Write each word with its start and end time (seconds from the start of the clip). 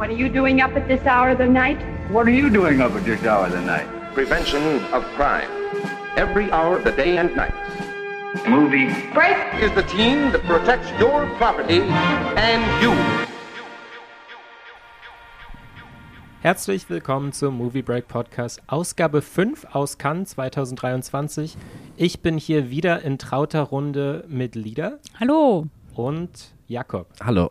What 0.00 0.08
are 0.08 0.16
you 0.16 0.30
doing 0.30 0.62
up 0.62 0.74
at 0.76 0.88
this 0.88 1.04
hour 1.04 1.28
of 1.28 1.36
the 1.36 1.46
night? 1.46 1.76
What 2.10 2.26
are 2.26 2.30
you 2.30 2.48
doing 2.48 2.80
up 2.80 2.92
at 2.92 3.04
this 3.04 3.22
hour 3.22 3.44
of 3.44 3.52
the 3.52 3.60
night? 3.60 3.86
Prevention 4.14 4.82
of 4.94 5.04
crime. 5.14 5.50
Every 6.16 6.50
hour 6.50 6.78
of 6.78 6.84
the 6.84 6.92
day 6.92 7.18
and 7.18 7.36
night. 7.36 7.52
Movie. 8.48 8.88
Break! 9.12 9.36
Is 9.60 9.70
the 9.74 9.82
team 9.82 10.32
that 10.32 10.42
protects 10.44 10.88
your 10.98 11.26
property 11.36 11.82
and 11.82 12.62
you. 12.82 12.94
Herzlich 16.40 16.88
willkommen 16.88 17.34
zum 17.34 17.58
Movie 17.58 17.82
Break 17.82 18.08
Podcast, 18.08 18.62
Ausgabe 18.68 19.20
5 19.20 19.66
aus 19.74 19.98
Cannes 19.98 20.30
2023. 20.30 21.58
Ich 21.98 22.22
bin 22.22 22.38
hier 22.38 22.70
wieder 22.70 23.02
in 23.02 23.18
trauter 23.18 23.64
Runde 23.64 24.24
mit 24.28 24.54
Lida 24.54 24.92
Hallo. 25.20 25.66
und 25.94 26.54
Jakob. 26.68 27.08
Hallo. 27.22 27.50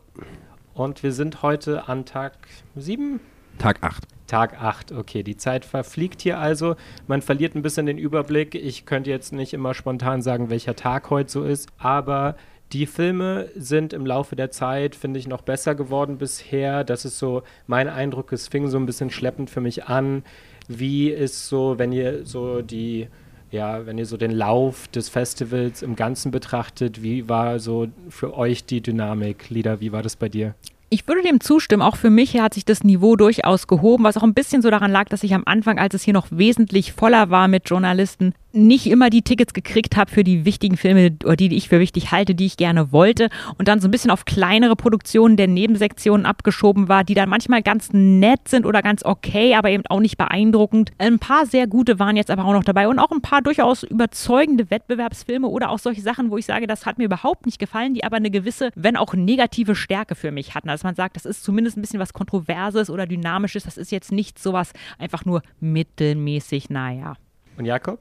Und 0.80 1.02
wir 1.02 1.12
sind 1.12 1.42
heute 1.42 1.88
an 1.90 2.06
Tag 2.06 2.32
7? 2.74 3.20
Tag 3.58 3.82
8. 3.82 4.02
Tag 4.26 4.62
8, 4.62 4.92
okay. 4.92 5.22
Die 5.22 5.36
Zeit 5.36 5.66
verfliegt 5.66 6.22
hier 6.22 6.38
also. 6.38 6.74
Man 7.06 7.20
verliert 7.20 7.54
ein 7.54 7.60
bisschen 7.60 7.84
den 7.84 7.98
Überblick. 7.98 8.54
Ich 8.54 8.86
könnte 8.86 9.10
jetzt 9.10 9.34
nicht 9.34 9.52
immer 9.52 9.74
spontan 9.74 10.22
sagen, 10.22 10.48
welcher 10.48 10.76
Tag 10.76 11.10
heute 11.10 11.30
so 11.30 11.44
ist, 11.44 11.68
aber 11.76 12.34
die 12.72 12.86
Filme 12.86 13.50
sind 13.54 13.92
im 13.92 14.06
Laufe 14.06 14.36
der 14.36 14.50
Zeit, 14.50 14.94
finde 14.94 15.20
ich, 15.20 15.28
noch 15.28 15.42
besser 15.42 15.74
geworden 15.74 16.16
bisher. 16.16 16.82
Das 16.82 17.04
ist 17.04 17.18
so 17.18 17.42
mein 17.66 17.86
Eindruck. 17.86 18.32
Es 18.32 18.48
fing 18.48 18.66
so 18.68 18.78
ein 18.78 18.86
bisschen 18.86 19.10
schleppend 19.10 19.50
für 19.50 19.60
mich 19.60 19.84
an. 19.84 20.22
Wie 20.66 21.10
ist 21.10 21.46
so, 21.48 21.78
wenn 21.78 21.92
ihr 21.92 22.24
so 22.24 22.62
die, 22.62 23.08
ja, 23.50 23.86
wenn 23.86 23.98
ihr 23.98 24.06
so 24.06 24.16
den 24.16 24.30
Lauf 24.30 24.88
des 24.88 25.08
Festivals 25.08 25.82
im 25.82 25.96
Ganzen 25.96 26.30
betrachtet, 26.30 27.02
wie 27.02 27.28
war 27.28 27.58
so 27.58 27.88
für 28.08 28.36
euch 28.36 28.64
die 28.64 28.80
Dynamik? 28.80 29.50
Lieder, 29.50 29.80
wie 29.80 29.92
war 29.92 30.02
das 30.02 30.16
bei 30.16 30.28
dir? 30.28 30.54
Ich 30.92 31.06
würde 31.06 31.22
dem 31.22 31.40
zustimmen. 31.40 31.82
Auch 31.82 31.94
für 31.94 32.10
mich 32.10 32.36
hat 32.40 32.54
sich 32.54 32.64
das 32.64 32.82
Niveau 32.82 33.14
durchaus 33.14 33.68
gehoben, 33.68 34.02
was 34.02 34.16
auch 34.16 34.24
ein 34.24 34.34
bisschen 34.34 34.60
so 34.60 34.70
daran 34.70 34.90
lag, 34.90 35.08
dass 35.08 35.22
ich 35.22 35.34
am 35.34 35.44
Anfang, 35.46 35.78
als 35.78 35.94
es 35.94 36.02
hier 36.02 36.14
noch 36.14 36.26
wesentlich 36.30 36.92
voller 36.92 37.30
war 37.30 37.46
mit 37.46 37.68
Journalisten, 37.68 38.34
nicht 38.52 38.86
immer 38.86 39.10
die 39.10 39.22
Tickets 39.22 39.54
gekriegt 39.54 39.96
habe 39.96 40.10
für 40.10 40.24
die 40.24 40.44
wichtigen 40.44 40.76
Filme 40.76 41.10
die, 41.10 41.48
die 41.48 41.56
ich 41.56 41.68
für 41.68 41.80
wichtig 41.80 42.10
halte, 42.10 42.34
die 42.34 42.46
ich 42.46 42.56
gerne 42.56 42.92
wollte 42.92 43.28
und 43.58 43.68
dann 43.68 43.80
so 43.80 43.88
ein 43.88 43.90
bisschen 43.90 44.10
auf 44.10 44.24
kleinere 44.24 44.76
Produktionen 44.76 45.36
der 45.36 45.46
Nebensektionen 45.46 46.26
abgeschoben 46.26 46.88
war, 46.88 47.04
die 47.04 47.14
dann 47.14 47.28
manchmal 47.28 47.62
ganz 47.62 47.90
nett 47.92 48.48
sind 48.48 48.66
oder 48.66 48.82
ganz 48.82 49.04
okay, 49.04 49.54
aber 49.54 49.70
eben 49.70 49.84
auch 49.88 50.00
nicht 50.00 50.16
beeindruckend. 50.16 50.90
Ein 50.98 51.18
paar 51.18 51.46
sehr 51.46 51.66
gute 51.66 51.98
waren 51.98 52.16
jetzt 52.16 52.30
aber 52.30 52.44
auch 52.44 52.52
noch 52.52 52.64
dabei 52.64 52.88
und 52.88 52.98
auch 52.98 53.10
ein 53.10 53.22
paar 53.22 53.42
durchaus 53.42 53.82
überzeugende 53.82 54.70
Wettbewerbsfilme 54.70 55.46
oder 55.46 55.70
auch 55.70 55.78
solche 55.78 56.02
Sachen, 56.02 56.30
wo 56.30 56.38
ich 56.38 56.46
sage, 56.46 56.66
das 56.66 56.86
hat 56.86 56.98
mir 56.98 57.04
überhaupt 57.04 57.46
nicht 57.46 57.58
gefallen, 57.58 57.94
die 57.94 58.04
aber 58.04 58.16
eine 58.16 58.30
gewisse, 58.30 58.70
wenn 58.74 58.96
auch 58.96 59.14
negative 59.14 59.74
Stärke 59.74 60.14
für 60.14 60.30
mich 60.30 60.54
hatten. 60.54 60.68
Also 60.68 60.86
man 60.86 60.94
sagt, 60.94 61.16
das 61.16 61.26
ist 61.26 61.44
zumindest 61.44 61.76
ein 61.76 61.82
bisschen 61.82 62.00
was 62.00 62.12
Kontroverses 62.12 62.90
oder 62.90 63.06
Dynamisches, 63.06 63.64
das 63.64 63.76
ist 63.76 63.92
jetzt 63.92 64.12
nicht 64.12 64.38
sowas 64.38 64.72
einfach 64.98 65.24
nur 65.24 65.42
mittelmäßig, 65.60 66.70
naja. 66.70 67.14
Und 67.56 67.66
Jakob? 67.66 68.00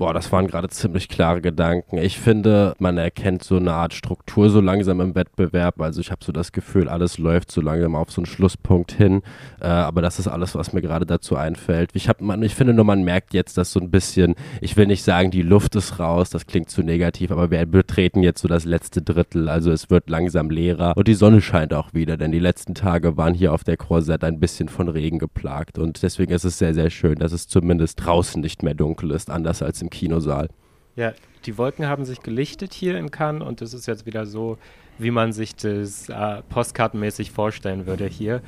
Boah, 0.00 0.14
das 0.14 0.32
waren 0.32 0.46
gerade 0.46 0.70
ziemlich 0.70 1.10
klare 1.10 1.42
Gedanken. 1.42 1.98
Ich 1.98 2.18
finde, 2.18 2.74
man 2.78 2.96
erkennt 2.96 3.44
so 3.44 3.56
eine 3.56 3.74
Art 3.74 3.92
Struktur 3.92 4.48
so 4.48 4.62
langsam 4.62 4.98
im 5.02 5.14
Wettbewerb. 5.14 5.78
Also 5.78 6.00
ich 6.00 6.10
habe 6.10 6.24
so 6.24 6.32
das 6.32 6.52
Gefühl, 6.52 6.88
alles 6.88 7.18
läuft 7.18 7.52
so 7.52 7.60
langsam 7.60 7.94
auf 7.94 8.10
so 8.10 8.22
einen 8.22 8.26
Schlusspunkt 8.26 8.92
hin. 8.92 9.20
Äh, 9.60 9.66
aber 9.66 10.00
das 10.00 10.18
ist 10.18 10.26
alles, 10.26 10.54
was 10.54 10.72
mir 10.72 10.80
gerade 10.80 11.04
dazu 11.04 11.36
einfällt. 11.36 11.90
Ich, 11.92 12.08
hab, 12.08 12.22
man, 12.22 12.42
ich 12.42 12.54
finde 12.54 12.72
nur, 12.72 12.86
man 12.86 13.02
merkt 13.02 13.34
jetzt, 13.34 13.58
dass 13.58 13.72
so 13.72 13.80
ein 13.80 13.90
bisschen, 13.90 14.36
ich 14.62 14.74
will 14.78 14.86
nicht 14.86 15.02
sagen, 15.02 15.30
die 15.30 15.42
Luft 15.42 15.76
ist 15.76 15.98
raus, 15.98 16.30
das 16.30 16.46
klingt 16.46 16.70
zu 16.70 16.82
negativ, 16.82 17.30
aber 17.30 17.50
wir 17.50 17.66
betreten 17.66 18.22
jetzt 18.22 18.40
so 18.40 18.48
das 18.48 18.64
letzte 18.64 19.02
Drittel. 19.02 19.50
Also 19.50 19.70
es 19.70 19.90
wird 19.90 20.08
langsam 20.08 20.48
leerer 20.48 20.96
und 20.96 21.08
die 21.08 21.14
Sonne 21.14 21.42
scheint 21.42 21.74
auch 21.74 21.92
wieder, 21.92 22.16
denn 22.16 22.32
die 22.32 22.38
letzten 22.38 22.74
Tage 22.74 23.18
waren 23.18 23.34
hier 23.34 23.52
auf 23.52 23.64
der 23.64 23.76
Croisette 23.76 24.26
ein 24.26 24.40
bisschen 24.40 24.70
von 24.70 24.88
Regen 24.88 25.18
geplagt. 25.18 25.78
Und 25.78 26.02
deswegen 26.02 26.32
ist 26.32 26.44
es 26.44 26.56
sehr, 26.56 26.72
sehr 26.72 26.88
schön, 26.88 27.18
dass 27.18 27.32
es 27.32 27.48
zumindest 27.48 28.02
draußen 28.02 28.40
nicht 28.40 28.62
mehr 28.62 28.72
dunkel 28.72 29.10
ist, 29.10 29.28
anders 29.28 29.60
als 29.60 29.82
im 29.82 29.89
Kinosaal. 29.90 30.48
Ja, 30.96 31.12
die 31.46 31.56
Wolken 31.56 31.86
haben 31.86 32.04
sich 32.04 32.20
gelichtet 32.20 32.74
hier 32.74 32.98
in 32.98 33.10
Cannes 33.10 33.46
und 33.46 33.62
es 33.62 33.74
ist 33.74 33.86
jetzt 33.86 34.06
wieder 34.06 34.26
so, 34.26 34.58
wie 34.98 35.10
man 35.10 35.32
sich 35.32 35.56
das 35.56 36.08
äh, 36.08 36.42
postkartenmäßig 36.48 37.30
vorstellen 37.30 37.86
würde 37.86 38.06
hier. 38.06 38.42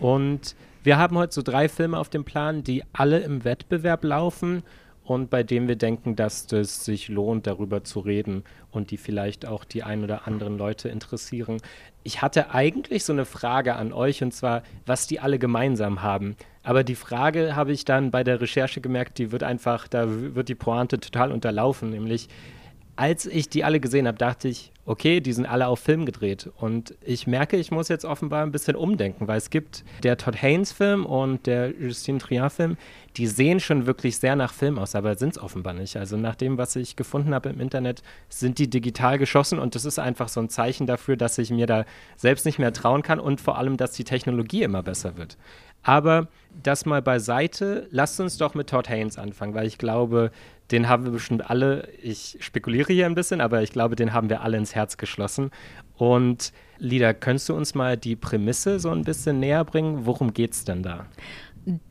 Und 0.00 0.54
wir 0.84 0.98
haben 0.98 1.18
heute 1.18 1.34
so 1.34 1.42
drei 1.42 1.68
Filme 1.68 1.98
auf 1.98 2.08
dem 2.08 2.24
Plan, 2.24 2.62
die 2.62 2.84
alle 2.92 3.18
im 3.20 3.44
Wettbewerb 3.44 4.04
laufen 4.04 4.62
und 5.06 5.30
bei 5.30 5.42
denen 5.42 5.68
wir 5.68 5.76
denken, 5.76 6.16
dass 6.16 6.50
es 6.52 6.84
sich 6.84 7.08
lohnt, 7.08 7.46
darüber 7.46 7.84
zu 7.84 8.00
reden 8.00 8.42
und 8.70 8.90
die 8.90 8.96
vielleicht 8.96 9.46
auch 9.46 9.64
die 9.64 9.82
ein 9.82 10.02
oder 10.02 10.26
anderen 10.26 10.58
Leute 10.58 10.88
interessieren. 10.88 11.58
Ich 12.02 12.22
hatte 12.22 12.50
eigentlich 12.50 13.04
so 13.04 13.12
eine 13.12 13.24
Frage 13.24 13.76
an 13.76 13.92
euch 13.92 14.22
und 14.22 14.32
zwar, 14.32 14.62
was 14.84 15.06
die 15.06 15.20
alle 15.20 15.38
gemeinsam 15.38 16.02
haben. 16.02 16.36
Aber 16.66 16.82
die 16.82 16.96
Frage 16.96 17.54
habe 17.54 17.70
ich 17.70 17.84
dann 17.84 18.10
bei 18.10 18.24
der 18.24 18.40
Recherche 18.40 18.80
gemerkt, 18.80 19.18
die 19.18 19.30
wird 19.30 19.44
einfach, 19.44 19.86
da 19.86 20.06
wird 20.08 20.48
die 20.48 20.56
Pointe 20.56 20.98
total 20.98 21.30
unterlaufen. 21.30 21.90
Nämlich, 21.90 22.26
als 22.96 23.24
ich 23.24 23.48
die 23.48 23.62
alle 23.62 23.78
gesehen 23.78 24.08
habe, 24.08 24.18
dachte 24.18 24.48
ich, 24.48 24.72
okay, 24.84 25.20
die 25.20 25.32
sind 25.32 25.46
alle 25.46 25.68
auf 25.68 25.78
Film 25.78 26.06
gedreht. 26.06 26.50
Und 26.58 26.96
ich 27.04 27.28
merke, 27.28 27.56
ich 27.56 27.70
muss 27.70 27.86
jetzt 27.86 28.04
offenbar 28.04 28.42
ein 28.42 28.50
bisschen 28.50 28.74
umdenken, 28.74 29.28
weil 29.28 29.38
es 29.38 29.50
gibt 29.50 29.84
der 30.02 30.16
Todd 30.16 30.42
Haynes-Film 30.42 31.06
und 31.06 31.46
der 31.46 31.70
Justine 31.70 32.18
Trier-Film, 32.18 32.76
die 33.16 33.28
sehen 33.28 33.60
schon 33.60 33.86
wirklich 33.86 34.18
sehr 34.18 34.34
nach 34.34 34.52
Film 34.52 34.78
aus, 34.78 34.96
aber 34.96 35.14
sind 35.16 35.30
es 35.30 35.38
offenbar 35.38 35.72
nicht. 35.72 35.96
Also 35.96 36.16
nach 36.16 36.34
dem, 36.34 36.58
was 36.58 36.74
ich 36.74 36.96
gefunden 36.96 37.32
habe 37.32 37.48
im 37.48 37.60
Internet, 37.60 38.02
sind 38.28 38.58
die 38.58 38.68
digital 38.68 39.18
geschossen 39.18 39.60
und 39.60 39.76
das 39.76 39.84
ist 39.84 40.00
einfach 40.00 40.28
so 40.28 40.40
ein 40.40 40.48
Zeichen 40.48 40.88
dafür, 40.88 41.16
dass 41.16 41.38
ich 41.38 41.50
mir 41.50 41.66
da 41.66 41.84
selbst 42.16 42.44
nicht 42.44 42.58
mehr 42.58 42.72
trauen 42.72 43.02
kann 43.02 43.20
und 43.20 43.40
vor 43.40 43.56
allem, 43.56 43.76
dass 43.76 43.92
die 43.92 44.04
Technologie 44.04 44.62
immer 44.64 44.82
besser 44.82 45.16
wird. 45.16 45.36
Aber 45.86 46.26
das 46.64 46.84
mal 46.84 47.00
beiseite, 47.00 47.86
lasst 47.92 48.18
uns 48.18 48.38
doch 48.38 48.54
mit 48.54 48.68
Todd 48.68 48.88
Haynes 48.88 49.18
anfangen, 49.18 49.54
weil 49.54 49.68
ich 49.68 49.78
glaube, 49.78 50.32
den 50.72 50.88
haben 50.88 51.04
wir 51.04 51.12
bestimmt 51.12 51.48
alle, 51.48 51.88
ich 52.02 52.38
spekuliere 52.40 52.92
hier 52.92 53.06
ein 53.06 53.14
bisschen, 53.14 53.40
aber 53.40 53.62
ich 53.62 53.70
glaube, 53.70 53.94
den 53.94 54.12
haben 54.12 54.28
wir 54.28 54.40
alle 54.40 54.56
ins 54.56 54.74
Herz 54.74 54.96
geschlossen. 54.96 55.52
Und 55.94 56.52
Lida, 56.78 57.12
könntest 57.12 57.48
du 57.50 57.54
uns 57.54 57.76
mal 57.76 57.96
die 57.96 58.16
Prämisse 58.16 58.80
so 58.80 58.90
ein 58.90 59.04
bisschen 59.04 59.38
näher 59.38 59.64
bringen? 59.64 60.06
Worum 60.06 60.34
geht 60.34 60.54
es 60.54 60.64
denn 60.64 60.82
da? 60.82 61.06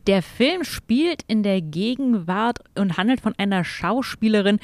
Der 0.06 0.22
Film 0.22 0.64
spielt 0.64 1.22
in 1.26 1.42
der 1.42 1.62
Gegenwart 1.62 2.58
und 2.78 2.98
handelt 2.98 3.22
von 3.22 3.34
einer 3.38 3.64
Schauspielerin, 3.64 4.58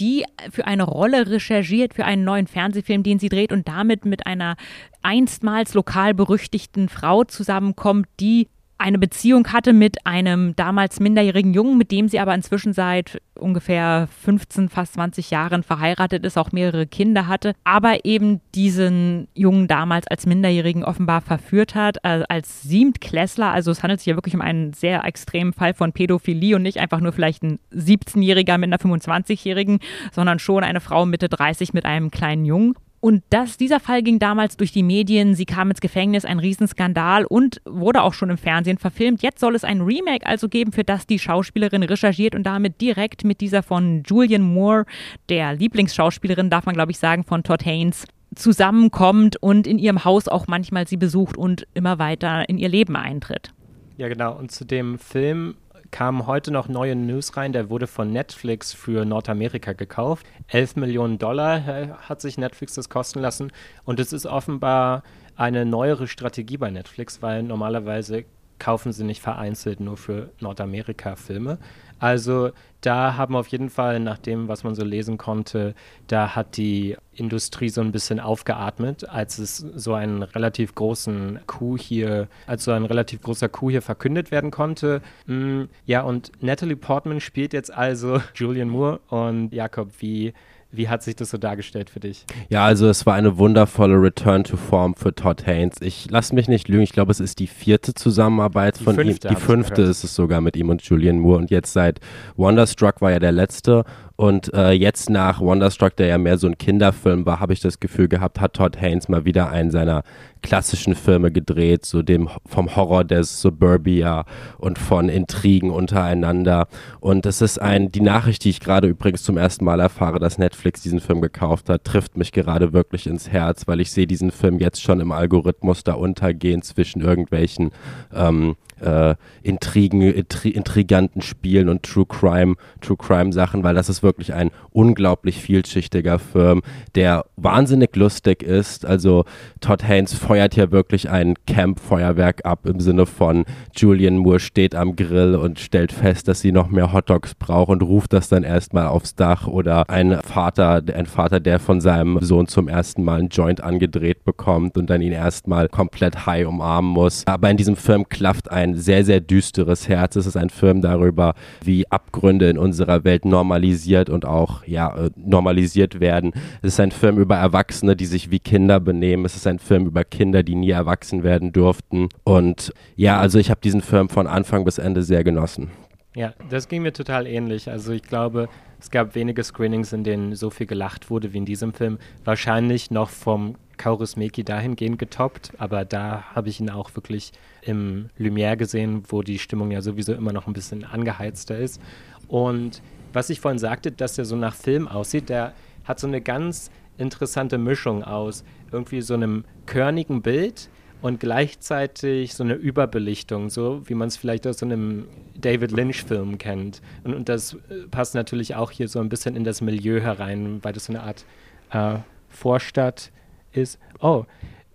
die 0.00 0.24
für 0.50 0.66
eine 0.66 0.84
Rolle 0.84 1.28
recherchiert, 1.28 1.92
für 1.92 2.06
einen 2.06 2.24
neuen 2.24 2.46
Fernsehfilm, 2.46 3.02
den 3.02 3.18
sie 3.18 3.28
dreht 3.28 3.52
und 3.52 3.68
damit 3.68 4.06
mit 4.06 4.26
einer 4.26 4.56
einstmals 5.02 5.74
lokal 5.74 6.14
berüchtigten 6.14 6.88
Frau 6.88 7.24
zusammenkommt, 7.24 8.06
die 8.20 8.48
eine 8.82 8.98
Beziehung 8.98 9.52
hatte 9.52 9.72
mit 9.72 10.06
einem 10.06 10.54
damals 10.56 11.00
minderjährigen 11.00 11.54
Jungen, 11.54 11.78
mit 11.78 11.90
dem 11.90 12.08
sie 12.08 12.18
aber 12.18 12.34
inzwischen 12.34 12.72
seit 12.72 13.22
ungefähr 13.38 14.08
15, 14.24 14.68
fast 14.68 14.94
20 14.94 15.30
Jahren 15.30 15.62
verheiratet 15.62 16.24
ist, 16.24 16.36
auch 16.36 16.52
mehrere 16.52 16.86
Kinder 16.86 17.28
hatte, 17.28 17.54
aber 17.64 18.04
eben 18.04 18.40
diesen 18.54 19.28
Jungen 19.34 19.68
damals 19.68 20.06
als 20.08 20.26
Minderjährigen 20.26 20.84
offenbar 20.84 21.20
verführt 21.20 21.74
hat, 21.74 21.98
äh, 22.02 22.22
als 22.28 22.62
Siebtklässler. 22.62 23.50
Also 23.52 23.70
es 23.70 23.82
handelt 23.82 24.00
sich 24.00 24.06
ja 24.06 24.16
wirklich 24.16 24.34
um 24.34 24.40
einen 24.40 24.72
sehr 24.72 25.04
extremen 25.04 25.52
Fall 25.52 25.74
von 25.74 25.92
Pädophilie 25.92 26.56
und 26.56 26.62
nicht 26.62 26.78
einfach 26.78 27.00
nur 27.00 27.12
vielleicht 27.12 27.42
ein 27.42 27.58
17-Jähriger 27.72 28.58
mit 28.58 28.72
einer 28.72 28.78
25-Jährigen, 28.78 29.78
sondern 30.12 30.38
schon 30.38 30.64
eine 30.64 30.80
Frau 30.80 31.06
Mitte 31.06 31.28
30 31.28 31.72
mit 31.72 31.84
einem 31.84 32.10
kleinen 32.10 32.44
Jungen. 32.44 32.74
Und 33.02 33.24
das, 33.30 33.56
dieser 33.56 33.80
Fall 33.80 34.04
ging 34.04 34.20
damals 34.20 34.56
durch 34.56 34.70
die 34.70 34.84
Medien, 34.84 35.34
sie 35.34 35.44
kam 35.44 35.70
ins 35.70 35.80
Gefängnis, 35.80 36.24
ein 36.24 36.38
Riesenskandal 36.38 37.24
und 37.24 37.60
wurde 37.64 38.00
auch 38.00 38.14
schon 38.14 38.30
im 38.30 38.38
Fernsehen 38.38 38.78
verfilmt. 38.78 39.22
Jetzt 39.22 39.40
soll 39.40 39.56
es 39.56 39.64
ein 39.64 39.80
Remake 39.80 40.24
also 40.24 40.48
geben, 40.48 40.70
für 40.70 40.84
das 40.84 41.08
die 41.08 41.18
Schauspielerin 41.18 41.82
recherchiert 41.82 42.36
und 42.36 42.44
damit 42.44 42.80
direkt 42.80 43.24
mit 43.24 43.40
dieser 43.40 43.64
von 43.64 44.04
Julian 44.06 44.42
Moore, 44.42 44.86
der 45.28 45.52
Lieblingsschauspielerin, 45.52 46.48
darf 46.48 46.64
man 46.64 46.76
glaube 46.76 46.92
ich 46.92 46.98
sagen, 46.98 47.24
von 47.24 47.42
Todd 47.42 47.66
Haynes, 47.66 48.06
zusammenkommt 48.36 49.36
und 49.42 49.66
in 49.66 49.80
ihrem 49.80 50.04
Haus 50.04 50.28
auch 50.28 50.46
manchmal 50.46 50.86
sie 50.86 50.96
besucht 50.96 51.36
und 51.36 51.66
immer 51.74 51.98
weiter 51.98 52.48
in 52.48 52.56
ihr 52.56 52.68
Leben 52.68 52.94
eintritt. 52.94 53.52
Ja, 53.96 54.06
genau. 54.06 54.38
Und 54.38 54.52
zu 54.52 54.64
dem 54.64 54.96
Film 54.96 55.56
kamen 55.92 56.26
heute 56.26 56.50
noch 56.50 56.66
neue 56.66 56.96
News 56.96 57.36
rein. 57.36 57.52
Der 57.52 57.70
wurde 57.70 57.86
von 57.86 58.10
Netflix 58.10 58.72
für 58.72 59.04
Nordamerika 59.04 59.74
gekauft. 59.74 60.26
11 60.48 60.76
Millionen 60.76 61.18
Dollar 61.18 61.68
äh, 61.68 61.88
hat 62.08 62.20
sich 62.20 62.38
Netflix 62.38 62.74
das 62.74 62.88
kosten 62.88 63.20
lassen. 63.20 63.52
Und 63.84 64.00
es 64.00 64.12
ist 64.12 64.26
offenbar 64.26 65.04
eine 65.36 65.64
neuere 65.64 66.08
Strategie 66.08 66.56
bei 66.56 66.70
Netflix, 66.70 67.22
weil 67.22 67.42
normalerweise 67.44 68.24
kaufen 68.62 68.92
sie 68.92 69.02
nicht 69.02 69.20
vereinzelt 69.20 69.80
nur 69.80 69.96
für 69.96 70.30
Nordamerika 70.38 71.16
Filme. 71.16 71.58
Also 71.98 72.50
da 72.80 73.16
haben 73.16 73.34
auf 73.34 73.48
jeden 73.48 73.70
Fall, 73.70 73.98
nach 73.98 74.18
dem, 74.18 74.46
was 74.46 74.62
man 74.62 74.76
so 74.76 74.84
lesen 74.84 75.18
konnte, 75.18 75.74
da 76.06 76.36
hat 76.36 76.56
die 76.56 76.96
Industrie 77.12 77.70
so 77.70 77.80
ein 77.80 77.90
bisschen 77.90 78.20
aufgeatmet, 78.20 79.08
als 79.08 79.38
es 79.38 79.56
so 79.56 79.94
einen 79.94 80.22
relativ 80.22 80.76
großen 80.76 81.40
Coup 81.46 81.76
hier, 81.76 82.28
als 82.46 82.62
so 82.62 82.70
ein 82.70 82.84
relativ 82.84 83.20
großer 83.22 83.48
Coup 83.48 83.70
hier 83.70 83.82
verkündet 83.82 84.30
werden 84.30 84.52
konnte. 84.52 85.02
Mm, 85.26 85.64
ja, 85.84 86.02
und 86.02 86.30
Natalie 86.40 86.76
Portman 86.76 87.20
spielt 87.20 87.52
jetzt 87.52 87.72
also 87.72 88.20
Julian 88.36 88.68
Moore 88.68 89.00
und 89.08 89.52
Jakob, 89.52 89.90
wie 89.98 90.34
wie 90.72 90.88
hat 90.88 91.02
sich 91.02 91.14
das 91.14 91.30
so 91.30 91.38
dargestellt 91.38 91.90
für 91.90 92.00
dich? 92.00 92.24
Ja, 92.48 92.64
also 92.64 92.88
es 92.88 93.04
war 93.04 93.14
eine 93.14 93.36
wundervolle 93.36 94.00
Return 94.00 94.42
to 94.42 94.56
Form 94.56 94.94
für 94.94 95.14
Todd 95.14 95.46
Haynes. 95.46 95.76
Ich 95.80 96.10
lasse 96.10 96.34
mich 96.34 96.48
nicht 96.48 96.68
lügen, 96.68 96.82
ich 96.82 96.92
glaube, 96.92 97.12
es 97.12 97.20
ist 97.20 97.38
die 97.38 97.46
vierte 97.46 97.92
Zusammenarbeit 97.94 98.80
Die 98.80 98.84
von 98.84 98.94
fünfte, 98.94 99.28
ihm. 99.28 99.34
Die 99.34 99.40
fünfte 99.40 99.82
ist 99.82 100.02
es 100.02 100.14
sogar 100.14 100.40
mit 100.40 100.56
ihm 100.56 100.70
und 100.70 100.82
Julian 100.82 101.18
Moore. 101.18 101.38
Und 101.38 101.50
jetzt 101.50 101.74
seit 101.74 102.00
Wonderstruck 102.36 103.02
war 103.02 103.10
ja 103.10 103.18
der 103.18 103.32
letzte. 103.32 103.84
Und 104.16 104.52
äh, 104.54 104.72
jetzt 104.72 105.10
nach 105.10 105.40
Wonderstruck, 105.40 105.96
der 105.96 106.06
ja 106.08 106.18
mehr 106.18 106.38
so 106.38 106.46
ein 106.46 106.58
Kinderfilm 106.58 107.26
war, 107.26 107.40
habe 107.40 107.52
ich 107.52 107.60
das 107.60 107.80
Gefühl 107.80 108.08
gehabt, 108.08 108.40
hat 108.40 108.54
Todd 108.54 108.80
Haynes 108.80 109.08
mal 109.08 109.24
wieder 109.24 109.50
einen 109.50 109.70
seiner 109.70 110.02
klassischen 110.42 110.94
Filme 110.94 111.30
gedreht, 111.30 111.86
so 111.86 112.02
dem 112.02 112.28
vom 112.44 112.76
Horror 112.76 113.04
des 113.04 113.40
Suburbia 113.40 114.24
und 114.58 114.78
von 114.78 115.08
Intrigen 115.08 115.70
untereinander. 115.70 116.66
Und 117.00 117.26
es 117.26 117.40
ist 117.40 117.60
ein, 117.60 117.90
die 117.90 118.00
Nachricht, 118.00 118.44
die 118.44 118.50
ich 118.50 118.60
gerade 118.60 118.88
übrigens 118.88 119.22
zum 119.22 119.36
ersten 119.36 119.64
Mal 119.64 119.80
erfahre, 119.80 120.18
dass 120.18 120.38
Netflix 120.38 120.82
diesen 120.82 121.00
Film 121.00 121.20
gekauft 121.20 121.68
hat, 121.68 121.84
trifft 121.84 122.16
mich 122.16 122.32
gerade 122.32 122.72
wirklich 122.72 123.06
ins 123.06 123.30
Herz, 123.30 123.66
weil 123.66 123.80
ich 123.80 123.92
sehe 123.92 124.06
diesen 124.06 124.30
Film 124.30 124.58
jetzt 124.58 124.82
schon 124.82 125.00
im 125.00 125.12
Algorithmus 125.12 125.84
da 125.84 125.94
untergehen 125.94 126.62
zwischen 126.62 127.00
irgendwelchen 127.00 127.70
ähm, 128.14 128.56
äh, 128.80 129.14
Intrigen, 129.42 130.02
intri 130.02 130.50
intriganten 130.50 131.22
Spielen 131.22 131.68
und 131.68 131.82
True 131.84 132.06
Crime, 132.06 132.56
True 132.80 132.96
Crime 132.96 133.32
Sachen, 133.32 133.62
weil 133.62 133.74
das 133.74 133.88
ist 133.88 134.01
wirklich 134.02 134.34
ein 134.34 134.50
unglaublich 134.70 135.40
vielschichtiger 135.40 136.18
Film, 136.18 136.62
der 136.94 137.24
wahnsinnig 137.36 137.94
lustig 137.96 138.42
ist. 138.42 138.86
Also 138.86 139.24
Todd 139.60 139.86
Haynes 139.86 140.14
feuert 140.14 140.54
hier 140.54 140.72
wirklich 140.72 141.10
ein 141.10 141.34
Camp-Feuerwerk 141.46 142.44
ab 142.44 142.66
im 142.66 142.80
Sinne 142.80 143.06
von 143.06 143.44
Julian 143.74 144.16
Moore 144.18 144.40
steht 144.40 144.74
am 144.74 144.96
Grill 144.96 145.34
und 145.34 145.58
stellt 145.58 145.92
fest, 145.92 146.28
dass 146.28 146.40
sie 146.40 146.52
noch 146.52 146.68
mehr 146.68 146.92
Hotdogs 146.92 147.34
braucht 147.34 147.70
und 147.70 147.82
ruft 147.82 148.12
das 148.12 148.28
dann 148.28 148.42
erstmal 148.42 148.86
aufs 148.86 149.14
Dach 149.14 149.46
oder 149.46 149.88
ein 149.88 150.20
Vater, 150.22 150.82
ein 150.94 151.06
Vater, 151.06 151.40
der 151.40 151.58
von 151.58 151.80
seinem 151.80 152.18
Sohn 152.20 152.46
zum 152.46 152.68
ersten 152.68 153.04
Mal 153.04 153.20
einen 153.20 153.28
Joint 153.28 153.62
angedreht 153.62 154.24
bekommt 154.24 154.76
und 154.76 154.90
dann 154.90 155.02
ihn 155.02 155.12
erstmal 155.12 155.68
komplett 155.68 156.26
high 156.26 156.46
umarmen 156.46 156.90
muss. 156.90 157.26
Aber 157.26 157.50
in 157.50 157.56
diesem 157.56 157.76
Film 157.76 158.08
klafft 158.08 158.50
ein 158.50 158.74
sehr, 158.74 159.04
sehr 159.04 159.20
düsteres 159.20 159.88
Herz. 159.88 160.16
Es 160.16 160.26
ist 160.26 160.36
ein 160.36 160.50
Film 160.50 160.80
darüber, 160.82 161.34
wie 161.64 161.90
Abgründe 161.90 162.48
in 162.50 162.58
unserer 162.58 163.04
Welt 163.04 163.24
normalisiert 163.24 163.91
und 164.10 164.24
auch 164.24 164.64
ja, 164.66 164.94
äh, 164.96 165.10
normalisiert 165.16 166.00
werden. 166.00 166.32
Es 166.62 166.74
ist 166.74 166.80
ein 166.80 166.90
Film 166.90 167.18
über 167.18 167.36
Erwachsene, 167.36 167.96
die 167.96 168.06
sich 168.06 168.30
wie 168.30 168.38
Kinder 168.38 168.80
benehmen. 168.80 169.24
Es 169.24 169.36
ist 169.36 169.46
ein 169.46 169.58
Film 169.58 169.86
über 169.86 170.04
Kinder, 170.04 170.42
die 170.42 170.54
nie 170.54 170.70
erwachsen 170.70 171.22
werden 171.22 171.52
durften. 171.52 172.08
Und 172.24 172.72
ja, 172.96 173.18
also 173.18 173.38
ich 173.38 173.50
habe 173.50 173.60
diesen 173.60 173.82
Film 173.82 174.08
von 174.08 174.26
Anfang 174.26 174.64
bis 174.64 174.78
Ende 174.78 175.02
sehr 175.02 175.24
genossen. 175.24 175.70
Ja, 176.14 176.34
das 176.50 176.68
ging 176.68 176.82
mir 176.82 176.92
total 176.92 177.26
ähnlich. 177.26 177.70
Also 177.70 177.92
ich 177.92 178.02
glaube, 178.02 178.48
es 178.78 178.90
gab 178.90 179.14
wenige 179.14 179.42
Screenings, 179.42 179.92
in 179.92 180.04
denen 180.04 180.34
so 180.34 180.50
viel 180.50 180.66
gelacht 180.66 181.08
wurde 181.08 181.32
wie 181.32 181.38
in 181.38 181.46
diesem 181.46 181.72
Film. 181.72 181.98
Wahrscheinlich 182.24 182.90
noch 182.90 183.08
vom 183.08 183.54
Kaurismäki 183.78 184.44
dahingehend 184.44 184.98
getoppt, 184.98 185.52
aber 185.58 185.84
da 185.84 186.24
habe 186.34 186.48
ich 186.48 186.60
ihn 186.60 186.70
auch 186.70 186.94
wirklich 186.94 187.32
im 187.62 188.10
Lumière 188.18 188.56
gesehen, 188.56 189.04
wo 189.08 189.22
die 189.22 189.38
Stimmung 189.38 189.70
ja 189.70 189.80
sowieso 189.80 190.12
immer 190.12 190.32
noch 190.32 190.46
ein 190.46 190.52
bisschen 190.52 190.84
angeheizter 190.84 191.58
ist. 191.58 191.80
Und 192.28 192.82
was 193.12 193.30
ich 193.30 193.40
vorhin 193.40 193.58
sagte, 193.58 193.92
dass 193.92 194.18
er 194.18 194.24
so 194.24 194.36
nach 194.36 194.54
Film 194.54 194.88
aussieht, 194.88 195.28
der 195.28 195.52
hat 195.84 196.00
so 196.00 196.06
eine 196.06 196.20
ganz 196.20 196.70
interessante 196.98 197.58
Mischung 197.58 198.04
aus 198.04 198.44
irgendwie 198.70 199.00
so 199.00 199.14
einem 199.14 199.44
körnigen 199.66 200.22
Bild 200.22 200.68
und 201.02 201.18
gleichzeitig 201.18 202.34
so 202.34 202.44
eine 202.44 202.54
Überbelichtung, 202.54 203.50
so 203.50 203.82
wie 203.86 203.94
man 203.94 204.08
es 204.08 204.16
vielleicht 204.16 204.46
aus 204.46 204.58
so 204.58 204.66
einem 204.66 205.08
David 205.34 205.72
Lynch-Film 205.72 206.38
kennt. 206.38 206.80
Und, 207.02 207.14
und 207.14 207.28
das 207.28 207.54
äh, 207.54 207.86
passt 207.90 208.14
natürlich 208.14 208.54
auch 208.54 208.70
hier 208.70 208.88
so 208.88 209.00
ein 209.00 209.08
bisschen 209.08 209.34
in 209.34 209.44
das 209.44 209.60
Milieu 209.60 210.00
herein, 210.00 210.62
weil 210.62 210.72
das 210.72 210.86
so 210.86 210.92
eine 210.92 211.02
Art 211.02 211.24
äh, 211.70 211.98
Vorstadt 212.28 213.10
ist. 213.52 213.78
Oh, 214.00 214.24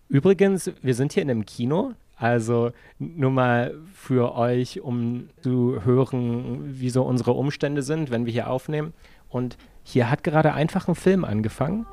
übrigens, 0.09 0.71
wir 0.81 0.93
sind 0.93 1.13
hier 1.13 1.23
in 1.23 1.31
einem 1.31 1.45
Kino. 1.45 1.93
Also 2.17 2.71
nur 2.97 3.29
mal 3.31 3.75
für 3.93 4.33
euch, 4.35 4.81
um 4.81 5.29
zu 5.41 5.79
hören, 5.85 6.63
wie 6.79 6.89
so 6.89 7.03
unsere 7.03 7.31
Umstände 7.31 7.83
sind, 7.83 8.09
wenn 8.09 8.25
wir 8.25 8.33
hier 8.33 8.49
aufnehmen. 8.49 8.93
Und 9.29 9.57
hier 9.83 10.09
hat 10.09 10.23
gerade 10.23 10.53
einfach 10.53 10.87
ein 10.87 10.95
Film 10.95 11.23
angefangen. 11.23 11.85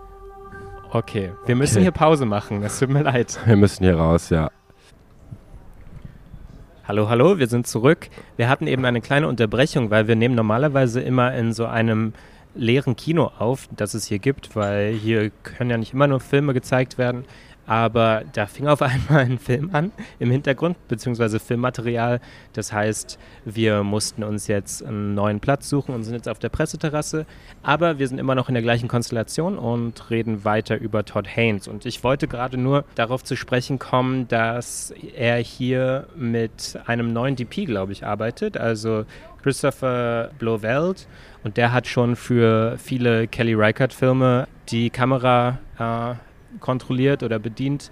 Okay, 0.90 1.32
wir 1.44 1.56
müssen 1.56 1.76
Okay. 1.76 1.82
hier 1.82 1.90
Pause 1.92 2.24
machen. 2.24 2.62
Es 2.62 2.78
tut 2.78 2.88
mir 2.88 3.02
leid. 3.02 3.38
Wir 3.46 3.56
müssen 3.56 3.82
hier 3.84 3.96
raus, 3.96 4.30
ja. 4.30 4.50
Hallo, 6.86 7.08
hallo, 7.08 7.38
wir 7.38 7.46
sind 7.46 7.66
zurück. 7.66 8.10
Wir 8.36 8.48
hatten 8.48 8.66
eben 8.66 8.84
eine 8.84 9.00
kleine 9.00 9.26
Unterbrechung, 9.26 9.90
weil 9.90 10.06
wir 10.06 10.16
nehmen 10.16 10.34
normalerweise 10.34 11.00
immer 11.00 11.34
in 11.34 11.52
so 11.54 11.64
einem 11.64 12.12
leeren 12.54 12.94
Kino 12.94 13.30
auf, 13.38 13.68
das 13.74 13.94
es 13.94 14.04
hier 14.06 14.18
gibt, 14.18 14.54
weil 14.54 14.92
hier 14.92 15.30
können 15.42 15.70
ja 15.70 15.78
nicht 15.78 15.94
immer 15.94 16.06
nur 16.06 16.20
Filme 16.20 16.52
gezeigt 16.52 16.98
werden. 16.98 17.24
Aber 17.66 18.22
da 18.32 18.46
fing 18.46 18.66
auf 18.66 18.82
einmal 18.82 19.20
ein 19.20 19.38
Film 19.38 19.70
an 19.72 19.92
im 20.18 20.30
Hintergrund, 20.30 20.76
beziehungsweise 20.88 21.40
Filmmaterial. 21.40 22.20
Das 22.52 22.72
heißt, 22.72 23.18
wir 23.44 23.82
mussten 23.82 24.22
uns 24.22 24.46
jetzt 24.46 24.84
einen 24.84 25.14
neuen 25.14 25.40
Platz 25.40 25.68
suchen 25.68 25.94
und 25.94 26.04
sind 26.04 26.14
jetzt 26.14 26.28
auf 26.28 26.38
der 26.38 26.48
Presseterrasse. 26.48 27.26
Aber 27.62 27.98
wir 27.98 28.08
sind 28.08 28.18
immer 28.18 28.34
noch 28.34 28.48
in 28.48 28.54
der 28.54 28.62
gleichen 28.62 28.88
Konstellation 28.88 29.58
und 29.58 30.10
reden 30.10 30.44
weiter 30.44 30.76
über 30.76 31.04
Todd 31.04 31.26
Haynes. 31.26 31.68
Und 31.68 31.86
ich 31.86 32.04
wollte 32.04 32.28
gerade 32.28 32.56
nur 32.56 32.84
darauf 32.94 33.24
zu 33.24 33.36
sprechen 33.36 33.78
kommen, 33.78 34.28
dass 34.28 34.92
er 35.16 35.38
hier 35.38 36.06
mit 36.16 36.78
einem 36.86 37.12
neuen 37.12 37.36
DP, 37.36 37.66
glaube 37.66 37.92
ich, 37.92 38.04
arbeitet. 38.04 38.56
Also 38.56 39.04
Christopher 39.42 40.30
Blofeld. 40.38 41.06
Und 41.42 41.58
der 41.58 41.72
hat 41.72 41.86
schon 41.86 42.16
für 42.16 42.78
viele 42.78 43.28
Kelly 43.28 43.54
Reichardt-Filme 43.54 44.48
die 44.70 44.88
Kamera 44.88 45.58
äh, 45.78 46.14
kontrolliert 46.60 47.22
oder 47.22 47.38
bedient 47.38 47.90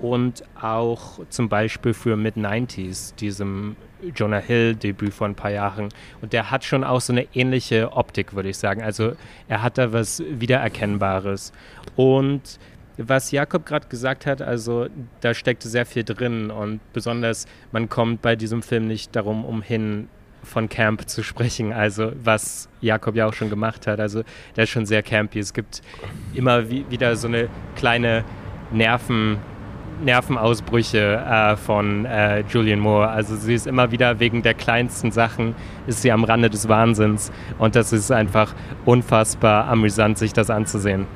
und 0.00 0.42
auch 0.60 1.20
zum 1.28 1.48
Beispiel 1.48 1.94
für 1.94 2.16
Mid-90s, 2.16 3.14
diesem 3.16 3.76
Jonah 4.14 4.38
Hill-Debüt 4.38 5.14
vor 5.14 5.28
ein 5.28 5.34
paar 5.34 5.50
Jahren. 5.50 5.88
Und 6.20 6.32
der 6.32 6.50
hat 6.50 6.64
schon 6.64 6.84
auch 6.84 7.00
so 7.00 7.12
eine 7.12 7.26
ähnliche 7.34 7.92
Optik, 7.92 8.34
würde 8.34 8.48
ich 8.48 8.58
sagen. 8.58 8.82
Also 8.82 9.12
er 9.48 9.62
hat 9.62 9.78
da 9.78 9.92
was 9.92 10.22
Wiedererkennbares. 10.28 11.52
Und 11.96 12.58
was 12.96 13.30
Jakob 13.30 13.66
gerade 13.66 13.88
gesagt 13.88 14.26
hat, 14.26 14.42
also 14.42 14.86
da 15.20 15.34
steckte 15.34 15.68
sehr 15.68 15.86
viel 15.86 16.04
drin 16.04 16.50
und 16.50 16.80
besonders 16.92 17.46
man 17.72 17.88
kommt 17.88 18.22
bei 18.22 18.36
diesem 18.36 18.62
Film 18.62 18.86
nicht 18.86 19.16
darum 19.16 19.44
umhin, 19.44 20.08
von 20.44 20.68
Camp 20.68 21.08
zu 21.08 21.22
sprechen, 21.22 21.72
also 21.72 22.12
was 22.22 22.68
Jakob 22.80 23.16
ja 23.16 23.26
auch 23.26 23.34
schon 23.34 23.50
gemacht 23.50 23.86
hat. 23.86 24.00
Also 24.00 24.22
der 24.56 24.64
ist 24.64 24.70
schon 24.70 24.86
sehr 24.86 25.02
campy. 25.02 25.38
Es 25.38 25.52
gibt 25.52 25.82
immer 26.34 26.70
wie, 26.70 26.84
wieder 26.90 27.16
so 27.16 27.28
eine 27.28 27.48
kleine 27.76 28.24
Nerven, 28.72 29.38
Nervenausbrüche 30.02 30.98
äh, 30.98 31.56
von 31.56 32.04
äh, 32.04 32.40
Julian 32.48 32.80
Moore. 32.80 33.08
Also 33.08 33.36
sie 33.36 33.54
ist 33.54 33.66
immer 33.66 33.90
wieder 33.92 34.20
wegen 34.20 34.42
der 34.42 34.54
kleinsten 34.54 35.10
Sachen, 35.10 35.54
ist 35.86 36.02
sie 36.02 36.12
am 36.12 36.24
Rande 36.24 36.50
des 36.50 36.68
Wahnsinns. 36.68 37.30
Und 37.58 37.76
das 37.76 37.92
ist 37.92 38.10
einfach 38.10 38.54
unfassbar 38.84 39.68
amüsant, 39.68 40.18
sich 40.18 40.32
das 40.32 40.50
anzusehen. 40.50 41.06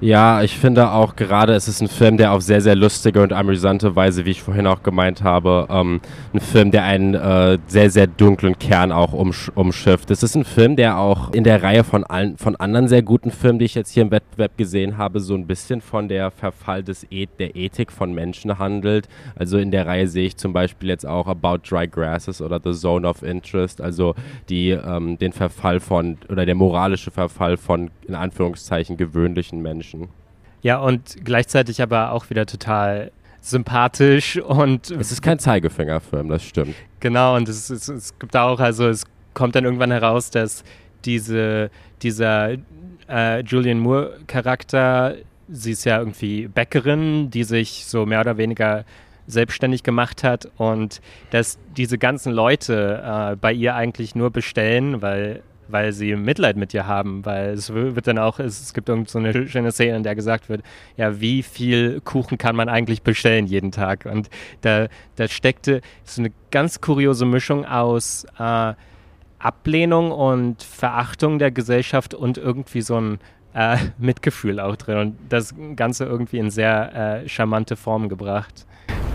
Ja, 0.00 0.42
ich 0.42 0.56
finde 0.56 0.90
auch 0.90 1.16
gerade, 1.16 1.54
es 1.54 1.68
ist 1.68 1.80
ein 1.80 1.88
Film, 1.88 2.16
der 2.16 2.32
auf 2.32 2.42
sehr, 2.42 2.60
sehr 2.60 2.76
lustige 2.76 3.22
und 3.22 3.32
amüsante 3.32 3.96
Weise, 3.96 4.24
wie 4.24 4.30
ich 4.30 4.42
vorhin 4.42 4.66
auch 4.66 4.82
gemeint 4.82 5.22
habe, 5.22 5.66
ähm, 5.70 6.00
ein 6.32 6.40
Film, 6.40 6.70
der 6.70 6.84
einen 6.84 7.14
äh, 7.14 7.58
sehr, 7.66 7.90
sehr 7.90 8.06
dunklen 8.06 8.58
Kern 8.58 8.92
auch 8.92 9.12
umsch 9.12 9.50
umschifft. 9.54 10.10
Es 10.10 10.22
ist 10.22 10.34
ein 10.34 10.44
Film, 10.44 10.76
der 10.76 10.98
auch 10.98 11.32
in 11.32 11.44
der 11.44 11.62
Reihe 11.62 11.84
von, 11.84 12.04
allen, 12.04 12.36
von 12.36 12.56
anderen 12.56 12.88
sehr 12.88 13.02
guten 13.02 13.30
Filmen, 13.30 13.58
die 13.58 13.64
ich 13.64 13.74
jetzt 13.74 13.90
hier 13.90 14.02
im 14.02 14.10
Wettbewerb 14.10 14.56
gesehen 14.56 14.98
habe, 14.98 15.20
so 15.20 15.34
ein 15.34 15.46
bisschen 15.46 15.80
von 15.80 16.08
der 16.08 16.30
Verfall 16.30 16.82
des 16.82 17.06
e 17.10 17.26
der 17.38 17.56
Ethik 17.56 17.90
von 17.90 18.12
Menschen 18.12 18.25
handelt. 18.58 19.08
Also 19.34 19.58
in 19.58 19.70
der 19.70 19.86
Reihe 19.86 20.08
sehe 20.08 20.26
ich 20.26 20.36
zum 20.36 20.52
Beispiel 20.52 20.88
jetzt 20.88 21.06
auch 21.06 21.26
About 21.26 21.58
Dry 21.68 21.86
Grasses 21.86 22.40
oder 22.40 22.60
The 22.62 22.72
Zone 22.72 23.06
of 23.06 23.22
Interest, 23.22 23.80
also 23.80 24.14
die, 24.48 24.70
ähm, 24.70 25.18
den 25.18 25.32
Verfall 25.32 25.80
von, 25.80 26.18
oder 26.28 26.46
der 26.46 26.54
moralische 26.54 27.10
Verfall 27.10 27.56
von, 27.56 27.90
in 28.06 28.14
Anführungszeichen, 28.14 28.96
gewöhnlichen 28.96 29.62
Menschen. 29.62 30.08
Ja, 30.62 30.78
und 30.78 31.16
gleichzeitig 31.24 31.80
aber 31.82 32.12
auch 32.12 32.30
wieder 32.30 32.46
total 32.46 33.12
sympathisch 33.40 34.38
und 34.38 34.90
Es 34.90 35.12
ist 35.12 35.22
kein 35.22 35.38
Zeigefingerfilm, 35.38 36.28
das 36.28 36.42
stimmt. 36.42 36.74
Genau, 37.00 37.36
und 37.36 37.48
es, 37.48 37.70
es, 37.70 37.88
es 37.88 38.18
gibt 38.18 38.36
auch, 38.36 38.58
also 38.58 38.88
es 38.88 39.04
kommt 39.34 39.54
dann 39.54 39.64
irgendwann 39.64 39.92
heraus, 39.92 40.30
dass 40.30 40.64
diese, 41.04 41.70
dieser 42.02 42.56
äh, 43.08 43.40
Julian 43.42 43.78
Moore-Charakter, 43.78 45.14
sie 45.48 45.72
ist 45.72 45.84
ja 45.84 45.98
irgendwie 45.98 46.48
Bäckerin, 46.48 47.30
die 47.30 47.44
sich 47.44 47.84
so 47.86 48.06
mehr 48.06 48.20
oder 48.20 48.36
weniger 48.36 48.84
selbstständig 49.26 49.82
gemacht 49.82 50.22
hat 50.22 50.48
und 50.56 51.00
dass 51.30 51.58
diese 51.76 51.98
ganzen 51.98 52.32
Leute 52.32 53.02
äh, 53.04 53.36
bei 53.36 53.52
ihr 53.52 53.74
eigentlich 53.74 54.14
nur 54.14 54.30
bestellen, 54.30 55.02
weil 55.02 55.42
weil 55.68 55.92
sie 55.92 56.14
Mitleid 56.14 56.56
mit 56.56 56.72
ihr 56.74 56.86
haben, 56.86 57.24
weil 57.24 57.50
es 57.50 57.72
wird 57.72 58.06
dann 58.06 58.18
auch, 58.18 58.38
es, 58.38 58.60
es 58.60 58.74
gibt 58.74 58.88
irgend 58.88 59.10
so 59.10 59.18
eine 59.18 59.48
schöne 59.48 59.72
Szene, 59.72 59.96
in 59.96 60.02
der 60.02 60.14
gesagt 60.14 60.48
wird, 60.48 60.62
ja, 60.96 61.20
wie 61.20 61.42
viel 61.42 62.00
Kuchen 62.02 62.38
kann 62.38 62.56
man 62.56 62.68
eigentlich 62.68 63.02
bestellen 63.02 63.46
jeden 63.46 63.72
Tag? 63.72 64.06
Und 64.06 64.30
da, 64.60 64.86
da 65.16 65.28
steckte 65.28 65.80
so 66.04 66.22
eine 66.22 66.32
ganz 66.50 66.80
kuriose 66.80 67.26
Mischung 67.26 67.64
aus 67.64 68.26
äh, 68.38 68.74
Ablehnung 69.38 70.12
und 70.12 70.62
Verachtung 70.62 71.38
der 71.38 71.50
Gesellschaft 71.50 72.14
und 72.14 72.38
irgendwie 72.38 72.80
so 72.80 73.00
ein 73.00 73.18
äh, 73.56 73.78
Mitgefühl 73.98 74.60
auch 74.60 74.76
drin 74.76 74.98
und 74.98 75.16
das 75.30 75.54
Ganze 75.74 76.04
irgendwie 76.04 76.38
in 76.38 76.50
sehr 76.50 77.22
äh, 77.24 77.28
charmante 77.28 77.74
Form 77.74 78.08
gebracht. 78.08 78.66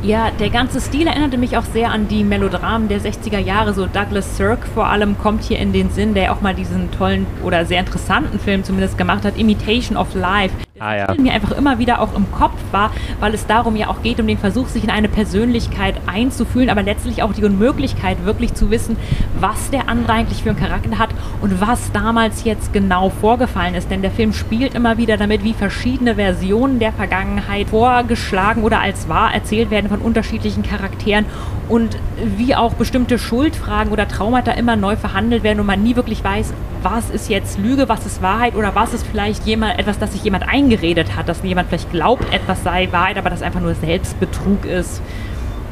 Ja, 0.04 0.32
der 0.32 0.50
ganze 0.50 0.82
Stil 0.82 1.06
erinnerte 1.06 1.38
mich 1.38 1.58
auch 1.58 1.64
sehr 1.64 1.92
an 1.92 2.08
die 2.08 2.24
Melodramen 2.24 2.88
der 2.88 3.00
60er 3.00 3.38
Jahre. 3.38 3.76
So 3.76 3.86
Douglas 3.86 4.36
Sirk 4.36 4.66
vor 4.66 4.88
allem 4.88 5.16
kommt 5.20 5.44
hier 5.44 5.60
in 5.60 5.74
den 5.74 5.92
Sinn, 5.92 6.16
der 6.16 6.34
auch 6.34 6.42
mal 6.42 6.56
diesen 6.56 6.90
tollen 6.90 7.28
oder 7.44 7.66
sehr 7.68 7.82
interessanten 7.82 8.40
Film 8.40 8.64
zumindest 8.64 8.98
gemacht 8.98 9.24
hat, 9.26 9.38
Imitation 9.38 9.96
of 9.98 10.16
Life. 10.16 10.56
Ah, 10.80 10.96
ja. 10.96 11.14
mir 11.18 11.34
einfach 11.34 11.52
immer 11.52 11.80
wieder 11.80 12.02
auch 12.02 12.16
im 12.16 12.32
Kopf 12.32 12.58
war, 12.72 12.92
weil 13.20 13.34
es 13.34 13.46
darum 13.46 13.76
ja 13.76 13.88
auch 13.90 14.02
geht, 14.02 14.20
um 14.20 14.28
den 14.28 14.38
Versuch, 14.38 14.68
sich 14.68 14.84
in 14.84 14.90
eine 14.90 15.10
Persönlichkeit 15.10 15.96
einzufühlen, 16.08 16.70
aber 16.70 16.82
letztlich 16.82 17.22
auch 17.24 17.34
die 17.34 17.44
Unmöglichkeit, 17.44 18.26
wirklich 18.26 18.54
zu 18.54 18.72
wissen, 18.72 18.96
was 19.40 19.70
der 19.70 19.90
andere 19.90 20.14
eigentlich 20.14 20.44
für 20.44 20.50
einen 20.50 20.60
Charakter 20.60 20.98
hat 20.98 21.10
und 21.42 21.60
was 21.60 21.92
damals 21.92 22.46
jetzt 22.46 22.72
genau 22.72 23.10
vorgefallen 23.10 23.76
ist. 23.76 23.92
Denn 23.92 24.02
der 24.02 24.12
Film 24.12 24.32
spielt 24.34 24.74
immer 24.74 24.98
wieder 24.98 25.18
damit, 25.18 25.44
wie 25.44 25.54
verschiedene 25.54 26.16
Versionen 26.16 26.80
der 26.80 26.94
Vergangenheit 26.94 27.68
vorgeschlagen 27.68 28.64
oder 28.64 28.80
als 28.80 29.10
wahr 29.10 29.34
erzählt 29.34 29.72
werden 29.72 29.90
von 29.90 30.00
unterschiedlichen 30.00 30.64
Charakteren 30.64 31.26
und 31.68 31.98
wie 32.38 32.56
auch 32.56 32.74
bestimmte 32.74 33.20
Schuldfragen 33.20 33.92
oder 33.92 34.08
Traumata 34.08 34.52
immer 34.52 34.76
neu 34.76 34.96
verhandelt 34.96 35.44
werden 35.44 35.60
und 35.60 35.66
man 35.66 35.84
nie 35.84 35.96
wirklich 35.96 36.24
weiß, 36.24 36.54
was 36.84 37.10
ist 37.10 37.30
jetzt 37.30 37.60
Lüge, 37.60 37.88
was 37.90 38.06
ist 38.06 38.22
Wahrheit 38.22 38.56
oder 38.56 38.76
was 38.76 38.94
ist 38.94 39.06
vielleicht 39.06 39.46
jemand, 39.46 39.80
etwas, 39.80 40.00
das 40.00 40.14
sich 40.14 40.24
jemand 40.24 40.48
eingeredet 40.62 41.16
hat, 41.16 41.28
dass 41.28 41.42
jemand 41.44 41.70
vielleicht 41.70 41.92
glaubt, 41.92 42.32
etwas 42.32 42.64
sei 42.64 42.92
Wahrheit, 42.92 43.18
aber 43.18 43.30
das 43.30 43.42
einfach 43.42 43.62
nur 43.62 43.74
Selbstbetrug 43.74 44.66
ist 44.66 45.02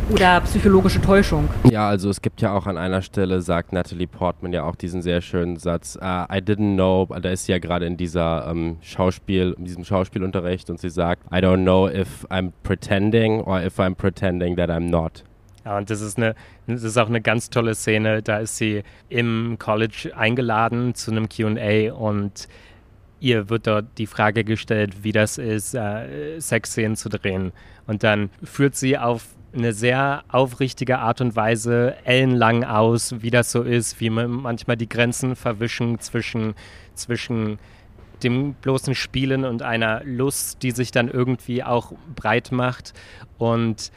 oder 0.10 0.42
psychologische 0.42 1.00
Täuschung. 1.00 1.48
Ja, 1.70 1.88
also 1.88 2.10
es 2.10 2.24
gibt 2.24 2.42
ja 2.42 2.54
auch 2.54 2.66
an 2.66 2.78
einer 2.78 3.04
Stelle, 3.04 3.42
sagt 3.42 3.72
Natalie 3.72 4.08
Portman 4.08 4.52
ja 4.52 4.64
auch 4.64 4.76
diesen 4.76 5.04
sehr 5.04 5.22
schönen 5.22 5.58
Satz, 5.58 5.96
uh, 6.02 6.26
I 6.34 6.40
didn't 6.40 6.74
know, 6.74 7.08
da 7.22 7.30
ist 7.30 7.46
sie 7.46 7.52
ja 7.52 7.60
gerade 7.60 7.86
in 7.86 7.98
dieser 7.98 8.48
ähm, 8.50 8.78
Schauspiel, 8.82 9.56
in 9.60 9.66
diesem 9.66 9.84
Schauspielunterricht 9.84 10.72
und 10.72 10.80
sie 10.80 10.90
sagt, 10.90 11.24
I 11.32 11.38
don't 11.38 11.62
know 11.62 11.88
if 11.88 12.26
I'm 12.32 12.52
pretending 12.64 13.42
or 13.42 13.62
if 13.62 13.80
I'm 13.80 13.94
pretending 13.94 14.56
that 14.56 14.72
I'm 14.72 14.90
not. 14.90 15.24
Ja, 15.66 15.78
und 15.78 15.92
das 15.92 16.02
ist, 16.02 16.18
eine, 16.18 16.34
das 16.66 16.84
ist 16.84 16.98
auch 16.98 17.10
eine 17.10 17.22
ganz 17.22 17.52
tolle 17.52 17.76
Szene. 17.76 18.24
Da 18.24 18.40
ist 18.40 18.58
sie 18.58 18.82
im 19.10 19.58
College 19.60 20.12
eingeladen 20.16 20.96
zu 20.96 21.12
einem 21.12 21.30
QA 21.30 21.94
und 21.94 22.48
ihr 23.20 23.50
wird 23.50 23.68
dort 23.68 23.86
die 23.98 24.08
Frage 24.08 24.44
gestellt, 24.44 25.04
wie 25.04 25.12
das 25.12 25.38
ist, 25.38 25.74
äh, 25.76 26.40
Sexszenen 26.40 26.96
zu 26.96 27.10
drehen. 27.10 27.52
Und 27.88 28.04
dann 28.04 28.30
führt 28.44 28.76
sie 28.76 28.98
auf 28.98 29.26
eine 29.54 29.74
sehr 29.74 30.24
aufrichtige 30.30 31.00
Art 31.00 31.22
und 31.22 31.36
Weise 31.36 31.96
ellenlang 32.04 32.64
aus, 32.64 33.16
wie 33.22 33.32
das 33.32 33.52
so 33.52 33.64
ist, 33.64 34.00
wie 34.00 34.10
man 34.10 34.30
manchmal 34.30 34.78
die 34.78 34.90
Grenzen 34.90 35.36
verwischen 35.36 36.00
zwischen, 36.00 36.54
zwischen 36.94 37.58
dem 38.24 38.54
bloßen 38.54 38.96
Spielen 38.96 39.46
und 39.46 39.62
einer 39.62 40.04
Lust, 40.04 40.62
die 40.62 40.72
sich 40.72 40.92
dann 40.92 41.10
irgendwie 41.10 41.64
auch 41.64 41.94
breit 42.16 42.52
macht. 42.52 42.94
Und 43.38 43.92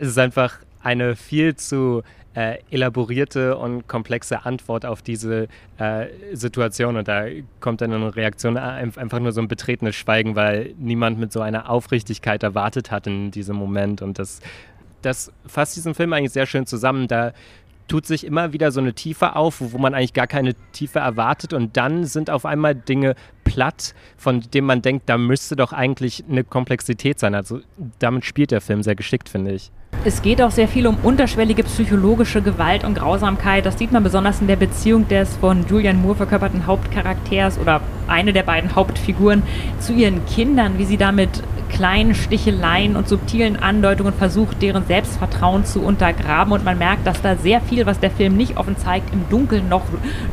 es 0.00 0.08
ist 0.08 0.18
einfach 0.18 0.58
eine 0.82 1.16
viel 1.16 1.54
zu 1.54 2.02
äh, 2.34 2.58
elaborierte 2.70 3.56
und 3.56 3.86
komplexe 3.88 4.44
Antwort 4.44 4.86
auf 4.86 5.02
diese 5.02 5.48
äh, 5.78 6.06
Situation. 6.32 6.96
Und 6.96 7.08
da 7.08 7.26
kommt 7.60 7.80
dann 7.80 7.92
eine 7.92 8.14
Reaktion, 8.14 8.56
äh, 8.56 8.60
einfach 8.60 9.20
nur 9.20 9.32
so 9.32 9.40
ein 9.40 9.48
betretenes 9.48 9.94
Schweigen, 9.94 10.34
weil 10.36 10.74
niemand 10.78 11.18
mit 11.18 11.32
so 11.32 11.40
einer 11.40 11.68
Aufrichtigkeit 11.68 12.42
erwartet 12.42 12.90
hat 12.90 13.06
in 13.06 13.30
diesem 13.30 13.56
Moment. 13.56 14.02
Und 14.02 14.18
das, 14.18 14.40
das 15.02 15.32
fasst 15.46 15.76
diesen 15.76 15.94
Film 15.94 16.12
eigentlich 16.12 16.32
sehr 16.32 16.46
schön 16.46 16.66
zusammen. 16.66 17.08
Da 17.08 17.32
tut 17.88 18.06
sich 18.06 18.24
immer 18.24 18.52
wieder 18.52 18.70
so 18.72 18.80
eine 18.80 18.94
Tiefe 18.94 19.36
auf, 19.36 19.60
wo 19.60 19.76
man 19.76 19.94
eigentlich 19.94 20.14
gar 20.14 20.26
keine 20.26 20.54
Tiefe 20.72 21.00
erwartet 21.00 21.52
und 21.52 21.76
dann 21.76 22.04
sind 22.04 22.30
auf 22.30 22.46
einmal 22.46 22.74
Dinge 22.74 23.14
platt, 23.44 23.94
von 24.16 24.40
denen 24.40 24.66
man 24.66 24.80
denkt, 24.80 25.10
da 25.10 25.18
müsste 25.18 25.56
doch 25.56 25.72
eigentlich 25.72 26.24
eine 26.26 26.44
Komplexität 26.44 27.18
sein. 27.18 27.34
Also 27.34 27.60
damit 27.98 28.24
spielt 28.24 28.50
der 28.50 28.62
Film 28.62 28.82
sehr 28.82 28.94
geschickt, 28.94 29.28
finde 29.28 29.52
ich. 29.52 29.70
Es 30.04 30.20
geht 30.20 30.42
auch 30.42 30.50
sehr 30.50 30.66
viel 30.66 30.88
um 30.88 30.96
unterschwellige 31.04 31.62
psychologische 31.62 32.42
Gewalt 32.42 32.82
und 32.82 32.94
Grausamkeit. 32.94 33.64
Das 33.64 33.78
sieht 33.78 33.92
man 33.92 34.02
besonders 34.02 34.40
in 34.40 34.48
der 34.48 34.56
Beziehung 34.56 35.06
des 35.06 35.36
von 35.36 35.64
Julian 35.68 36.02
Moore 36.02 36.16
verkörperten 36.16 36.66
Hauptcharakters 36.66 37.56
oder 37.56 37.80
eine 38.08 38.32
der 38.32 38.42
beiden 38.42 38.74
Hauptfiguren 38.74 39.44
zu 39.78 39.92
ihren 39.92 40.26
Kindern, 40.26 40.76
wie 40.78 40.86
sie 40.86 40.96
damit 40.96 41.44
kleinen 41.72 42.14
Sticheleien 42.14 42.96
und 42.96 43.08
subtilen 43.08 43.56
Andeutungen 43.56 44.12
versucht, 44.12 44.60
deren 44.62 44.86
Selbstvertrauen 44.86 45.64
zu 45.64 45.80
untergraben. 45.80 46.52
Und 46.52 46.64
man 46.64 46.78
merkt, 46.78 47.06
dass 47.06 47.22
da 47.22 47.36
sehr 47.36 47.60
viel, 47.60 47.86
was 47.86 47.98
der 47.98 48.10
Film 48.10 48.36
nicht 48.36 48.56
offen 48.56 48.76
zeigt, 48.76 49.12
im 49.12 49.28
Dunkeln 49.30 49.68
noch 49.68 49.82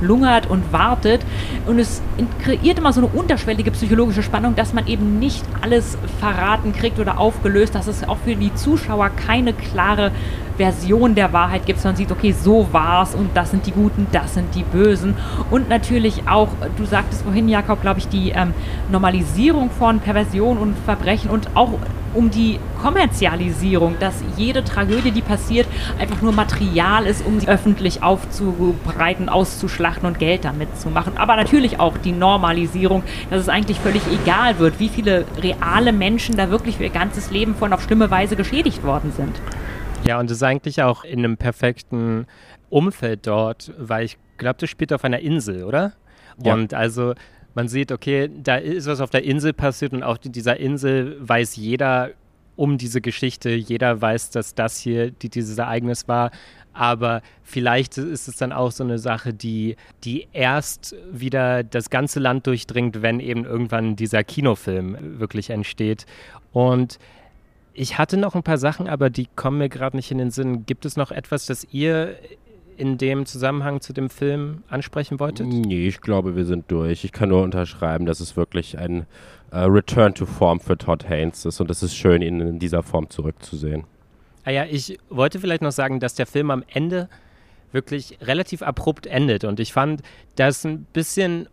lungert 0.01 0.49
und 0.49 0.71
wartet. 0.73 1.21
Und 1.65 1.79
es 1.79 2.01
kreiert 2.43 2.77
immer 2.77 2.93
so 2.93 3.01
eine 3.01 3.09
unterschwellige 3.09 3.71
psychologische 3.71 4.21
Spannung, 4.21 4.55
dass 4.55 4.73
man 4.73 4.87
eben 4.87 5.19
nicht 5.19 5.43
alles 5.61 5.97
verraten 6.19 6.73
kriegt 6.73 6.99
oder 6.99 7.17
aufgelöst, 7.17 7.73
dass 7.73 7.87
es 7.87 8.07
auch 8.07 8.17
für 8.17 8.35
die 8.35 8.53
Zuschauer 8.53 9.09
keine 9.09 9.48
klare 9.53 10.11
Version 10.57 11.15
der 11.15 11.31
Wahrheit 11.31 11.65
gibt, 11.65 11.79
sondern 11.79 11.95
sieht, 11.95 12.11
okay, 12.11 12.33
so 12.33 12.67
war's 12.71 13.15
und 13.15 13.29
das 13.35 13.51
sind 13.51 13.65
die 13.65 13.71
Guten, 13.71 14.07
das 14.11 14.33
sind 14.33 14.53
die 14.55 14.63
Bösen. 14.63 15.15
Und 15.49 15.69
natürlich 15.69 16.27
auch, 16.27 16.49
du 16.75 16.85
sagtest 16.85 17.21
vorhin, 17.21 17.47
Jakob, 17.47 17.81
glaube 17.81 17.99
ich, 17.99 18.09
die 18.09 18.31
ähm, 18.31 18.53
Normalisierung 18.91 19.71
von 19.71 19.99
Perversion 19.99 20.57
und 20.57 20.77
Verbrechen 20.79 21.29
und 21.29 21.55
auch 21.55 21.71
um 22.13 22.31
die 22.31 22.59
Kommerzialisierung, 22.81 23.95
dass 23.99 24.15
jede 24.37 24.63
Tragödie, 24.63 25.11
die 25.11 25.21
passiert, 25.21 25.67
einfach 25.99 26.21
nur 26.21 26.31
Material 26.31 27.05
ist, 27.05 27.25
um 27.25 27.39
sie 27.39 27.47
öffentlich 27.47 28.03
aufzubreiten, 28.03 29.29
auszuschlachten 29.29 30.05
und 30.05 30.19
Geld 30.19 30.45
damit 30.45 30.77
zu 30.77 30.89
machen. 30.89 31.13
Aber 31.17 31.35
natürlich 31.35 31.79
auch 31.79 31.97
die 31.97 32.11
Normalisierung, 32.11 33.03
dass 33.29 33.41
es 33.41 33.49
eigentlich 33.49 33.79
völlig 33.79 34.01
egal 34.11 34.59
wird, 34.59 34.79
wie 34.79 34.89
viele 34.89 35.25
reale 35.41 35.91
Menschen 35.91 36.37
da 36.37 36.49
wirklich 36.49 36.77
für 36.77 36.83
ihr 36.83 36.89
ganzes 36.89 37.31
Leben 37.31 37.55
von 37.55 37.73
auf 37.73 37.81
schlimme 37.83 38.09
Weise 38.11 38.35
geschädigt 38.35 38.83
worden 38.83 39.11
sind. 39.15 39.39
Ja, 40.05 40.19
und 40.19 40.31
es 40.31 40.37
ist 40.37 40.43
eigentlich 40.43 40.81
auch 40.81 41.03
in 41.03 41.19
einem 41.19 41.37
perfekten 41.37 42.25
Umfeld 42.69 43.27
dort, 43.27 43.73
weil 43.77 44.05
ich 44.05 44.17
glaube, 44.37 44.57
das 44.59 44.69
spielt 44.69 44.93
auf 44.93 45.03
einer 45.03 45.19
Insel, 45.19 45.63
oder? 45.63 45.93
Ja. 46.41 46.53
Und 46.53 46.73
also 46.73 47.13
man 47.59 47.67
sieht, 47.67 47.91
okay, 47.91 48.29
da 48.41 48.55
ist 48.55 48.87
was 48.87 49.01
auf 49.01 49.09
der 49.09 49.25
Insel 49.25 49.51
passiert 49.51 49.91
und 49.91 50.01
auf 50.01 50.17
dieser 50.17 50.57
Insel 50.61 51.17
weiß 51.19 51.57
jeder 51.57 52.11
um 52.55 52.77
diese 52.77 53.01
Geschichte, 53.01 53.49
jeder 53.49 54.01
weiß, 54.01 54.29
dass 54.29 54.55
das 54.55 54.79
hier 54.79 55.11
die, 55.11 55.27
dieses 55.27 55.57
Ereignis 55.57 56.07
war. 56.07 56.31
Aber 56.71 57.21
vielleicht 57.43 57.97
ist 57.97 58.29
es 58.29 58.37
dann 58.37 58.53
auch 58.53 58.71
so 58.71 58.85
eine 58.85 58.97
Sache, 58.97 59.33
die, 59.33 59.75
die 60.05 60.29
erst 60.31 60.95
wieder 61.11 61.63
das 61.63 61.89
ganze 61.89 62.21
Land 62.21 62.47
durchdringt, 62.47 63.01
wenn 63.01 63.19
eben 63.19 63.43
irgendwann 63.43 63.97
dieser 63.97 64.23
Kinofilm 64.23 65.19
wirklich 65.19 65.49
entsteht. 65.49 66.05
Und 66.53 66.97
ich 67.73 67.97
hatte 67.97 68.15
noch 68.15 68.35
ein 68.35 68.43
paar 68.43 68.57
Sachen, 68.57 68.87
aber 68.87 69.09
die 69.09 69.27
kommen 69.35 69.57
mir 69.57 69.67
gerade 69.67 69.97
nicht 69.97 70.11
in 70.11 70.17
den 70.17 70.31
Sinn. 70.31 70.65
Gibt 70.65 70.85
es 70.85 70.95
noch 70.95 71.11
etwas, 71.11 71.45
das 71.45 71.67
ihr 71.73 72.15
in 72.79 72.97
dem 72.97 73.25
Zusammenhang 73.25 73.81
zu 73.81 73.93
dem 73.93 74.09
Film 74.09 74.63
ansprechen 74.69 75.19
wolltet? 75.19 75.47
Nee, 75.47 75.87
ich 75.87 76.01
glaube, 76.01 76.35
wir 76.35 76.45
sind 76.45 76.71
durch. 76.71 77.03
Ich 77.03 77.11
kann 77.11 77.29
nur 77.29 77.43
unterschreiben, 77.43 78.05
dass 78.05 78.19
es 78.19 78.37
wirklich 78.37 78.77
ein 78.77 79.05
uh, 79.51 79.65
Return 79.65 80.13
to 80.13 80.25
Form 80.25 80.59
für 80.59 80.77
Todd 80.77 81.07
Haynes 81.07 81.45
ist 81.45 81.59
und 81.59 81.69
es 81.69 81.83
ist 81.83 81.95
schön, 81.95 82.21
ihn 82.21 82.39
in 82.39 82.59
dieser 82.59 82.83
Form 82.83 83.09
zurückzusehen. 83.09 83.83
Ah 84.45 84.51
ja, 84.51 84.65
ich 84.65 84.97
wollte 85.09 85.39
vielleicht 85.39 85.61
noch 85.61 85.71
sagen, 85.71 85.99
dass 85.99 86.15
der 86.15 86.25
Film 86.25 86.51
am 86.51 86.63
Ende 86.67 87.09
wirklich 87.71 88.17
relativ 88.21 88.61
abrupt 88.61 89.05
endet 89.05 89.43
und 89.43 89.59
ich 89.59 89.73
fand 89.73 90.01
das 90.35 90.65
ein 90.65 90.85
bisschen 90.93 91.47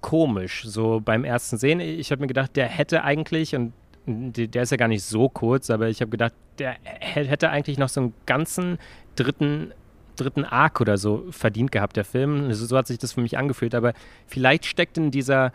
komisch, 0.00 0.64
so 0.64 1.00
beim 1.04 1.24
ersten 1.24 1.56
Sehen. 1.56 1.80
Ich 1.80 2.10
habe 2.10 2.20
mir 2.20 2.28
gedacht, 2.28 2.56
der 2.56 2.66
hätte 2.66 3.02
eigentlich, 3.02 3.56
und 3.56 3.72
der 4.06 4.62
ist 4.62 4.70
ja 4.70 4.76
gar 4.76 4.88
nicht 4.88 5.02
so 5.02 5.28
kurz, 5.28 5.70
aber 5.70 5.88
ich 5.88 6.00
habe 6.00 6.10
gedacht, 6.10 6.34
der 6.58 6.76
hätte 6.82 7.50
eigentlich 7.50 7.78
noch 7.78 7.88
so 7.88 8.00
einen 8.00 8.14
ganzen 8.26 8.78
dritten, 9.16 9.72
dritten 10.18 10.44
Arc 10.44 10.80
oder 10.80 10.98
so 10.98 11.26
verdient 11.30 11.72
gehabt, 11.72 11.96
der 11.96 12.04
Film. 12.04 12.52
So 12.52 12.76
hat 12.76 12.86
sich 12.86 12.98
das 12.98 13.14
für 13.14 13.20
mich 13.20 13.38
angefühlt, 13.38 13.74
aber 13.74 13.94
vielleicht 14.26 14.66
steckt 14.66 14.98
in 14.98 15.10
dieser, 15.10 15.52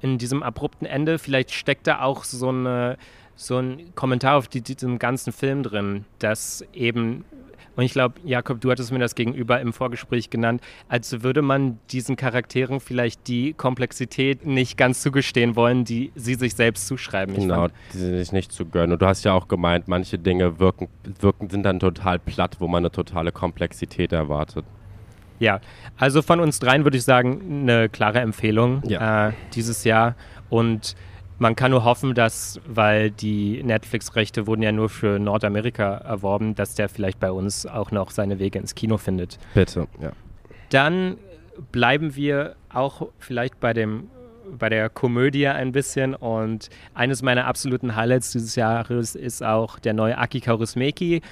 in 0.00 0.18
diesem 0.18 0.42
abrupten 0.42 0.86
Ende, 0.86 1.18
vielleicht 1.18 1.52
steckt 1.52 1.86
da 1.86 2.00
auch 2.00 2.24
so 2.24 2.48
eine 2.48 2.96
so 3.40 3.56
ein 3.56 3.94
Kommentar 3.94 4.36
auf 4.36 4.48
die, 4.48 4.60
diesem 4.60 4.98
ganzen 4.98 5.32
Film 5.32 5.62
drin, 5.62 6.04
dass 6.18 6.62
eben 6.74 7.24
und 7.80 7.86
ich 7.86 7.92
glaube, 7.92 8.20
Jakob, 8.26 8.60
du 8.60 8.70
hattest 8.70 8.92
mir 8.92 8.98
das 8.98 9.14
gegenüber 9.14 9.58
im 9.58 9.72
Vorgespräch 9.72 10.28
genannt, 10.28 10.60
als 10.90 11.22
würde 11.22 11.40
man 11.40 11.78
diesen 11.90 12.14
Charakteren 12.14 12.78
vielleicht 12.78 13.26
die 13.26 13.54
Komplexität 13.54 14.44
nicht 14.44 14.76
ganz 14.76 15.00
zugestehen 15.00 15.56
wollen, 15.56 15.84
die 15.84 16.12
sie 16.14 16.34
sich 16.34 16.54
selbst 16.54 16.86
zuschreiben. 16.86 17.34
genau, 17.34 17.68
die 17.94 17.96
sie 17.96 18.18
sich 18.18 18.32
nicht 18.32 18.52
zu 18.52 18.66
gönnen. 18.66 18.92
Und 18.92 19.00
du 19.00 19.06
hast 19.06 19.24
ja 19.24 19.32
auch 19.32 19.48
gemeint, 19.48 19.88
manche 19.88 20.18
Dinge 20.18 20.58
wirken, 20.58 20.88
wirken, 21.20 21.48
sind 21.48 21.62
dann 21.62 21.80
total 21.80 22.18
platt, 22.18 22.56
wo 22.58 22.68
man 22.68 22.82
eine 22.82 22.90
totale 22.90 23.32
Komplexität 23.32 24.12
erwartet. 24.12 24.66
Ja, 25.38 25.62
also 25.96 26.20
von 26.20 26.38
uns 26.38 26.58
dreien 26.58 26.84
würde 26.84 26.98
ich 26.98 27.04
sagen, 27.04 27.62
eine 27.62 27.88
klare 27.88 28.20
Empfehlung 28.20 28.82
ja. 28.84 29.28
äh, 29.28 29.32
dieses 29.54 29.84
Jahr. 29.84 30.16
Und 30.50 30.96
man 31.40 31.56
kann 31.56 31.70
nur 31.70 31.84
hoffen, 31.84 32.14
dass, 32.14 32.60
weil 32.66 33.10
die 33.10 33.62
Netflix-Rechte 33.62 34.46
wurden 34.46 34.62
ja 34.62 34.72
nur 34.72 34.90
für 34.90 35.18
Nordamerika 35.18 35.94
erworben, 35.96 36.54
dass 36.54 36.74
der 36.74 36.90
vielleicht 36.90 37.18
bei 37.18 37.32
uns 37.32 37.64
auch 37.64 37.90
noch 37.90 38.10
seine 38.10 38.38
Wege 38.38 38.58
ins 38.58 38.74
Kino 38.74 38.98
findet. 38.98 39.38
Bitte, 39.54 39.88
ja. 40.00 40.12
Dann 40.68 41.16
bleiben 41.72 42.14
wir 42.14 42.56
auch 42.68 43.08
vielleicht 43.18 43.58
bei 43.58 43.72
dem 43.72 44.10
bei 44.58 44.68
der 44.68 44.88
Komödie 44.88 45.46
ein 45.46 45.72
bisschen. 45.72 46.14
Und 46.14 46.68
eines 46.92 47.22
meiner 47.22 47.46
absoluten 47.46 47.96
Highlights 47.96 48.32
dieses 48.32 48.56
Jahres 48.56 49.14
ist 49.14 49.42
auch 49.42 49.78
der 49.78 49.94
neue 49.94 50.18
Aki 50.18 50.40
Kaurismäki 50.40 51.22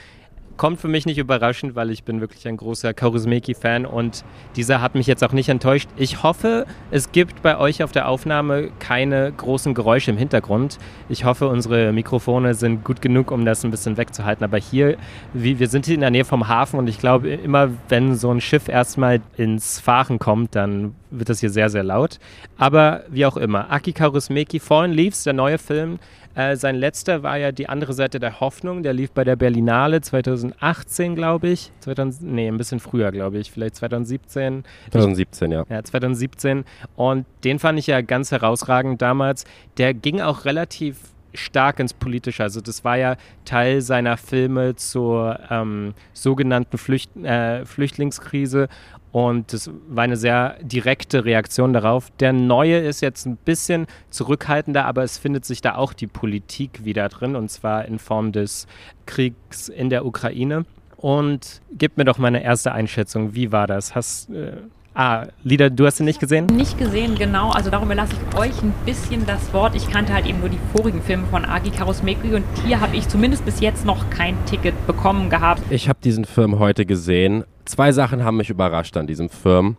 kommt 0.58 0.80
für 0.80 0.88
mich 0.88 1.06
nicht 1.06 1.16
überraschend, 1.16 1.74
weil 1.74 1.90
ich 1.90 2.04
bin 2.04 2.20
wirklich 2.20 2.46
ein 2.46 2.58
großer 2.58 2.92
Kaurismäki-Fan 2.92 3.86
und 3.86 4.24
dieser 4.56 4.82
hat 4.82 4.94
mich 4.94 5.06
jetzt 5.06 5.24
auch 5.24 5.32
nicht 5.32 5.48
enttäuscht. 5.48 5.88
Ich 5.96 6.22
hoffe, 6.22 6.66
es 6.90 7.12
gibt 7.12 7.40
bei 7.40 7.56
euch 7.56 7.82
auf 7.82 7.92
der 7.92 8.08
Aufnahme 8.08 8.70
keine 8.78 9.32
großen 9.32 9.72
Geräusche 9.72 10.10
im 10.10 10.18
Hintergrund. 10.18 10.78
Ich 11.08 11.24
hoffe, 11.24 11.48
unsere 11.48 11.92
Mikrofone 11.92 12.54
sind 12.54 12.84
gut 12.84 13.00
genug, 13.00 13.30
um 13.30 13.46
das 13.46 13.64
ein 13.64 13.70
bisschen 13.70 13.96
wegzuhalten. 13.96 14.44
Aber 14.44 14.58
hier, 14.58 14.98
wir 15.32 15.68
sind 15.68 15.86
hier 15.86 15.94
in 15.94 16.02
der 16.02 16.10
Nähe 16.10 16.26
vom 16.26 16.48
Hafen 16.48 16.78
und 16.78 16.88
ich 16.88 16.98
glaube, 16.98 17.30
immer 17.30 17.70
wenn 17.88 18.14
so 18.16 18.30
ein 18.30 18.40
Schiff 18.40 18.68
erstmal 18.68 19.20
ins 19.36 19.80
Fahren 19.80 20.18
kommt, 20.18 20.54
dann 20.54 20.94
wird 21.10 21.28
das 21.28 21.40
hier 21.40 21.50
sehr, 21.50 21.70
sehr 21.70 21.82
laut. 21.82 22.18
Aber 22.56 23.04
wie 23.08 23.26
auch 23.26 23.36
immer, 23.36 23.70
Aki 23.70 23.92
Kaurismäki, 23.92 24.60
Fallen 24.60 24.92
Leaves, 24.92 25.24
der 25.24 25.32
neue 25.32 25.58
Film, 25.58 25.98
äh, 26.38 26.54
sein 26.54 26.76
letzter 26.76 27.24
war 27.24 27.36
ja 27.36 27.50
die 27.50 27.68
andere 27.68 27.92
Seite 27.92 28.20
der 28.20 28.38
Hoffnung. 28.38 28.84
Der 28.84 28.92
lief 28.92 29.10
bei 29.10 29.24
der 29.24 29.34
Berlinale 29.34 30.00
2018, 30.00 31.16
glaube 31.16 31.48
ich. 31.48 31.72
2000, 31.80 32.30
nee, 32.32 32.46
ein 32.46 32.56
bisschen 32.56 32.78
früher, 32.78 33.10
glaube 33.10 33.38
ich. 33.38 33.50
Vielleicht 33.50 33.74
2017. 33.74 34.62
2017, 34.92 35.50
ja. 35.50 35.64
Ja, 35.68 35.82
2017. 35.82 36.64
Und 36.94 37.26
den 37.42 37.58
fand 37.58 37.80
ich 37.80 37.88
ja 37.88 38.02
ganz 38.02 38.30
herausragend 38.30 39.02
damals. 39.02 39.46
Der 39.78 39.94
ging 39.94 40.20
auch 40.20 40.44
relativ 40.44 40.98
stark 41.34 41.80
ins 41.80 41.92
Politische. 41.92 42.42
Also 42.42 42.60
das 42.60 42.84
war 42.84 42.96
ja 42.96 43.16
Teil 43.44 43.80
seiner 43.80 44.16
Filme 44.16 44.76
zur 44.76 45.40
ähm, 45.50 45.94
sogenannten 46.12 46.78
Flücht, 46.78 47.16
äh, 47.16 47.64
Flüchtlingskrise 47.64 48.68
und 49.12 49.52
das 49.52 49.70
war 49.88 50.04
eine 50.04 50.16
sehr 50.16 50.56
direkte 50.62 51.24
Reaktion 51.24 51.72
darauf. 51.72 52.10
Der 52.20 52.32
neue 52.32 52.78
ist 52.78 53.00
jetzt 53.00 53.26
ein 53.26 53.36
bisschen 53.36 53.86
zurückhaltender, 54.10 54.84
aber 54.84 55.02
es 55.02 55.18
findet 55.18 55.44
sich 55.44 55.60
da 55.60 55.76
auch 55.76 55.92
die 55.92 56.06
Politik 56.06 56.84
wieder 56.84 57.08
drin, 57.08 57.34
und 57.34 57.50
zwar 57.50 57.86
in 57.86 57.98
Form 57.98 58.32
des 58.32 58.66
Kriegs 59.06 59.68
in 59.68 59.88
der 59.88 60.04
Ukraine. 60.04 60.66
Und 60.96 61.62
gib 61.72 61.96
mir 61.96 62.04
doch 62.04 62.18
mal 62.18 62.26
eine 62.26 62.42
erste 62.42 62.72
Einschätzung. 62.72 63.34
Wie 63.34 63.52
war 63.52 63.66
das? 63.66 63.94
Hast, 63.94 64.30
äh, 64.30 64.56
Ah, 64.98 65.26
Lieder, 65.44 65.70
du 65.70 65.86
hast 65.86 66.00
ihn 66.00 66.06
nicht 66.06 66.18
gesehen? 66.18 66.46
Nicht 66.46 66.76
gesehen, 66.76 67.14
genau. 67.14 67.50
Also 67.50 67.70
darum 67.70 67.88
lasse 67.92 68.14
ich 68.14 68.36
euch 68.36 68.62
ein 68.64 68.74
bisschen 68.84 69.24
das 69.26 69.52
Wort. 69.52 69.76
Ich 69.76 69.88
kannte 69.88 70.12
halt 70.12 70.26
eben 70.26 70.40
nur 70.40 70.48
die 70.48 70.58
vorigen 70.74 71.00
Filme 71.00 71.24
von 71.28 71.44
Agi 71.44 71.70
Karusmeki 71.70 72.34
und 72.34 72.42
hier 72.66 72.80
habe 72.80 72.96
ich 72.96 73.06
zumindest 73.06 73.44
bis 73.44 73.60
jetzt 73.60 73.86
noch 73.86 74.10
kein 74.10 74.34
Ticket 74.46 74.74
bekommen 74.88 75.30
gehabt. 75.30 75.62
Ich 75.70 75.88
habe 75.88 76.00
diesen 76.02 76.24
Film 76.24 76.58
heute 76.58 76.84
gesehen. 76.84 77.44
Zwei 77.64 77.92
Sachen 77.92 78.24
haben 78.24 78.38
mich 78.38 78.50
überrascht 78.50 78.96
an 78.96 79.06
diesem 79.06 79.28
Film. 79.28 79.76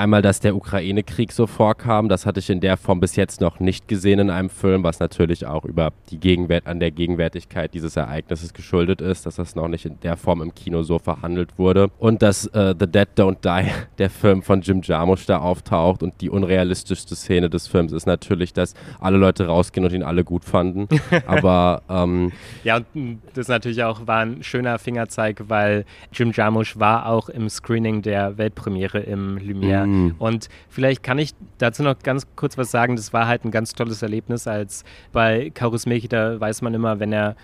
Einmal, 0.00 0.22
dass 0.22 0.40
der 0.40 0.56
Ukraine-Krieg 0.56 1.30
so 1.30 1.46
vorkam, 1.46 2.08
das 2.08 2.24
hatte 2.24 2.40
ich 2.40 2.48
in 2.48 2.60
der 2.60 2.78
Form 2.78 3.00
bis 3.00 3.16
jetzt 3.16 3.42
noch 3.42 3.60
nicht 3.60 3.86
gesehen 3.86 4.18
in 4.18 4.30
einem 4.30 4.48
Film, 4.48 4.82
was 4.82 4.98
natürlich 4.98 5.44
auch 5.44 5.66
über 5.66 5.92
die 6.08 6.16
Gegenwart, 6.16 6.66
an 6.66 6.80
der 6.80 6.90
Gegenwärtigkeit 6.90 7.74
dieses 7.74 7.96
Ereignisses 7.96 8.54
geschuldet 8.54 9.02
ist, 9.02 9.26
dass 9.26 9.36
das 9.36 9.54
noch 9.56 9.68
nicht 9.68 9.84
in 9.84 10.00
der 10.00 10.16
Form 10.16 10.40
im 10.40 10.54
Kino 10.54 10.84
so 10.84 10.98
verhandelt 10.98 11.58
wurde. 11.58 11.90
Und 11.98 12.22
dass 12.22 12.46
äh, 12.46 12.74
The 12.80 12.86
Dead 12.86 13.08
Don't 13.14 13.42
Die, 13.44 13.70
der 13.98 14.08
Film 14.08 14.40
von 14.40 14.62
Jim 14.62 14.80
Jarmusch, 14.80 15.26
da 15.26 15.40
auftaucht. 15.40 16.02
Und 16.02 16.18
die 16.22 16.30
unrealistischste 16.30 17.14
Szene 17.14 17.50
des 17.50 17.66
Films 17.66 17.92
ist 17.92 18.06
natürlich, 18.06 18.54
dass 18.54 18.72
alle 19.00 19.18
Leute 19.18 19.48
rausgehen 19.48 19.84
und 19.84 19.92
ihn 19.92 20.02
alle 20.02 20.24
gut 20.24 20.46
fanden. 20.46 20.88
Aber 21.26 21.82
ähm, 21.90 22.32
ja, 22.64 22.80
und 22.94 23.20
das 23.34 23.48
natürlich 23.48 23.84
auch 23.84 24.06
war 24.06 24.20
ein 24.20 24.42
schöner 24.42 24.78
Fingerzeig, 24.78 25.42
weil 25.48 25.84
Jim 26.10 26.32
Jarmusch 26.32 26.78
war 26.78 27.04
auch 27.04 27.28
im 27.28 27.50
Screening 27.50 28.00
der 28.00 28.38
Weltpremiere 28.38 29.00
im 29.00 29.36
Lumière 29.36 29.89
Mhm. 29.90 30.14
Und 30.18 30.48
vielleicht 30.68 31.02
kann 31.02 31.18
ich 31.18 31.32
dazu 31.58 31.82
noch 31.82 31.98
ganz 32.02 32.26
kurz 32.36 32.56
was 32.56 32.70
sagen. 32.70 32.96
Das 32.96 33.12
war 33.12 33.26
halt 33.26 33.44
ein 33.44 33.50
ganz 33.50 33.72
tolles 33.72 34.02
Erlebnis, 34.02 34.46
als 34.46 34.84
bei 35.12 35.50
Kaurismäki, 35.54 36.08
da 36.08 36.40
weiß 36.40 36.62
man 36.62 36.74
immer, 36.74 37.00
wenn 37.00 37.12
er 37.12 37.36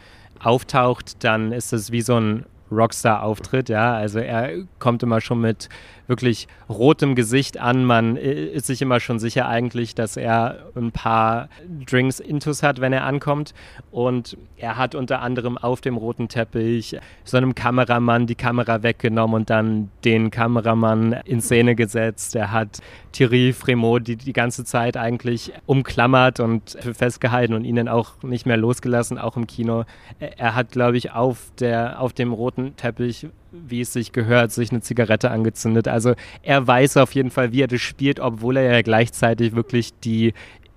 auftaucht, 0.43 1.25
dann 1.25 1.53
ist 1.53 1.73
es 1.73 1.93
wie 1.93 2.03
so 2.03 2.19
ein 2.19 2.45
Rockstar-Auftritt, 2.71 3.69
ja. 3.69 3.95
Also 3.95 4.19
er 4.19 4.65
kommt 4.79 5.03
immer 5.03 5.21
schon 5.21 5.41
mit 5.41 5.69
wirklich 6.07 6.49
rotem 6.69 7.15
Gesicht 7.15 7.59
an. 7.59 7.85
Man 7.85 8.17
ist 8.17 8.67
sich 8.67 8.83
immer 8.83 9.01
schon 9.01 9.19
sicher 9.19 9.49
eigentlich, 9.49 9.95
dass 9.95 10.17
er 10.17 10.71
ein 10.75 10.93
paar 10.93 11.49
Drinks 11.89 12.21
intus 12.21 12.63
hat, 12.63 12.81
wenn 12.81 12.93
er 12.93 13.05
ankommt. 13.05 13.55
Und 13.91 14.37
er 14.57 14.77
hat 14.77 14.95
unter 14.95 15.21
anderem 15.21 15.59
auf 15.59 15.81
dem 15.81 15.97
roten 15.97 16.29
Teppich 16.29 16.97
so 17.25 17.37
einem 17.37 17.55
Kameramann 17.55 18.27
die 18.27 18.35
Kamera 18.35 18.83
weggenommen 18.83 19.37
und 19.37 19.51
dann 19.51 19.91
den 20.05 20.31
Kameramann 20.31 21.13
in 21.25 21.41
Szene 21.41 21.75
gesetzt. 21.75 22.35
Er 22.35 22.53
hat 22.53 22.81
Thierry 23.13 23.53
Fremont 23.53 24.07
die, 24.07 24.17
die 24.17 24.33
ganze 24.33 24.65
Zeit 24.65 24.97
eigentlich 24.97 25.53
umklammert 25.67 26.41
und 26.41 26.77
festgehalten 26.95 27.55
und 27.55 27.65
ihn 27.65 27.77
dann 27.77 27.89
auch 27.89 28.23
nicht 28.23 28.47
mehr 28.47 28.57
losgelassen, 28.57 29.19
auch 29.19 29.37
im 29.37 29.47
Kino. 29.47 29.85
Er 30.19 30.55
hat, 30.55 30.73
glaube 30.73 30.97
ich, 30.97 31.13
auf, 31.13 31.51
der, 31.59 32.01
auf 32.01 32.13
dem 32.13 32.33
roten 32.33 32.77
Teppich 32.77 33.29
wie 33.67 33.81
es 33.81 33.93
sich 33.93 34.13
gehört, 34.13 34.53
sich 34.53 34.71
eine 34.71 34.81
Zigarette 34.81 35.31
angezündet. 35.31 35.89
Also 35.89 36.15
er 36.43 36.67
weiß 36.67 36.97
auf 36.97 37.13
jeden 37.13 37.31
Fall, 37.31 37.53
wie 37.53 37.63
er 37.63 37.69
das 37.69 37.81
spielt, 37.81 38.21
obwohl 38.21 38.57
er 38.57 38.73
ja 38.73 38.83
gleichzeitig 38.83 39.55
wirklich 39.55 39.93
die 40.01 40.35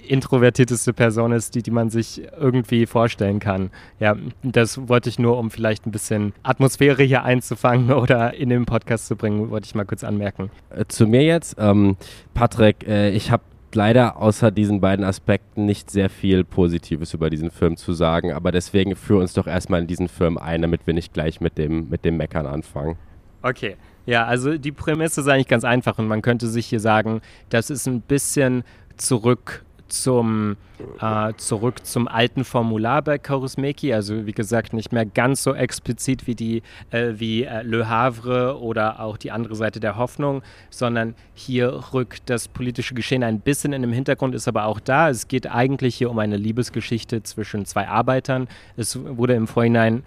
introvertierteste 0.07 0.93
Person 0.93 1.31
ist, 1.31 1.55
die, 1.55 1.61
die 1.61 1.71
man 1.71 1.89
sich 1.89 2.21
irgendwie 2.39 2.85
vorstellen 2.85 3.39
kann. 3.39 3.69
Ja, 3.99 4.15
das 4.43 4.87
wollte 4.89 5.09
ich 5.09 5.19
nur, 5.19 5.37
um 5.37 5.51
vielleicht 5.51 5.85
ein 5.85 5.91
bisschen 5.91 6.33
Atmosphäre 6.41 7.03
hier 7.03 7.23
einzufangen 7.23 7.91
oder 7.91 8.33
in 8.33 8.49
den 8.49 8.65
Podcast 8.65 9.07
zu 9.07 9.15
bringen, 9.15 9.49
wollte 9.49 9.65
ich 9.65 9.75
mal 9.75 9.85
kurz 9.85 10.03
anmerken. 10.03 10.49
Äh, 10.69 10.85
zu 10.87 11.05
mir 11.05 11.23
jetzt, 11.23 11.57
ähm, 11.59 11.95
Patrick, 12.33 12.87
äh, 12.87 13.11
ich 13.11 13.31
habe 13.31 13.43
leider 13.75 14.17
außer 14.17 14.51
diesen 14.51 14.81
beiden 14.81 15.05
Aspekten 15.05 15.65
nicht 15.65 15.89
sehr 15.91 16.09
viel 16.09 16.43
Positives 16.43 17.13
über 17.13 17.29
diesen 17.29 17.51
Film 17.51 17.77
zu 17.77 17.93
sagen, 17.93 18.33
aber 18.33 18.51
deswegen 18.51 18.95
führ 18.95 19.19
uns 19.19 19.33
doch 19.33 19.47
erstmal 19.47 19.81
in 19.81 19.87
diesen 19.87 20.07
Film 20.07 20.37
ein, 20.37 20.61
damit 20.61 20.87
wir 20.87 20.93
nicht 20.93 21.13
gleich 21.13 21.41
mit 21.41 21.57
dem, 21.57 21.89
mit 21.89 22.05
dem 22.05 22.17
Meckern 22.17 22.45
anfangen. 22.45 22.97
Okay. 23.41 23.75
Ja, 24.05 24.25
also 24.25 24.57
die 24.57 24.71
Prämisse 24.71 25.21
ist 25.21 25.27
eigentlich 25.27 25.47
ganz 25.47 25.63
einfach 25.63 25.99
und 25.99 26.07
man 26.07 26.21
könnte 26.21 26.47
sich 26.47 26.65
hier 26.65 26.79
sagen, 26.79 27.21
das 27.49 27.69
ist 27.69 27.87
ein 27.87 28.01
bisschen 28.01 28.63
zurück 28.97 29.63
zum, 29.89 30.57
äh, 31.01 31.33
zurück 31.37 31.85
zum 31.85 32.07
alten 32.07 32.43
Formular 32.43 33.01
bei 33.01 33.17
Kaurismäki. 33.17 33.93
Also 33.93 34.25
wie 34.25 34.31
gesagt, 34.31 34.73
nicht 34.73 34.91
mehr 34.91 35.05
ganz 35.05 35.43
so 35.43 35.53
explizit 35.53 36.27
wie, 36.27 36.35
die, 36.35 36.61
äh, 36.91 37.13
wie 37.15 37.43
äh, 37.43 37.63
Le 37.63 37.89
Havre 37.89 38.59
oder 38.59 38.99
auch 38.99 39.17
die 39.17 39.31
andere 39.31 39.55
Seite 39.55 39.79
der 39.79 39.97
Hoffnung, 39.97 40.41
sondern 40.69 41.15
hier 41.33 41.93
rückt 41.93 42.29
das 42.29 42.47
politische 42.47 42.93
Geschehen 42.93 43.23
ein 43.23 43.39
bisschen 43.39 43.73
in 43.73 43.81
den 43.81 43.91
Hintergrund, 43.91 44.35
ist 44.35 44.47
aber 44.47 44.65
auch 44.65 44.79
da. 44.79 45.09
Es 45.09 45.27
geht 45.27 45.49
eigentlich 45.49 45.95
hier 45.95 46.09
um 46.09 46.19
eine 46.19 46.37
Liebesgeschichte 46.37 47.23
zwischen 47.23 47.65
zwei 47.65 47.87
Arbeitern. 47.87 48.47
Es 48.77 48.97
wurde 49.03 49.33
im 49.33 49.47
Vorhinein 49.47 50.03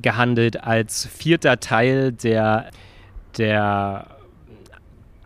gehandelt 0.00 0.62
als 0.62 1.06
vierter 1.06 1.60
Teil 1.60 2.12
der, 2.12 2.70
der 3.36 4.06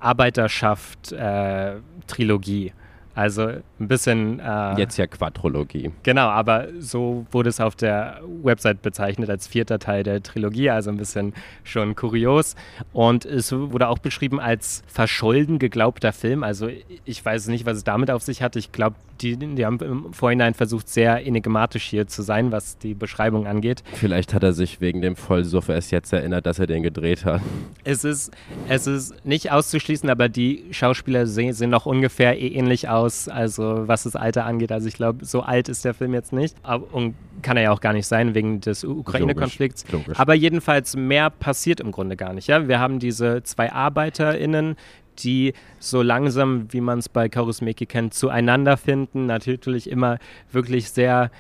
Arbeiterschaft-Trilogie. 0.01 2.67
Äh, 2.67 2.73
also 3.15 3.53
ein 3.81 3.89
bisschen. 3.89 4.41
Äh, 4.41 4.79
Jetzt 4.79 4.97
ja 4.97 5.07
Quadrologie. 5.07 5.91
Genau, 6.03 6.29
aber 6.29 6.69
so 6.79 7.27
wurde 7.31 7.49
es 7.49 7.61
auf 7.61 7.77
der 7.77 8.21
Website 8.43 8.83
bezeichnet 8.83 9.31
als 9.31 9.47
vierter 9.47 9.79
Teil 9.79 10.03
der 10.03 10.23
Trilogie, 10.23 10.71
also 10.71 10.91
ein 10.91 10.97
bisschen 10.97 11.35
schon 11.65 11.95
kurios. 11.97 12.55
Und 12.93 13.25
es 13.25 13.53
wurde 13.53 13.89
auch 13.89 13.99
beschrieben 13.99 14.41
als 14.41 14.83
verscholden 14.87 15.59
geglaubter 15.59 16.13
Film. 16.13 16.43
Also 16.43 16.69
ich 17.05 17.25
weiß 17.25 17.49
nicht, 17.49 17.67
was 17.67 17.79
es 17.79 17.85
damit 17.85 18.11
auf 18.11 18.23
sich 18.23 18.43
hat. 18.43 18.57
Ich 18.57 18.73
glaube, 18.73 18.97
die, 19.21 19.37
die 19.37 19.67
haben 19.67 19.81
im 19.81 20.13
Vorhinein 20.13 20.55
versucht, 20.55 20.89
sehr 20.89 21.27
enigmatisch 21.27 21.85
hier 21.85 22.07
zu 22.07 22.23
sein, 22.23 22.53
was 22.53 22.79
die 22.79 22.95
Beschreibung 22.95 23.47
angeht. 23.47 23.83
Vielleicht 23.95 24.33
hat 24.33 24.45
er 24.45 24.53
sich 24.53 24.81
wegen 24.81 25.03
dem 25.03 25.17
Vollsuff 25.17 25.69
erst 25.69 25.91
jetzt 25.91 26.13
erinnert, 26.13 26.47
dass 26.47 26.59
er 26.61 26.67
den 26.69 26.85
gedreht 26.85 27.25
hat. 27.25 27.41
Es 27.83 28.05
ist, 28.05 28.33
es 28.69 28.87
ist 28.87 29.25
nicht 29.25 29.51
auszuschließen, 29.51 30.09
aber 30.09 30.29
die 30.29 30.67
Schauspieler 30.71 31.27
sehen, 31.27 31.53
sehen 31.53 31.71
noch 31.71 31.87
ungefähr 31.87 32.39
ähnlich 32.41 32.89
aus 32.89 32.99
aus, 32.99 33.29
also 33.69 33.89
was 33.89 34.03
das 34.05 34.17
Alter 34.17 34.45
angeht. 34.45 34.73
Also 34.73 34.89
ich 34.89 34.95
glaube, 34.95 35.25
so 35.25 35.43
alt 35.43 35.69
ist 35.69 35.85
der 35.85 35.95
Film 35.95 36.15
jetzt 36.15 36.33
nicht. 36.33 36.57
Und 36.93 37.15
kann 37.43 37.57
er 37.57 37.65
ja 37.65 37.71
auch 37.73 37.81
gar 37.81 37.93
nicht 37.93 38.07
sein 38.07 38.35
wegen 38.35 38.61
des 38.61 38.85
Ukraine-Konflikts. 38.85 39.85
Aber 40.15 40.35
jedenfalls 40.35 40.97
mehr 40.97 41.31
passiert 41.31 41.81
im 41.81 41.93
Grunde 41.93 42.17
gar 42.17 42.33
nicht. 42.33 42.49
Ja? 42.49 42.69
Wir 42.69 42.79
haben 42.81 42.99
diese 42.99 43.43
zwei 43.43 43.73
ArbeiterInnen, 43.73 44.77
die 45.19 45.53
so 45.79 46.03
langsam, 46.03 46.73
wie 46.73 46.81
man 46.81 47.01
es 47.01 47.09
bei 47.09 47.29
Karusmeki 47.29 47.87
kennt, 47.87 48.15
zueinander 48.15 48.77
finden. 48.77 49.27
Natürlich 49.27 49.91
immer 49.91 50.19
wirklich 50.53 50.91
sehr 50.91 51.31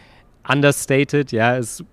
understated. 0.47 1.33
Ja, 1.33 1.57
es, 1.57 1.85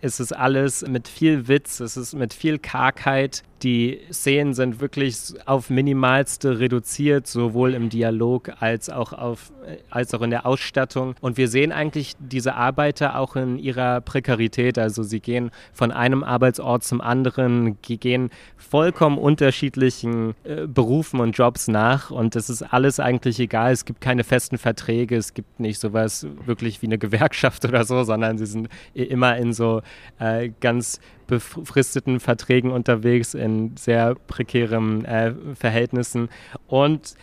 es 0.00 0.20
ist 0.20 0.32
alles 0.32 0.86
mit 0.86 1.08
viel 1.08 1.48
Witz, 1.48 1.80
es 1.80 1.96
ist 1.96 2.14
mit 2.14 2.34
viel 2.34 2.58
Kargheit 2.58 3.42
Die 3.62 4.00
Szenen 4.10 4.54
sind 4.54 4.80
wirklich 4.80 5.16
auf 5.46 5.70
minimalste 5.70 6.58
reduziert, 6.58 7.28
sowohl 7.28 7.74
im 7.74 7.90
Dialog 7.90 8.50
als 8.58 8.90
auch, 8.90 9.12
auf, 9.12 9.52
als 9.88 10.12
auch 10.14 10.22
in 10.22 10.30
der 10.30 10.46
Ausstattung. 10.46 11.14
Und 11.20 11.36
wir 11.36 11.46
sehen 11.46 11.70
eigentlich 11.70 12.14
diese 12.18 12.54
Arbeiter 12.54 13.18
auch 13.18 13.36
in 13.36 13.58
ihrer 13.58 14.00
Prekarität. 14.00 14.78
Also 14.78 15.04
sie 15.04 15.20
gehen 15.20 15.52
von 15.72 15.92
einem 15.92 16.24
Arbeitsort 16.24 16.82
zum 16.82 17.00
anderen, 17.00 17.78
gehen 17.82 18.30
vollkommen 18.56 19.16
unterschiedlichen 19.16 20.34
äh, 20.42 20.66
Berufen 20.66 21.20
und 21.20 21.38
Jobs 21.38 21.68
nach. 21.68 22.10
Und 22.10 22.34
es 22.34 22.50
ist 22.50 22.62
alles 22.62 22.98
eigentlich 22.98 23.38
egal. 23.38 23.72
Es 23.72 23.84
gibt 23.84 24.00
keine 24.00 24.24
festen 24.24 24.58
Verträge, 24.58 25.16
es 25.16 25.34
gibt 25.34 25.60
nicht 25.60 25.78
sowas 25.78 26.26
wirklich 26.46 26.82
wie 26.82 26.86
eine 26.86 26.98
Gewerkschaft 27.02 27.64
oder 27.64 27.84
so, 27.84 28.02
sondern 28.02 28.38
sie 28.38 28.46
sind 28.46 28.68
immer 28.94 29.36
in 29.36 29.52
so 29.52 29.82
äh, 30.18 30.50
ganz 30.60 30.98
befristeten 31.40 32.20
Verträgen 32.20 32.70
unterwegs, 32.70 33.32
in 33.32 33.76
sehr 33.76 34.14
prekären 34.14 35.04
äh, 35.04 35.32
Verhältnissen. 35.54 36.28
Und 36.66 37.14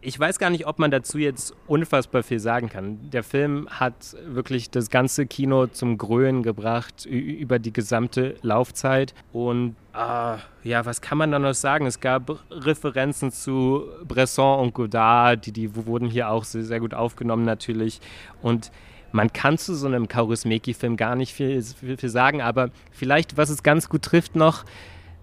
ich 0.00 0.18
weiß 0.18 0.38
gar 0.38 0.50
nicht, 0.50 0.66
ob 0.66 0.78
man 0.78 0.90
dazu 0.90 1.18
jetzt 1.18 1.54
unfassbar 1.66 2.22
viel 2.22 2.40
sagen 2.40 2.68
kann. 2.68 3.10
Der 3.10 3.22
Film 3.22 3.68
hat 3.70 4.16
wirklich 4.26 4.70
das 4.70 4.90
ganze 4.90 5.26
Kino 5.26 5.68
zum 5.68 5.96
Grölen 5.96 6.42
gebracht 6.42 7.06
über 7.06 7.58
die 7.58 7.72
gesamte 7.72 8.34
Laufzeit. 8.42 9.14
Und 9.32 9.76
äh, 9.94 10.38
ja, 10.68 10.84
was 10.84 11.02
kann 11.02 11.18
man 11.18 11.30
da 11.30 11.38
noch 11.38 11.54
sagen? 11.54 11.86
Es 11.86 12.00
gab 12.00 12.42
Referenzen 12.50 13.30
zu 13.30 13.84
Bresson 14.04 14.60
und 14.60 14.74
Godard, 14.74 15.46
die, 15.46 15.52
die 15.52 15.76
wurden 15.76 16.08
hier 16.08 16.30
auch 16.30 16.44
sehr, 16.44 16.64
sehr 16.64 16.80
gut 16.80 16.94
aufgenommen 16.94 17.44
natürlich. 17.44 18.00
Und 18.42 18.72
man 19.12 19.32
kann 19.32 19.58
zu 19.58 19.74
so 19.74 19.86
einem 19.86 20.08
Kaurismäki-Film 20.08 20.96
gar 20.96 21.16
nicht 21.16 21.32
viel, 21.32 21.62
viel, 21.62 21.96
viel 21.96 22.08
sagen, 22.08 22.40
aber 22.40 22.70
vielleicht, 22.90 23.36
was 23.36 23.50
es 23.50 23.62
ganz 23.62 23.88
gut 23.88 24.02
trifft 24.02 24.36
noch, 24.36 24.64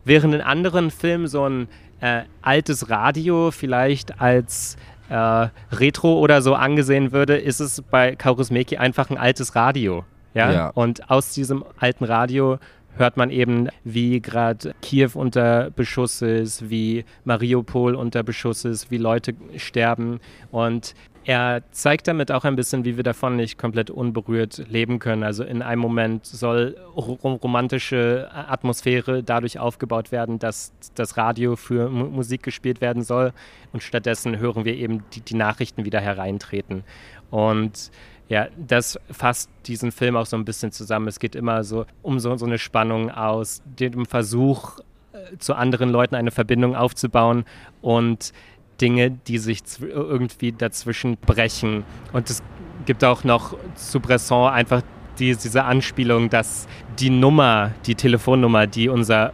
während 0.06 0.34
in 0.34 0.42
anderen 0.42 0.92
Filmen 0.92 1.28
so 1.28 1.48
ein 1.48 1.68
äh, 2.02 2.24
altes 2.42 2.90
Radio 2.90 3.52
vielleicht 3.52 4.22
als 4.22 4.78
äh, 5.10 5.48
Retro 5.72 6.20
oder 6.20 6.42
so 6.42 6.56
angesehen 6.56 7.12
würde, 7.12 7.38
ist 7.38 7.60
es 7.60 7.82
bei 7.82 8.16
Kaurismäki 8.16 8.78
einfach 8.78 9.10
ein 9.10 9.18
altes 9.18 9.56
Radio. 9.56 10.06
Ja? 10.34 10.52
ja. 10.52 10.70
Und 10.70 11.10
aus 11.10 11.34
diesem 11.34 11.66
alten 11.78 12.06
Radio 12.06 12.60
hört 12.96 13.18
man 13.18 13.30
eben, 13.30 13.70
wie 13.84 14.22
gerade 14.22 14.74
Kiew 14.82 15.12
unter 15.14 15.72
Beschuss 15.72 16.22
ist, 16.22 16.70
wie 16.70 17.06
Mariupol 17.24 17.96
unter 17.96 18.24
Beschuss 18.24 18.66
ist, 18.66 18.92
wie 18.92 18.98
Leute 18.98 19.36
sterben. 19.58 20.20
Und 20.52 20.94
er 21.30 21.62
zeigt 21.70 22.08
damit 22.08 22.32
auch 22.32 22.44
ein 22.44 22.56
bisschen, 22.56 22.86
wie 22.86 22.98
wir 22.98 23.04
davon 23.04 23.36
nicht 23.36 23.60
komplett 23.60 23.92
unberührt 23.92 24.68
leben 24.68 24.98
können. 24.98 25.22
Also 25.22 25.44
in 25.44 25.62
einem 25.62 25.80
Moment 25.80 26.26
soll 26.26 26.76
romantische 26.96 28.32
Atmosphäre 28.34 29.22
dadurch 29.22 29.60
aufgebaut 29.60 30.12
werden, 30.12 30.40
dass 30.40 30.74
das 30.96 31.18
Radio 31.18 31.56
für 31.56 31.88
Musik 31.88 32.42
gespielt 32.42 32.82
werden 32.82 33.04
soll 33.04 33.32
und 33.74 33.84
stattdessen 33.84 34.40
hören 34.40 34.66
wir 34.66 34.74
eben 34.74 35.04
die, 35.14 35.22
die 35.22 35.36
Nachrichten 35.36 35.86
wieder 35.86 36.00
hereintreten. 36.00 36.84
Und 37.30 37.92
ja, 38.28 38.48
das 38.58 39.00
fasst 39.12 39.52
diesen 39.68 39.92
Film 39.92 40.16
auch 40.16 40.26
so 40.26 40.36
ein 40.36 40.46
bisschen 40.46 40.72
zusammen. 40.72 41.08
Es 41.08 41.20
geht 41.20 41.36
immer 41.36 41.64
so 41.64 41.86
um 42.02 42.20
so, 42.20 42.36
so 42.38 42.48
eine 42.48 42.58
Spannung 42.58 43.12
aus 43.12 43.62
dem 43.66 44.08
Versuch, 44.08 44.80
äh, 45.14 45.38
zu 45.38 45.54
anderen 45.54 45.92
Leuten 45.92 46.16
eine 46.16 46.32
Verbindung 46.32 46.76
aufzubauen 46.76 47.46
und 47.84 48.34
Dinge, 48.82 49.12
die 49.12 49.38
sich 49.38 49.62
irgendwie 49.80 50.52
dazwischen 50.52 51.18
brechen. 51.18 51.84
Und 52.14 52.30
es 52.30 52.42
gibt 52.86 53.04
auch 53.04 53.24
noch 53.24 53.56
zu 53.76 54.00
Bresson 54.00 54.50
einfach 54.50 54.82
die, 55.20 55.36
diese 55.36 55.64
Anspielung, 55.64 56.30
dass 56.30 56.68
die 57.00 57.10
Nummer, 57.10 57.72
die 57.86 57.96
Telefonnummer, 57.96 58.68
die 58.68 58.90
unser 58.90 59.34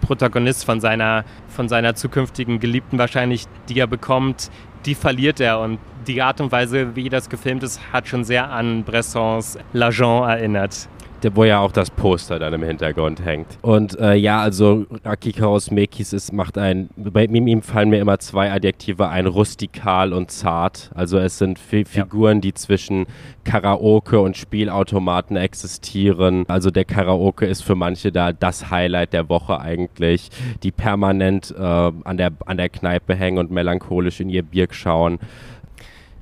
Protagonist 0.00 0.64
von 0.64 0.80
seiner, 0.80 1.24
von 1.48 1.68
seiner 1.68 1.94
zukünftigen 1.94 2.60
Geliebten 2.60 2.98
wahrscheinlich, 2.98 3.46
die 3.68 3.78
er 3.78 3.86
bekommt, 3.86 4.50
die 4.84 4.94
verliert 4.94 5.40
er. 5.40 5.58
Und 5.60 5.78
die 6.06 6.22
Art 6.22 6.40
und 6.40 6.52
Weise, 6.52 6.94
wie 6.94 7.08
das 7.08 7.28
gefilmt 7.28 7.62
ist, 7.62 7.80
hat 7.92 8.06
schon 8.06 8.24
sehr 8.24 8.50
an 8.50 8.84
Bressons 8.84 9.58
L'Agent 9.74 10.28
erinnert 10.28 10.88
wo 11.32 11.44
ja 11.44 11.60
auch 11.60 11.72
das 11.72 11.90
Poster 11.90 12.38
dann 12.38 12.52
im 12.52 12.62
Hintergrund 12.62 13.24
hängt. 13.24 13.58
Und 13.62 13.98
äh, 13.98 14.14
ja, 14.14 14.40
also 14.40 14.86
Akikaros 15.04 15.70
Mekis 15.70 16.12
ist, 16.12 16.32
macht 16.32 16.58
ein, 16.58 16.88
bei 16.96 17.24
ihm 17.24 17.62
fallen 17.62 17.90
mir 17.90 18.00
immer 18.00 18.18
zwei 18.18 18.52
Adjektive 18.52 19.08
ein, 19.08 19.26
rustikal 19.26 20.12
und 20.12 20.30
zart. 20.30 20.90
Also 20.94 21.18
es 21.18 21.38
sind 21.38 21.58
F 21.58 21.88
Figuren, 21.88 22.38
ja. 22.38 22.40
die 22.42 22.54
zwischen 22.54 23.06
Karaoke 23.44 24.20
und 24.20 24.36
Spielautomaten 24.36 25.36
existieren. 25.36 26.44
Also 26.48 26.70
der 26.70 26.84
Karaoke 26.84 27.46
ist 27.46 27.62
für 27.62 27.74
manche 27.74 28.12
da 28.12 28.32
das 28.32 28.70
Highlight 28.70 29.12
der 29.12 29.28
Woche 29.28 29.60
eigentlich, 29.60 30.30
die 30.62 30.70
permanent 30.70 31.54
äh, 31.56 31.62
an, 31.62 32.16
der, 32.16 32.32
an 32.44 32.56
der 32.56 32.68
Kneipe 32.68 33.14
hängen 33.14 33.38
und 33.38 33.50
melancholisch 33.50 34.20
in 34.20 34.28
ihr 34.28 34.42
Bier 34.42 34.68
schauen. 34.70 35.18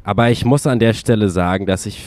Aber 0.04 0.30
ich 0.30 0.44
muss 0.44 0.66
an 0.66 0.78
der 0.78 0.92
Stelle 0.92 1.30
sagen, 1.30 1.64
dass 1.64 1.86
ich 1.86 2.06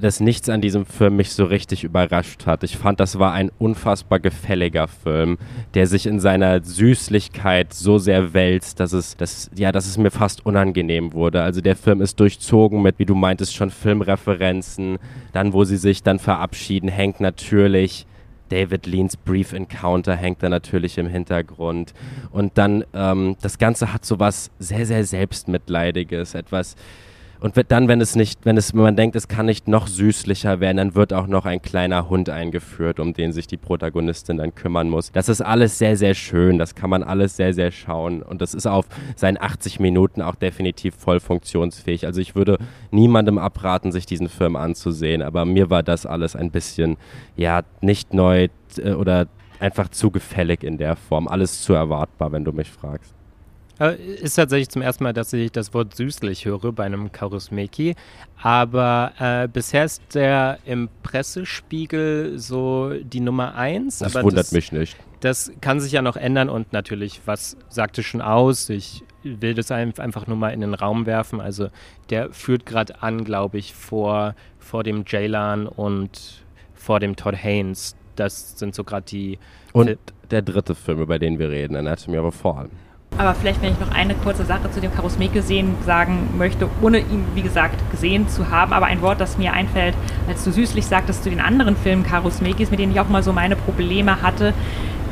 dass 0.00 0.20
nichts 0.20 0.48
an 0.48 0.60
diesem 0.60 0.86
Film 0.86 1.16
mich 1.16 1.32
so 1.32 1.44
richtig 1.44 1.84
überrascht 1.84 2.46
hat. 2.46 2.62
Ich 2.64 2.76
fand, 2.76 3.00
das 3.00 3.18
war 3.18 3.32
ein 3.32 3.50
unfassbar 3.58 4.20
gefälliger 4.20 4.88
Film, 4.88 5.38
der 5.74 5.86
sich 5.86 6.06
in 6.06 6.20
seiner 6.20 6.62
Süßlichkeit 6.62 7.72
so 7.72 7.98
sehr 7.98 8.32
wälzt, 8.32 8.80
dass 8.80 8.92
es, 8.92 9.16
dass, 9.16 9.50
ja, 9.54 9.72
dass 9.72 9.86
es 9.86 9.98
mir 9.98 10.10
fast 10.10 10.44
unangenehm 10.46 11.12
wurde. 11.12 11.42
Also 11.42 11.60
der 11.60 11.76
Film 11.76 12.00
ist 12.00 12.18
durchzogen 12.20 12.82
mit, 12.82 12.98
wie 12.98 13.06
du 13.06 13.14
meintest, 13.14 13.54
schon 13.54 13.70
Filmreferenzen. 13.70 14.98
Dann, 15.32 15.52
wo 15.52 15.64
sie 15.64 15.76
sich 15.76 16.02
dann 16.02 16.18
verabschieden, 16.18 16.88
hängt 16.88 17.20
natürlich 17.20 18.06
David 18.48 18.86
Leans 18.86 19.16
Brief 19.16 19.52
Encounter 19.52 20.14
hängt 20.14 20.42
da 20.42 20.48
natürlich 20.48 20.98
im 20.98 21.08
Hintergrund. 21.08 21.94
Und 22.30 22.56
dann, 22.58 22.84
ähm, 22.94 23.36
das 23.42 23.58
Ganze 23.58 23.92
hat 23.92 24.04
so 24.04 24.18
was 24.20 24.50
sehr, 24.58 24.86
sehr 24.86 25.04
Selbstmitleidiges, 25.04 26.34
etwas 26.34 26.76
und 27.40 27.54
dann, 27.68 27.88
wenn 27.88 28.00
es 28.00 28.16
nicht, 28.16 28.44
wenn 28.44 28.56
es, 28.56 28.74
wenn 28.74 28.82
man 28.82 28.96
denkt, 28.96 29.16
es 29.16 29.28
kann 29.28 29.46
nicht 29.46 29.68
noch 29.68 29.86
süßlicher 29.86 30.60
werden, 30.60 30.78
dann 30.78 30.94
wird 30.94 31.12
auch 31.12 31.26
noch 31.26 31.44
ein 31.44 31.60
kleiner 31.60 32.08
Hund 32.08 32.30
eingeführt, 32.30 33.00
um 33.00 33.12
den 33.12 33.32
sich 33.32 33.46
die 33.46 33.56
Protagonistin 33.56 34.38
dann 34.38 34.54
kümmern 34.54 34.88
muss. 34.88 35.12
Das 35.12 35.28
ist 35.28 35.40
alles 35.40 35.78
sehr, 35.78 35.96
sehr 35.96 36.14
schön. 36.14 36.58
Das 36.58 36.74
kann 36.74 36.90
man 36.90 37.02
alles 37.02 37.36
sehr, 37.36 37.52
sehr 37.52 37.70
schauen. 37.70 38.22
Und 38.22 38.40
das 38.40 38.54
ist 38.54 38.66
auf 38.66 38.86
seinen 39.16 39.38
80 39.40 39.80
Minuten 39.80 40.22
auch 40.22 40.34
definitiv 40.34 40.94
voll 40.94 41.20
funktionsfähig. 41.20 42.06
Also 42.06 42.20
ich 42.20 42.34
würde 42.34 42.58
niemandem 42.90 43.38
abraten, 43.38 43.92
sich 43.92 44.06
diesen 44.06 44.28
Film 44.28 44.56
anzusehen. 44.56 45.22
Aber 45.22 45.44
mir 45.44 45.70
war 45.70 45.82
das 45.82 46.06
alles 46.06 46.36
ein 46.36 46.50
bisschen, 46.50 46.96
ja, 47.36 47.62
nicht 47.80 48.14
neu 48.14 48.48
äh, 48.78 48.92
oder 48.92 49.26
einfach 49.58 49.88
zu 49.88 50.10
gefällig 50.10 50.62
in 50.62 50.78
der 50.78 50.96
Form. 50.96 51.28
Alles 51.28 51.62
zu 51.62 51.74
erwartbar, 51.74 52.32
wenn 52.32 52.44
du 52.44 52.52
mich 52.52 52.70
fragst. 52.70 53.15
Äh, 53.78 53.96
ist 53.96 54.34
tatsächlich 54.34 54.70
zum 54.70 54.82
ersten 54.82 55.04
Mal, 55.04 55.12
dass 55.12 55.32
ich 55.32 55.52
das 55.52 55.74
Wort 55.74 55.94
süßlich 55.94 56.46
höre 56.46 56.72
bei 56.72 56.84
einem 56.84 57.12
Karusmeki. 57.12 57.94
Aber 58.42 59.12
äh, 59.18 59.48
bisher 59.48 59.84
ist 59.84 60.02
der 60.14 60.58
im 60.64 60.88
Pressespiegel 61.02 62.38
so 62.38 62.92
die 63.02 63.20
Nummer 63.20 63.54
eins. 63.54 63.98
Das 63.98 64.14
wundert 64.14 64.46
das, 64.46 64.52
mich 64.52 64.72
nicht. 64.72 64.96
Das 65.20 65.52
kann 65.60 65.80
sich 65.80 65.92
ja 65.92 66.02
noch 66.02 66.16
ändern 66.16 66.48
und 66.48 66.72
natürlich, 66.72 67.22
was 67.26 67.56
sagte 67.68 68.02
schon 68.02 68.20
aus? 68.20 68.68
Ich 68.70 69.02
will 69.22 69.54
das 69.54 69.70
einfach 69.70 70.26
nur 70.26 70.36
mal 70.36 70.50
in 70.50 70.60
den 70.60 70.74
Raum 70.74 71.04
werfen. 71.06 71.40
Also 71.40 71.68
der 72.10 72.32
führt 72.32 72.64
gerade 72.64 73.02
an, 73.02 73.24
glaube 73.24 73.58
ich, 73.58 73.74
vor, 73.74 74.34
vor 74.58 74.84
dem 74.84 75.04
Jaylan 75.06 75.66
und 75.66 76.44
vor 76.74 77.00
dem 77.00 77.16
Todd 77.16 77.36
Haynes. 77.36 77.96
Das 78.14 78.58
sind 78.58 78.74
so 78.74 78.84
gerade 78.84 79.04
die. 79.06 79.38
Und 79.72 79.98
der 80.30 80.42
dritte 80.42 80.74
Film, 80.74 81.00
über 81.00 81.18
den 81.18 81.38
wir 81.38 81.50
reden, 81.50 81.76
Anatomy 81.76 82.18
of 82.18 82.26
a 82.26 82.30
Fall. 82.30 82.70
Aber 83.18 83.34
vielleicht, 83.34 83.62
wenn 83.62 83.72
ich 83.72 83.80
noch 83.80 83.90
eine 83.90 84.14
kurze 84.14 84.44
Sache 84.44 84.70
zu 84.70 84.80
dem 84.80 84.94
Karusmeke 84.94 85.42
sehen 85.42 85.74
sagen 85.84 86.28
möchte, 86.36 86.68
ohne 86.82 86.98
ihn, 86.98 87.24
wie 87.34 87.42
gesagt, 87.42 87.90
gesehen 87.90 88.28
zu 88.28 88.50
haben, 88.50 88.72
aber 88.72 88.86
ein 88.86 89.00
Wort, 89.02 89.20
das 89.20 89.38
mir 89.38 89.52
einfällt, 89.52 89.94
als 90.28 90.44
du 90.44 90.52
süßlich 90.52 90.86
sagtest 90.86 91.24
zu 91.24 91.30
den 91.30 91.40
anderen 91.40 91.76
Filmen 91.76 92.04
Karusmekis, 92.04 92.70
mit 92.70 92.80
denen 92.80 92.92
ich 92.92 93.00
auch 93.00 93.08
mal 93.08 93.22
so 93.22 93.32
meine 93.32 93.56
Probleme 93.56 94.22
hatte, 94.22 94.52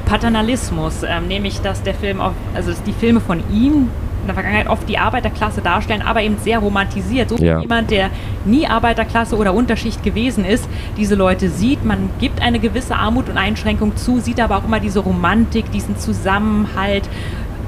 Paternalismus, 0.04 1.02
ähm, 1.02 1.28
nämlich 1.28 1.60
dass 1.60 1.82
der 1.82 1.94
Film, 1.94 2.20
auf, 2.20 2.32
also 2.54 2.70
dass 2.70 2.82
die 2.82 2.92
Filme 2.92 3.20
von 3.20 3.42
ihm 3.50 3.88
in 4.24 4.28
der 4.28 4.34
Vergangenheit 4.34 4.68
oft 4.68 4.88
die 4.88 4.96
Arbeiterklasse 4.96 5.60
darstellen, 5.60 6.00
aber 6.00 6.22
eben 6.22 6.38
sehr 6.38 6.58
romantisiert. 6.58 7.28
So 7.28 7.36
ja. 7.36 7.60
jemand, 7.60 7.90
der 7.90 8.08
nie 8.46 8.66
Arbeiterklasse 8.66 9.36
oder 9.36 9.52
Unterschicht 9.52 10.02
gewesen 10.02 10.46
ist, 10.46 10.66
diese 10.96 11.14
Leute 11.14 11.50
sieht. 11.50 11.84
Man 11.84 12.08
gibt 12.20 12.40
eine 12.40 12.58
gewisse 12.58 12.96
Armut 12.96 13.28
und 13.28 13.36
Einschränkung 13.36 13.96
zu, 13.96 14.20
sieht 14.20 14.40
aber 14.40 14.56
auch 14.56 14.64
immer 14.64 14.80
diese 14.80 15.00
Romantik, 15.00 15.70
diesen 15.72 15.98
Zusammenhalt, 15.98 17.06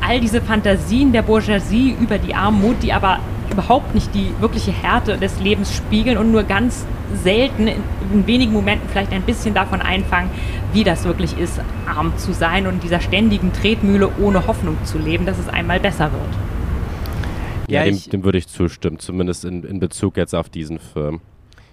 all 0.01 0.21
diese 0.21 0.41
Fantasien 0.41 1.13
der 1.13 1.23
Bourgeoisie 1.23 1.97
über 2.01 2.19
die 2.19 2.35
Armut, 2.35 2.83
die 2.83 2.93
aber 2.93 3.19
überhaupt 3.51 3.95
nicht 3.95 4.15
die 4.15 4.31
wirkliche 4.41 4.73
Härte 4.73 5.17
des 5.17 5.41
Lebens 5.41 5.75
spiegeln 5.75 6.19
und 6.19 6.31
nur 6.31 6.43
ganz 6.43 6.87
selten 7.23 7.69
in, 7.69 8.27
wenigen 8.27 8.53
Momenten 8.53 8.89
vielleicht 8.89 9.13
ein 9.13 9.23
bisschen 9.23 9.55
davon 9.55 9.81
einfangen, 9.81 10.31
wie 10.73 10.85
das 10.85 11.05
wirklich 11.05 11.39
ist, 11.39 11.61
arm 11.87 12.17
zu 12.19 12.33
sein 12.33 12.67
und 12.67 12.75
in 12.75 12.81
dieser 12.81 13.01
ständigen 13.01 13.53
Tretmühle 13.53 14.11
ohne 14.21 14.47
Hoffnung 14.47 14.77
zu 14.85 14.99
leben, 14.99 15.27
dass 15.27 15.39
es 15.39 15.49
einmal 15.49 15.81
besser 15.81 16.13
wird. 16.13 16.23
Ja, 17.69 17.85
ja 17.85 17.91
dem, 17.91 18.11
dem, 18.11 18.25
würde 18.25 18.39
ich 18.39 18.49
zustimmen, 18.49 18.99
zumindest 18.99 19.45
in, 19.45 19.65
in 19.65 19.81
Bezug 19.81 20.17
jetzt 20.17 20.35
auf 20.35 20.49
diesen 20.49 20.79
Film. 20.79 21.21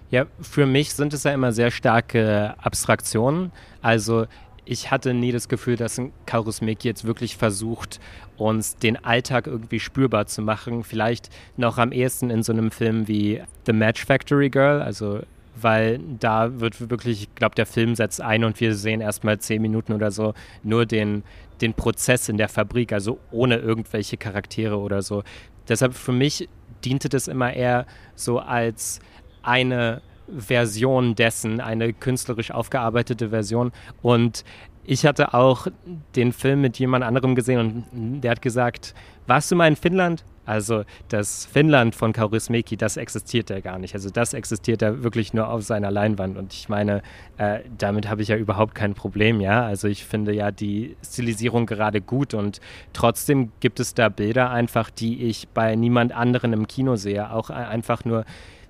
Ja, 0.10 0.26
für 0.40 0.66
mich 0.66 0.94
sind 0.94 1.14
es 1.14 1.24
ja 1.24 1.32
immer 1.32 1.52
sehr 1.52 1.72
starke 1.72 2.54
Abstraktionen. 2.62 3.52
Also 3.82 4.28
ich 4.66 4.92
hatte 4.92 5.14
nie 5.14 5.32
das 5.32 5.50
Gefühl, 5.50 5.76
dass 5.76 5.98
ein 5.98 6.14
Karusmeki 6.26 6.88
jetzt 6.88 7.06
wirklich 7.06 7.38
versucht, 7.38 8.00
uns 8.38 8.78
den 8.78 9.04
Alltag 9.04 9.48
irgendwie 9.48 9.80
spürbar 9.80 10.26
zu 10.26 10.42
machen. 10.42 10.84
Vielleicht 10.84 11.30
noch 11.58 11.78
am 11.78 11.92
ehesten 11.92 12.30
in 12.30 12.44
so 12.44 12.54
einem 12.54 12.72
Film 12.72 13.08
wie 13.08 13.42
The 13.66 13.74
Match 13.74 14.06
Factory 14.06 14.50
Girl, 14.50 14.82
also 14.82 15.22
weil 15.56 16.00
da 16.20 16.60
wird 16.60 16.90
wirklich, 16.90 17.24
ich 17.24 17.36
glaube, 17.36 17.56
der 17.56 17.66
Film 17.66 17.96
setzt 17.96 18.22
ein 18.22 18.44
und 18.44 18.60
wir 18.60 18.74
sehen 18.74 19.02
erstmal 19.02 19.38
zehn 19.40 19.62
Minuten 19.62 19.94
oder 19.94 20.10
so 20.10 20.34
nur 20.64 20.86
den, 20.86 21.24
den 21.62 21.74
Prozess 21.74 22.28
in 22.28 22.38
der 22.38 22.50
Fabrik, 22.50 22.92
also 22.92 23.20
ohne 23.32 23.58
irgendwelche 23.58 24.18
Charaktere 24.18 24.80
oder 24.80 25.02
so. 25.02 25.24
Deshalb 25.68 25.94
für 25.94 26.12
mich 26.12 26.50
diente 26.84 27.08
das 27.08 27.28
immer 27.28 27.54
eher 27.54 27.86
so 28.16 28.40
als 28.40 29.00
eine 29.44 30.02
Version 30.38 31.16
dessen, 31.16 31.62
eine 31.62 31.94
künstlerisch 31.94 32.52
aufgearbeitete 32.52 33.30
Version. 33.30 33.72
Und 34.02 34.44
ich 34.86 35.06
hatte 35.06 35.34
auch 35.34 35.68
den 36.16 36.34
Film 36.34 36.62
mit 36.62 36.78
jemand 36.78 37.04
anderem 37.04 37.36
gesehen 37.36 37.86
und 37.92 38.22
der 38.22 38.32
hat 38.32 38.42
gesagt, 38.42 38.94
warst 39.28 39.52
du 39.52 39.56
mal 39.56 39.68
in 39.68 39.76
Finnland? 39.76 40.24
Also 40.46 40.84
das 41.08 41.46
Finnland 41.46 41.96
von 41.96 42.12
Kaurismäki, 42.12 42.76
das 42.76 42.98
existiert 42.98 43.50
ja 43.50 43.62
gar 43.62 43.80
nicht. 43.80 43.94
Also 43.94 44.10
das 44.10 44.34
existiert 44.34 44.82
ja 44.82 45.02
wirklich 45.02 45.34
nur 45.34 45.48
auf 45.48 45.64
seiner 45.64 45.90
Leinwand. 45.90 46.38
Und 46.38 46.54
ich 46.54 46.68
meine, 46.68 47.02
äh, 47.38 47.60
damit 47.78 48.10
habe 48.10 48.22
ich 48.22 48.28
ja 48.28 48.36
überhaupt 48.36 48.76
kein 48.76 48.94
Problem, 48.94 49.40
ja. 49.40 49.66
Also 49.66 49.88
ich 49.88 50.04
finde 50.04 50.34
ja 50.34 50.52
die 50.52 50.98
Stilisierung 51.06 51.66
gerade 51.66 52.02
gut 52.02 52.34
und 52.34 52.60
trotzdem 52.92 53.54
gibt 53.62 53.80
es 53.80 53.94
da 53.94 54.10
Bilder 54.10 54.50
einfach, 54.52 54.90
die 54.90 55.24
ich 55.24 55.48
bei 55.48 55.76
niemand 55.76 56.12
anderen 56.12 56.52
im 56.52 56.68
Kino 56.68 56.98
sehe. 56.98 57.32
Auch 57.32 57.50
einfach 57.50 58.04
nur 58.04 58.26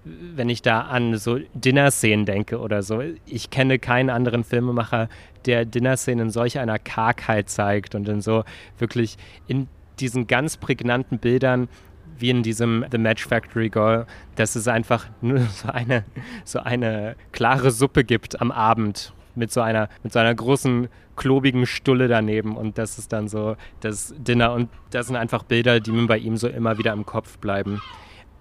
wenn 0.06 0.50
ich 0.50 0.62
da 0.62 0.82
an 0.82 1.18
so 1.18 1.40
Dinner-Szenen 1.54 2.26
denke 2.26 2.60
oder 2.60 2.84
so. 2.84 3.02
Ich 3.26 3.50
kenne 3.50 3.80
keinen 3.80 4.10
anderen 4.10 4.44
Filmemacher, 4.44 5.10
der 5.46 5.66
Dinner-Szenen 5.66 6.28
in 6.28 6.32
solch 6.32 6.60
einer 6.60 6.80
Kargheit 6.80 7.50
zeigt 7.50 7.96
und 7.96 8.08
in 8.10 8.22
so 8.22 8.44
wirklich 8.78 9.18
in 9.48 9.68
diesen 10.00 10.28
ganz 10.28 10.58
prägnanten 10.58 11.20
Bildern 11.20 11.70
wie 12.18 12.30
in 12.30 12.44
diesem 12.44 12.86
The 12.92 12.98
Match 12.98 13.26
Factory 13.26 13.70
Girl, 13.70 14.06
dass 14.36 14.56
es 14.56 14.68
einfach 14.68 15.08
nur 15.22 15.40
so 15.54 15.70
eine, 15.70 16.04
so 16.44 16.60
eine 16.60 17.16
klare 17.32 17.72
Suppe 17.72 18.04
gibt 18.04 18.42
am 18.42 18.52
Abend 18.52 19.14
mit 19.36 19.52
so 19.52 19.62
einer, 19.62 19.90
mit 20.04 20.14
so 20.14 20.20
einer 20.20 20.34
großen, 20.36 20.90
klobigen 21.16 21.66
Stulle 21.66 22.08
daneben 22.08 22.58
und 22.58 22.78
das 22.78 22.98
ist 22.98 23.14
dann 23.14 23.28
so 23.28 23.56
das 23.82 24.14
Dinner 24.18 24.54
und 24.54 24.70
das 24.90 25.08
sind 25.08 25.16
einfach 25.16 25.44
Bilder, 25.44 25.80
die 25.80 25.92
mir 25.92 26.08
bei 26.08 26.18
ihm 26.18 26.38
so 26.38 26.48
immer 26.48 26.78
wieder 26.78 26.92
im 26.94 27.06
Kopf 27.06 27.38
bleiben. 27.38 27.82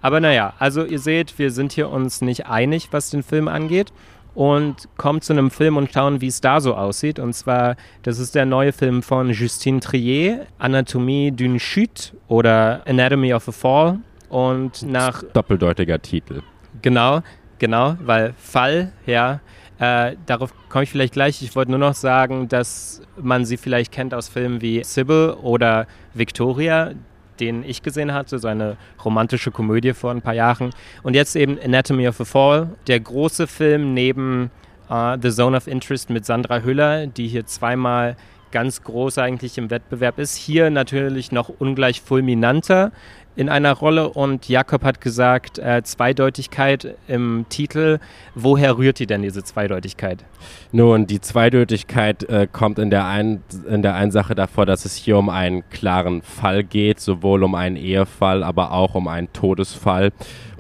Aber 0.03 0.21
naja, 0.21 0.53
also 0.59 0.85
ihr 0.85 0.99
seht, 0.99 1.39
wir 1.39 1.51
sind 1.51 1.73
hier 1.73 1.89
uns 1.89 2.21
nicht 2.21 2.47
einig, 2.47 2.89
was 2.91 3.11
den 3.11 3.23
Film 3.23 3.49
angeht 3.49 3.93
und 4.35 4.89
kommen 4.97 5.21
zu 5.21 5.33
einem 5.33 5.51
Film 5.51 5.77
und 5.77 5.93
schauen, 5.93 6.21
wie 6.21 6.27
es 6.27 6.41
da 6.41 6.61
so 6.61 6.75
aussieht. 6.75 7.19
Und 7.19 7.35
zwar, 7.35 7.77
das 8.03 8.19
ist 8.19 8.35
der 8.35 8.47
neue 8.47 8.73
Film 8.73 9.03
von 9.03 9.31
Justine 9.31 9.81
Trier, 9.81 10.47
Anatomie 10.59 11.31
d'une 11.31 11.59
Chute 11.59 12.17
oder 12.29 12.83
Anatomy 12.87 13.33
of 13.35 13.49
a 13.49 13.53
Fall. 13.53 13.99
Und 14.29 14.83
nach. 14.83 15.23
Doppeldeutiger 15.35 16.01
Titel. 16.01 16.43
Genau, 16.81 17.21
genau, 17.59 17.97
weil 18.01 18.35
Fall, 18.39 18.93
ja. 19.07 19.41
Äh, 19.79 20.17
darauf 20.27 20.55
komme 20.69 20.85
ich 20.85 20.91
vielleicht 20.91 21.13
gleich. 21.13 21.43
Ich 21.43 21.55
wollte 21.55 21.71
nur 21.71 21.81
noch 21.81 21.95
sagen, 21.95 22.49
dass 22.49 23.03
man 23.21 23.45
sie 23.45 23.57
vielleicht 23.57 23.93
kennt 23.93 24.15
aus 24.15 24.29
Filmen 24.29 24.63
wie 24.63 24.83
Sybil 24.85 25.37
oder 25.43 25.87
Victoria 26.15 26.93
den 27.41 27.65
ich 27.65 27.83
gesehen 27.83 28.13
hatte, 28.13 28.39
so 28.39 28.49
eine 28.49 28.77
romantische 29.05 29.51
Komödie 29.51 29.93
vor 29.93 30.11
ein 30.11 30.23
paar 30.23 30.35
Jahren. 30.35 30.71
Und 31.03 31.15
jetzt 31.15 31.37
eben 31.37 31.59
Anatomy 31.63 32.09
of 32.09 32.21
a 32.21 32.25
Fall, 32.25 32.71
der 32.87 33.01
große 33.01 33.47
Film 33.47 33.95
neben 33.95 34.51
uh, 34.91 35.17
The 35.21 35.31
Zone 35.31 35.57
of 35.57 35.67
Interest 35.67 36.11
mit 36.11 36.27
Sandra 36.27 36.61
Hüller, 36.61 37.07
die 37.07 37.29
hier 37.29 37.47
zweimal 37.47 38.17
ganz 38.53 38.83
groß 38.83 39.19
eigentlich 39.19 39.59
im 39.59 39.71
Wettbewerb 39.71 40.19
ist. 40.19 40.37
Hier 40.37 40.71
natürlich 40.71 41.33
noch 41.33 41.49
ungleich 41.49 42.03
fulminanter 42.03 42.93
in 43.35 43.49
einer 43.49 43.73
Rolle 43.73 44.11
und 44.11 44.49
Jakob 44.49 44.85
hat 44.85 45.01
gesagt, 45.01 45.59
äh, 45.59 45.83
Zweideutigkeit 45.83 46.97
im 47.09 47.47
Titel. 47.49 47.99
Woher 48.35 48.77
rührt 48.77 48.99
die 48.99 49.07
denn, 49.07 49.23
diese 49.23 49.43
Zweideutigkeit? 49.43 50.25
Nun, 50.73 51.07
die 51.07 51.21
Zweideutigkeit 51.21 52.25
äh, 52.25 52.47
kommt 52.51 52.79
in 52.79 52.91
der, 52.91 53.07
ein, 53.07 53.43
in 53.69 53.83
der 53.83 53.95
einen 53.95 54.11
Sache 54.11 54.35
davor, 54.35 54.67
dass 54.67 54.85
es 54.85 54.97
hier 54.97 55.19
um 55.19 55.29
einen 55.29 55.69
klaren 55.71 56.23
Fall 56.23 56.65
geht, 56.65 57.01
sowohl 57.01 57.43
um 57.43 57.55
einen 57.55 57.77
Ehefall, 57.77 58.43
aber 58.43 58.73
auch 58.73 58.95
um 58.95 59.09
einen 59.09 59.33
Todesfall. 59.33 60.13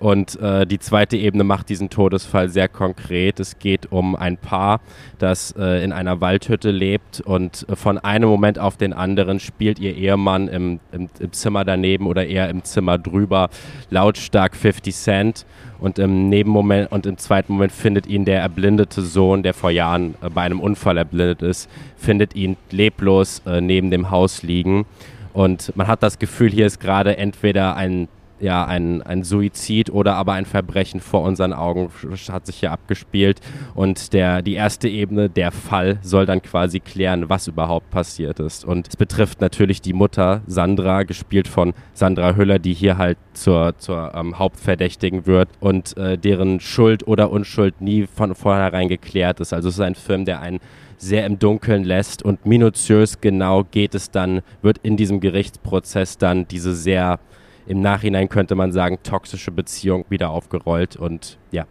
Und 0.02 0.40
äh, 0.40 0.66
die 0.66 0.80
zweite 0.80 1.16
Ebene 1.16 1.44
macht 1.44 1.68
diesen 1.68 1.88
Todesfall 1.88 2.48
sehr 2.48 2.66
konkret. 2.68 3.38
Es 3.38 3.61
geht 3.61 3.92
um 3.92 4.16
ein 4.16 4.37
Paar, 4.37 4.80
das 5.18 5.54
äh, 5.56 5.85
in 5.85 5.92
einer 5.92 6.20
Waldhütte 6.20 6.72
lebt 6.72 7.20
und 7.20 7.64
äh, 7.68 7.76
von 7.76 7.98
einem 7.98 8.28
Moment 8.28 8.58
auf 8.58 8.76
den 8.76 8.92
anderen 8.94 9.38
spielt 9.38 9.78
ihr 9.78 9.94
Ehemann 9.94 10.48
im, 10.48 10.80
im, 10.90 11.08
im 11.20 11.32
Zimmer 11.32 11.64
daneben 11.64 12.08
oder 12.08 12.26
eher 12.26 12.50
im 12.50 12.62
Zimmer 12.64 12.98
drüber 12.98 13.51
lautstark 13.90 14.57
50 14.57 14.94
Cent. 14.94 15.46
Und 15.81 15.98
im 15.98 16.29
Nebenmoment 16.29 16.92
und 16.92 17.07
im 17.07 17.18
zweiten 17.18 17.55
Moment 17.55 17.72
findet 17.72 18.07
ihn 18.07 18.25
der 18.25 18.40
erblindete 18.40 19.03
Sohn, 19.03 19.42
der 19.42 19.53
vor 19.53 19.70
Jahren 19.70 20.14
äh, 20.22 20.31
bei 20.31 20.42
einem 20.42 20.61
Unfall 20.61 20.96
erblindet 20.96 21.42
ist, 21.42 21.68
findet 21.96 22.37
ihn 22.37 22.57
leblos 22.70 23.42
äh, 23.46 23.61
neben 23.61 23.90
dem 23.90 24.11
Haus 24.11 24.44
liegen. 24.44 24.87
Und 25.33 25.75
man 25.77 25.88
hat 25.88 26.03
das 26.03 26.18
Gefühl, 26.18 26.51
hier 26.51 26.66
ist 26.66 26.79
gerade 26.79 27.16
entweder 27.16 27.75
ein 27.75 28.09
ja, 28.42 28.64
ein, 28.64 29.02
ein 29.02 29.22
Suizid 29.22 29.90
oder 29.90 30.16
aber 30.16 30.33
ein 30.33 30.46
Verbrechen 30.46 31.00
vor 31.00 31.22
unseren 31.22 31.52
Augen 31.52 31.90
hat 32.31 32.44
sich 32.46 32.57
hier 32.57 32.72
abgespielt. 32.72 33.40
Und 33.74 34.12
der, 34.12 34.42
die 34.42 34.55
erste 34.55 34.88
Ebene, 34.88 35.31
der 35.31 35.52
Fall, 35.52 35.98
soll 36.02 36.26
dann 36.26 36.42
quasi 36.42 36.81
klären, 36.81 37.28
was 37.28 37.46
überhaupt 37.46 37.90
passiert 37.90 38.40
ist. 38.40 38.64
Und 38.64 38.88
es 38.88 38.96
betrifft 38.96 39.40
natürlich 39.40 39.81
die 39.81 39.92
Mutter, 39.92 40.42
Sandra, 40.46 41.05
gespielt 41.05 41.46
von 41.46 41.72
Sandra 41.94 42.35
Hüller, 42.35 42.59
die 42.59 42.74
hier 42.74 42.98
halt 42.98 43.16
zur, 43.33 43.78
zur 43.78 44.12
ähm, 44.14 44.38
Hauptverdächtigen 44.38 45.26
wird 45.26 45.48
und 45.61 45.96
äh, 45.96 46.18
deren 46.18 46.59
Schuld 46.59 47.07
oder 47.07 47.31
Unschuld 47.31 47.81
nie 47.81 48.09
von 48.12 48.35
vornherein 48.35 48.88
geklärt 48.88 49.38
ist. 49.38 49.52
Also 49.52 49.68
es 49.68 49.76
ist 49.76 49.81
ein 49.81 49.94
Film, 49.94 50.24
der 50.24 50.40
einen 50.40 50.59
sehr 50.98 51.26
im 51.26 51.38
Dunkeln 51.38 51.85
lässt 51.85 52.22
und 52.22 52.46
minutiös 52.46 53.20
genau 53.20 53.64
geht 53.64 53.94
es 53.94 54.11
dann, 54.11 54.42
wird 54.62 54.78
in 54.83 54.96
diesem 54.96 55.20
Gerichtsprozess 55.20 56.18
dann 56.18 56.46
diese 56.46 56.74
sehr 56.74 57.18
im 57.66 57.81
Nachhinein 57.81 58.29
könnte 58.29 58.55
man 58.55 58.72
sagen, 58.72 58.98
toxische 59.03 59.51
Beziehung 59.51 60.05
wieder 60.09 60.31
aufgerollt. 60.31 60.96
Und 60.96 61.38
ja, 61.51 61.64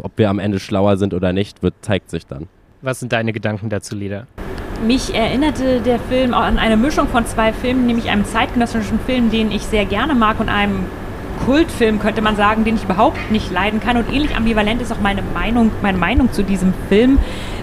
ob 0.00 0.12
wir 0.16 0.30
am 0.30 0.38
Ende 0.38 0.58
schlauer 0.58 0.96
sind 0.96 1.14
oder 1.14 1.32
nicht, 1.32 1.62
wird, 1.62 1.74
zeigt 1.82 2.10
sich 2.10 2.26
dann. 2.26 2.48
Was 2.82 3.00
sind 3.00 3.12
deine 3.12 3.32
Gedanken 3.32 3.70
dazu, 3.70 3.96
Lida? 3.96 4.26
Mich 4.86 5.12
erinnerte 5.12 5.80
der 5.80 5.98
Film 5.98 6.34
auch 6.34 6.42
an 6.42 6.58
eine 6.58 6.76
Mischung 6.76 7.08
von 7.08 7.26
zwei 7.26 7.52
Filmen, 7.52 7.86
nämlich 7.86 8.10
einem 8.10 8.24
zeitgenössischen 8.24 9.00
Film, 9.00 9.30
den 9.30 9.50
ich 9.50 9.62
sehr 9.62 9.84
gerne 9.84 10.14
mag 10.14 10.38
und 10.38 10.48
einem 10.48 10.86
Kultfilm, 11.44 11.98
könnte 11.98 12.20
man 12.22 12.36
sagen, 12.36 12.64
den 12.64 12.76
ich 12.76 12.84
überhaupt 12.84 13.30
nicht 13.30 13.50
leiden 13.50 13.80
kann. 13.80 13.96
Und 13.96 14.12
ähnlich 14.12 14.36
ambivalent 14.36 14.80
ist 14.80 14.92
auch 14.92 15.00
meine 15.00 15.22
Meinung, 15.22 15.70
meine 15.82 15.98
Meinung 15.98 16.32
zu 16.32 16.44
diesem 16.44 16.74
Film, 16.88 17.18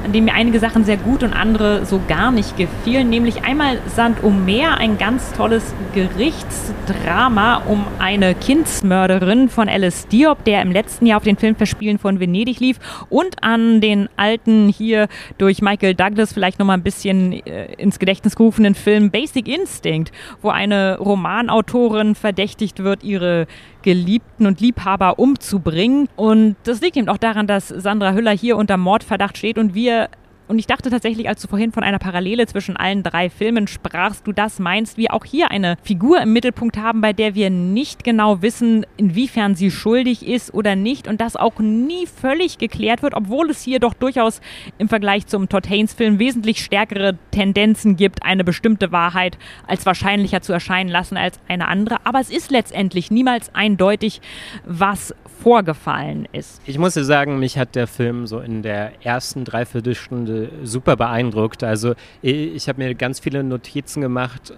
an 0.06 0.14
dem 0.14 0.26
mir 0.26 0.36
einige 0.36 0.60
Sachen 0.60 0.86
sehr 0.86 0.98
gut 0.98 1.24
und 1.24 1.34
andere 1.34 1.86
so 1.86 2.00
gar 2.08 2.32
nicht 2.32 2.58
gefielen. 2.58 3.10
Nämlich 3.10 3.44
einmal 3.44 3.80
Sand 3.88 4.24
um 4.24 4.46
Meer, 4.46 4.78
ein 4.78 5.00
ganz 5.00 5.34
tolles 5.34 5.74
Gerichtsdrama 5.94 7.64
um 7.66 7.86
eine 7.98 8.36
Kindsmörderin 8.36 9.50
von 9.50 9.68
Alice 9.68 10.08
Diop, 10.08 10.44
der 10.44 10.62
im 10.62 10.72
letzten 10.72 11.08
Jahr 11.08 11.18
auf 11.18 11.24
den 11.24 11.38
Filmverspielen 11.38 11.98
von 11.98 12.20
Venedig 12.20 12.60
lief. 12.60 12.78
Und 13.10 13.44
an 13.44 13.82
den 13.82 14.08
alten 14.16 14.70
hier 14.70 15.08
durch 15.40 15.64
Michael 15.64 15.96
Douglas 15.96 16.34
vielleicht 16.34 16.60
nochmal 16.60 16.78
ein 16.78 16.84
bisschen 16.84 17.34
äh, 17.34 17.74
ins 17.74 17.98
Gedächtnis 17.98 18.36
gerufenen 18.36 18.76
Film 18.76 19.10
Basic 19.10 19.48
Instinct, 19.48 20.12
wo 20.44 20.50
eine 20.50 21.00
Romanautorin 21.00 22.14
verdächtigt 22.14 22.84
wird, 22.84 23.04
ihre 23.04 23.48
Geliebten 23.86 24.48
und 24.48 24.60
Liebhaber 24.60 25.20
umzubringen. 25.20 26.10
Und 26.16 26.56
das 26.64 26.82
liegt 26.82 26.98
eben 26.98 27.08
auch 27.08 27.20
daran, 27.20 27.46
dass 27.46 27.70
Sandra 27.70 28.14
Hüller 28.14 28.32
hier 28.32 28.58
unter 28.58 28.78
Mordverdacht 28.78 29.38
steht 29.38 29.60
und 29.60 29.76
wir 29.76 30.10
und 30.48 30.60
ich 30.60 30.68
dachte 30.68 30.90
tatsächlich, 30.90 31.28
als 31.28 31.42
du 31.42 31.48
vorhin 31.48 31.72
von 31.72 31.84
einer 31.84 32.00
Parallele 32.00 32.46
zwischen 32.46 32.78
allen 32.78 33.04
drei 33.04 33.30
Filmen 33.30 33.68
sprachst, 33.68 34.28
du 34.28 34.32
das 34.32 34.60
meinst, 34.60 34.98
wir 34.98 35.14
auch 35.14 35.26
hier 35.26 35.52
eine 35.52 35.78
Figur 35.84 36.22
im 36.22 36.34
Mittelpunkt 36.34 36.78
haben, 36.78 37.02
bei 37.02 37.14
der 37.14 37.36
wir 37.36 37.50
nicht 37.50 38.04
genau 38.04 38.42
wissen, 38.42 38.86
inwiefern 38.98 39.56
sie 39.56 39.72
schuldig 39.72 40.26
ist 40.28 40.54
oder 40.54 40.76
nicht 40.76 41.08
und 41.08 41.22
das 41.22 41.36
auch 41.36 41.60
nie 41.60 42.06
völlig 42.06 42.58
geklärt 42.58 43.02
wird, 43.02 43.16
obwohl 43.16 43.50
es 43.50 43.62
hier 43.62 43.80
doch 43.80 43.94
durchaus 43.94 44.42
im 44.78 44.88
Vergleich 44.88 45.26
zum 45.28 45.50
Todd 45.50 45.70
Haynes 45.70 45.94
Film 45.94 46.20
wesentlich 46.20 46.64
stärkere 46.64 47.18
Tendenzen 47.32 47.96
gibt, 47.96 48.24
eine 48.24 48.44
bestimmte 48.44 48.92
Wahrheit 48.92 49.38
als 49.68 49.86
wahrscheinlicher 49.86 50.42
zu 50.42 50.54
erscheinen 50.54 50.90
lassen 50.90 51.18
als 51.18 51.40
eine 51.48 51.68
andere. 51.68 51.98
Aber 52.04 52.20
es 52.20 52.30
ist 52.30 52.52
letztendlich 52.52 53.10
niemals 53.10 53.54
eindeutig, 53.54 54.22
was 54.66 55.14
vorgefallen 55.42 56.28
ist. 56.32 56.62
Ich 56.66 56.78
muss 56.78 56.94
dir 56.94 57.04
sagen, 57.04 57.40
mich 57.40 57.58
hat 57.58 57.76
der 57.76 57.88
Film 57.88 58.26
so 58.26 58.40
in 58.40 58.62
der 58.62 58.94
ersten 59.04 59.44
Dreiviertelstunde 59.44 60.35
super 60.64 60.96
beeindruckt. 60.96 61.64
Also 61.64 61.96
ich 62.22 62.68
habe 62.70 62.84
mir 62.84 62.96
ganz 62.96 63.20
viele 63.20 63.44
Notizen 63.44 64.02
gemacht, 64.02 64.54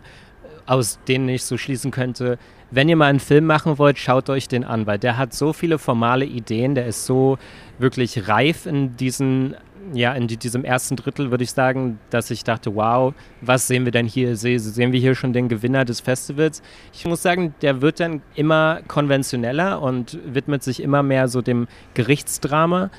aus 0.65 0.99
denen 1.07 1.29
ich 1.29 1.43
so 1.43 1.57
schließen 1.57 1.91
könnte, 1.91 2.37
wenn 2.69 2.89
ihr 2.89 2.97
mal 2.97 3.05
einen 3.05 3.21
Film 3.21 3.45
machen 3.45 3.77
wollt, 3.77 3.97
schaut 3.97 4.29
euch 4.29 4.49
den 4.49 4.65
an, 4.65 4.85
weil 4.87 4.99
der 4.99 5.17
hat 5.17 5.33
so 5.33 5.53
viele 5.53 5.79
formale 5.79 6.25
Ideen, 6.25 6.75
der 6.75 6.85
ist 6.85 7.05
so 7.05 7.37
wirklich 7.79 8.27
reif 8.27 8.65
in 8.65 8.97
diesen 8.97 9.55
ja, 9.93 10.13
in 10.13 10.27
die, 10.27 10.37
diesem 10.37 10.65
ersten 10.65 10.95
Drittel 10.95 11.31
würde 11.31 11.45
ich 11.45 11.51
sagen, 11.51 11.99
dass 12.09 12.29
ich 12.29 12.43
dachte, 12.43 12.75
wow, 12.75 13.13
was 13.41 13.67
sehen 13.67 13.85
wir 13.85 13.91
denn 13.91 14.05
hier? 14.05 14.35
Se, 14.35 14.59
sehen 14.59 14.91
wir 14.91 14.99
hier 14.99 15.15
schon 15.15 15.33
den 15.33 15.47
Gewinner 15.47 15.85
des 15.85 16.01
Festivals? 16.01 16.61
Ich 16.93 17.05
muss 17.05 17.21
sagen, 17.21 17.53
der 17.61 17.81
wird 17.81 17.99
dann 17.99 18.21
immer 18.35 18.81
konventioneller 18.87 19.81
und 19.81 20.19
widmet 20.25 20.63
sich 20.63 20.81
immer 20.81 21.03
mehr 21.03 21.27
so 21.27 21.41
dem 21.41 21.67
Gerichtsdrama, 21.93 22.89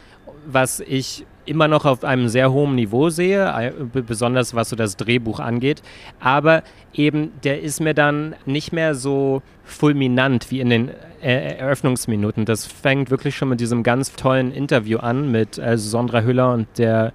was 0.47 0.81
ich 0.81 1.27
immer 1.49 1.69
noch 1.69 1.85
auf 1.85 2.05
einem 2.05 2.29
sehr 2.29 2.53
hohen 2.53 2.75
Niveau 2.75 3.09
sehe, 3.11 3.47
äh, 3.47 3.73
besonders 4.03 4.55
was 4.55 4.69
so 4.69 4.77
das 4.77 4.97
Drehbuch 4.97 5.41
angeht. 5.41 5.83
Aber 6.21 6.63
eben, 6.93 7.33
der 7.45 7.63
ist 7.63 7.81
mir 7.81 7.95
dann 7.95 8.35
nicht 8.47 8.73
mehr 8.73 8.95
so 8.95 9.43
fulminant 9.65 10.51
wie 10.51 10.61
in 10.61 10.71
den 10.71 10.91
äh, 11.23 11.57
Eröffnungsminuten. 11.57 12.45
Das 12.45 12.67
fängt 12.67 13.11
wirklich 13.11 13.37
schon 13.37 13.49
mit 13.49 13.61
diesem 13.61 13.83
ganz 13.83 14.15
tollen 14.15 14.53
Interview 14.53 14.99
an 14.99 15.31
mit 15.31 15.59
äh, 15.59 15.77
Sondra 15.79 16.23
Hüller 16.23 16.53
und 16.53 16.67
der 16.79 17.13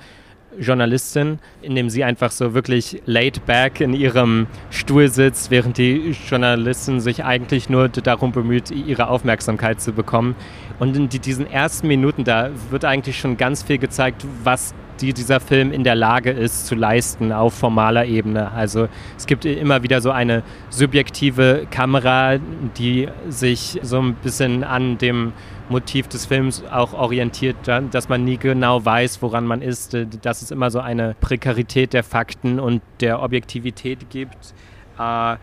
Journalistin, 0.60 1.40
in 1.62 1.76
dem 1.76 1.90
sie 1.90 2.04
einfach 2.04 2.32
so 2.32 2.54
wirklich 2.54 3.02
laid 3.06 3.46
back 3.46 3.82
in 3.82 3.94
ihrem 3.94 4.48
Stuhl 4.70 5.10
sitzt, 5.10 5.52
während 5.52 5.78
die 5.78 6.16
Journalistin 6.30 7.00
sich 7.00 7.24
eigentlich 7.24 7.70
nur 7.70 7.90
darum 7.90 8.32
bemüht, 8.32 8.72
ihre 8.72 9.08
Aufmerksamkeit 9.08 9.82
zu 9.82 9.94
bekommen. 9.94 10.36
Und 10.80 10.96
in 10.96 11.10
diesen 11.10 11.50
ersten 11.50 11.88
Minuten, 11.88 12.24
da 12.24 12.50
wird 12.70 12.86
eigentlich 12.86 13.20
schon 13.20 13.38
ganz 13.38 13.64
viel 13.64 13.78
gezeigt, 13.78 14.26
was 14.44 14.74
die 15.02 15.14
dieser 15.14 15.40
Film 15.40 15.72
in 15.72 15.84
der 15.84 15.96
Lage 15.96 16.32
ist 16.32 16.68
zu 16.68 16.76
leisten 16.76 17.32
auf 17.32 17.54
formaler 17.54 18.06
Ebene. 18.06 18.52
Also 18.52 18.88
es 19.18 19.26
gibt 19.26 19.46
immer 19.46 19.84
wieder 19.84 20.02
so 20.02 20.12
eine 20.12 20.44
subjektive 20.70 21.68
Kamera, 21.70 22.38
die 22.78 23.08
sich 23.30 23.80
so 23.82 24.00
ein 24.00 24.16
bisschen 24.16 24.64
an 24.64 24.98
dem 24.98 25.34
Motiv 25.70 26.08
des 26.08 26.26
Films 26.26 26.64
auch 26.72 26.94
orientiert, 26.94 27.56
dass 27.66 28.10
man 28.10 28.24
nie 28.24 28.38
genau 28.38 28.84
weiß, 28.84 29.22
woran 29.22 29.46
man 29.46 29.62
ist, 29.62 29.98
dass 30.22 30.42
es 30.42 30.52
immer 30.52 30.70
so 30.72 30.80
eine 30.80 31.16
Prekarität 31.20 31.94
der 31.94 32.04
Fakten 32.04 32.60
und 32.60 32.82
der 33.00 33.22
Objektivität 33.22 34.10
gibt. 34.10 34.54
Äh, 35.00 35.38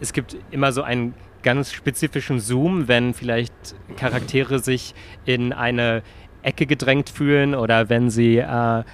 es 0.00 0.12
gibt 0.12 0.36
immer 0.50 0.72
so 0.72 0.82
einen 0.82 1.14
ganz 1.42 1.72
spezifischen 1.72 2.40
Zoom, 2.40 2.88
wenn 2.88 3.14
vielleicht 3.14 3.52
Charaktere 3.96 4.58
sich 4.58 4.94
in 5.24 5.52
eine 5.52 6.02
Ecke 6.42 6.66
gedrängt 6.66 7.08
fühlen 7.08 7.54
oder 7.54 7.88
wenn 7.88 8.10
sie 8.10 8.38
äh, 8.38 8.84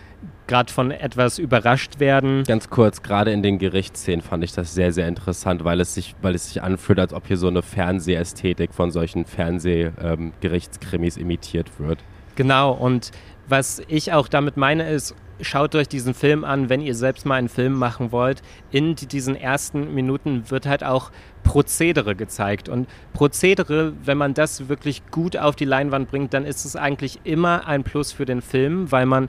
gerade 0.47 0.73
von 0.73 0.91
etwas 0.91 1.39
überrascht 1.39 2.01
werden. 2.01 2.43
Ganz 2.45 2.71
kurz, 2.71 3.03
gerade 3.03 3.31
in 3.33 3.43
den 3.43 3.59
Gerichtsszenen 3.59 4.23
fand 4.23 4.43
ich 4.43 4.53
das 4.53 4.75
sehr, 4.75 4.93
sehr 4.93 5.07
interessant, 5.07 5.65
weil 5.65 5.81
es 5.81 5.95
sich, 5.95 6.15
weil 6.23 6.35
es 6.35 6.49
sich 6.49 6.63
anfühlt, 6.63 6.99
als 6.99 7.13
ob 7.13 7.27
hier 7.27 7.37
so 7.37 7.49
eine 7.49 7.63
Fernsehästhetik 7.63 8.75
von 8.75 8.91
solchen 8.91 9.25
Fernsehgerichtskrimis 9.25 11.17
ähm, 11.17 11.23
imitiert 11.23 11.79
wird. 11.79 11.99
Genau, 12.35 12.73
und 12.73 13.11
was 13.47 13.83
ich 13.89 14.13
auch 14.13 14.29
damit 14.29 14.57
meine, 14.57 14.91
ist, 14.91 15.15
schaut 15.41 15.75
euch 15.75 15.89
diesen 15.89 16.15
Film 16.15 16.45
an, 16.45 16.69
wenn 16.69 16.81
ihr 16.81 16.95
selbst 16.95 17.27
mal 17.27 17.37
einen 17.37 17.49
Film 17.49 17.75
machen 17.75 18.13
wollt. 18.13 18.43
In 18.71 18.95
diesen 18.95 19.35
ersten 19.35 19.95
Minuten 19.95 20.51
wird 20.51 20.67
halt 20.67 20.85
auch 20.85 21.11
Prozedere 21.43 22.15
gezeigt. 22.15 22.69
Und 22.69 22.89
Prozedere, 23.13 23.93
wenn 24.05 24.19
man 24.19 24.35
das 24.35 24.69
wirklich 24.69 25.03
gut 25.11 25.37
auf 25.37 25.57
die 25.57 25.65
Leinwand 25.65 26.11
bringt, 26.11 26.35
dann 26.35 26.45
ist 26.45 26.65
es 26.65 26.77
eigentlich 26.77 27.21
immer 27.25 27.67
ein 27.67 27.85
Plus 27.85 28.13
für 28.13 28.25
den 28.25 28.43
Film, 28.43 28.91
weil 28.93 29.07
man 29.07 29.29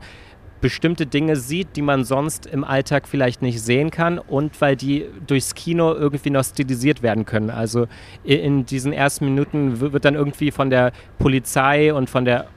bestimmte 0.62 1.06
Dinge 1.06 1.36
sieht, 1.36 1.76
die 1.76 1.82
man 1.82 2.04
sonst 2.04 2.46
im 2.46 2.64
Alltag 2.64 3.08
vielleicht 3.08 3.42
nicht 3.42 3.62
sehen 3.62 3.92
kann 3.92 4.20
und 4.20 4.60
weil 4.62 4.76
die 4.76 5.06
durchs 5.26 5.56
Kino 5.56 5.94
irgendwie 5.94 6.30
noch 6.30 6.44
stilisiert 6.44 7.02
werden 7.02 7.26
können. 7.26 7.50
Also 7.50 7.88
in 8.24 8.66
diesen 8.66 8.94
ersten 8.94 9.26
Minuten 9.26 9.80
wird 9.80 10.06
dann 10.06 10.16
irgendwie 10.16 10.52
von 10.52 10.70
der 10.70 10.92
Polizei 11.18 11.94
und 11.94 12.10
von 12.10 12.26
der 12.26 12.48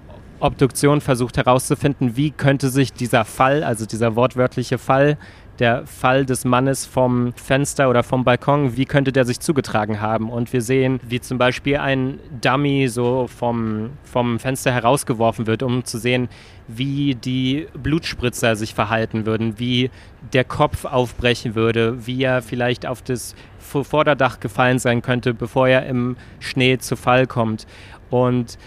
Obduktion 0.43 1.01
versucht 1.01 1.37
herauszufinden, 1.37 2.17
wie 2.17 2.33
könnte 2.33 2.69
sich 2.69 2.93
dieser 2.93 3.25
Fall, 3.25 3.63
also 3.63 3.87
dieser 3.87 4.17
wortwörtliche 4.17 4.77
Fall, 4.77 5.17
der 5.59 5.87
Fall 5.87 6.27
des 6.27 6.45
Mannes 6.45 6.85
vom 6.85 7.33
Fenster 7.35 7.89
oder 7.89 8.03
vom 8.03 8.25
Balkon, 8.25 8.77
wie 8.77 8.85
könnte 8.85 9.13
der 9.13 9.25
sich 9.25 9.39
zugetragen 9.39 10.01
haben? 10.01 10.31
Und 10.31 10.53
wir 10.53 10.61
sehen, 10.61 10.99
wie 11.07 11.21
zum 11.21 11.39
Beispiel 11.39 11.77
ein 11.77 12.19
Dummy 12.41 12.89
so 12.89 13.29
vom, 13.29 13.91
vom 14.03 14.41
Fenster 14.41 14.73
herausgeworfen 14.73 15.47
wird, 15.47 15.63
um 15.63 15.85
zu 15.85 15.99
sehen, 15.99 16.29
wie 16.67 17.15
die 17.15 17.69
Blutspritzer 17.81 18.57
sich 18.57 18.75
verhalten 18.75 19.27
würden, 19.27 19.61
wie 19.61 19.91
der 20.33 20.45
Kopf 20.45 20.85
aufbrechen 20.85 21.55
würde, 21.55 22.05
wie 22.07 22.25
er 22.25 22.43
vielleicht 22.43 22.85
auf 22.85 23.01
das 23.03 23.37
Vorderdach 23.61 24.41
gefallen 24.41 24.81
sein 24.81 25.03
könnte, 25.03 25.35
bevor 25.35 25.69
er 25.69 25.87
im 25.87 26.17
Schnee 26.41 26.79
zu 26.79 26.97
Fall 26.97 27.29
kommt. 27.29 27.67
Und 28.11 28.59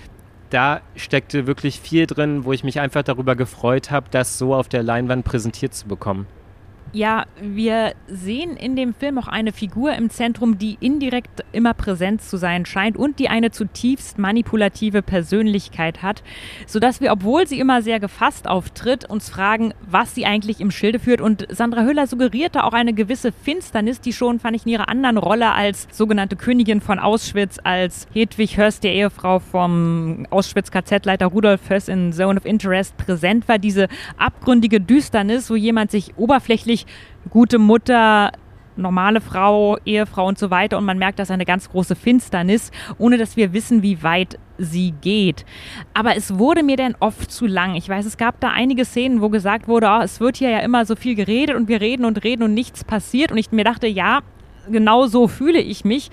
da 0.50 0.82
steckte 0.96 1.48
wirklich 1.48 1.80
viel 1.80 2.08
drin, 2.08 2.46
wo 2.46 2.54
ich 2.54 2.64
mich 2.64 2.80
einfach 2.80 3.04
darüber 3.04 3.36
gefreut 3.36 3.92
habe, 3.92 4.08
das 4.12 4.38
so 4.38 4.54
auf 4.54 4.68
der 4.70 4.84
Leinwand 4.84 5.26
präsentiert 5.26 5.74
zu 5.74 5.88
bekommen. 5.88 6.28
Ja, 6.96 7.26
wir 7.42 7.92
sehen 8.08 8.56
in 8.56 8.78
dem 8.78 8.94
Film 8.94 9.18
auch 9.18 9.28
eine 9.28 9.52
Figur 9.52 9.94
im 9.96 10.10
Zentrum, 10.10 10.58
die 10.58 10.78
indirekt 10.80 11.44
immer 11.52 11.74
präsent 11.74 12.22
zu 12.22 12.38
sein 12.38 12.66
scheint 12.66 12.96
und 12.96 13.20
die 13.20 13.28
eine 13.28 13.52
zutiefst 13.52 14.18
manipulative 14.18 15.02
Persönlichkeit 15.02 16.02
hat, 16.04 16.24
sodass 16.68 17.02
wir, 17.02 17.12
obwohl 17.12 17.48
sie 17.48 17.60
immer 17.60 17.82
sehr 17.82 18.00
gefasst 18.00 18.48
auftritt, 18.48 19.10
uns 19.10 19.28
fragen, 19.28 19.74
was 19.86 20.16
sie 20.16 20.26
eigentlich 20.26 20.62
im 20.62 20.72
Schilde 20.72 21.00
führt. 21.00 21.20
Und 21.20 21.46
Sandra 21.50 21.84
Hüller 21.84 22.08
suggerierte 22.08 22.64
auch 22.64 22.72
eine 22.72 22.94
gewisse 22.94 23.34
Finsternis, 23.34 24.00
die 24.00 24.14
schon, 24.14 24.40
fand 24.40 24.56
ich, 24.56 24.66
in 24.66 24.72
ihrer 24.72 24.88
anderen 24.88 25.18
Rolle 25.18 25.52
als 25.52 25.90
sogenannte 25.92 26.38
Königin 26.38 26.80
von 26.80 27.00
Auschwitz, 27.00 27.60
als 27.62 28.08
Hedwig 28.14 28.56
Hörs, 28.56 28.80
der 28.80 28.94
Ehefrau 28.94 29.40
vom 29.40 30.28
Auschwitz-KZ-Leiter 30.30 31.26
Rudolf 31.26 31.70
Höss 31.70 31.90
in 31.90 32.14
Zone 32.14 32.40
of 32.40 32.46
Interest 32.46 32.96
präsent 32.96 33.50
war. 33.50 33.60
Diese 33.60 33.90
abgründige 34.16 34.80
Düsternis, 34.80 35.50
wo 35.50 35.56
jemand 35.56 35.92
sich 35.92 36.18
oberflächlich 36.18 36.85
gute 37.30 37.60
Mutter, 37.60 38.32
normale 38.78 39.22
Frau, 39.22 39.78
Ehefrau 39.86 40.28
und 40.28 40.38
so 40.38 40.50
weiter. 40.50 40.78
Und 40.78 40.86
man 40.86 40.98
merkt, 40.98 41.20
dass 41.20 41.32
eine 41.32 41.46
ganz 41.46 41.70
große 41.70 41.96
Finsternis, 41.96 42.72
ohne 42.98 43.18
dass 43.18 43.38
wir 43.38 43.54
wissen, 43.54 43.84
wie 43.84 44.04
weit 44.04 44.38
sie 44.58 44.94
geht. 45.02 45.46
Aber 45.94 46.16
es 46.16 46.38
wurde 46.38 46.64
mir 46.64 46.78
dann 46.78 46.96
oft 47.00 47.32
zu 47.32 47.46
lang. 47.46 47.76
Ich 47.76 47.90
weiß, 47.90 48.06
es 48.06 48.18
gab 48.18 48.40
da 48.40 48.50
einige 48.50 48.86
Szenen, 48.86 49.22
wo 49.22 49.30
gesagt 49.30 49.68
wurde, 49.68 49.88
oh, 49.88 50.02
es 50.02 50.20
wird 50.20 50.38
hier 50.38 50.50
ja 50.50 50.60
immer 50.60 50.86
so 50.86 50.96
viel 50.96 51.16
geredet 51.16 51.56
und 51.56 51.68
wir 51.68 51.82
reden 51.82 52.06
und 52.06 52.24
reden 52.24 52.44
und 52.44 52.54
nichts 52.54 52.84
passiert. 52.84 53.32
Und 53.32 53.38
ich 53.38 53.52
mir 53.52 53.64
dachte, 53.64 53.88
ja, 53.88 54.22
genau 54.70 55.08
so 55.08 55.28
fühle 55.28 55.60
ich 55.60 55.86
mich, 55.86 56.10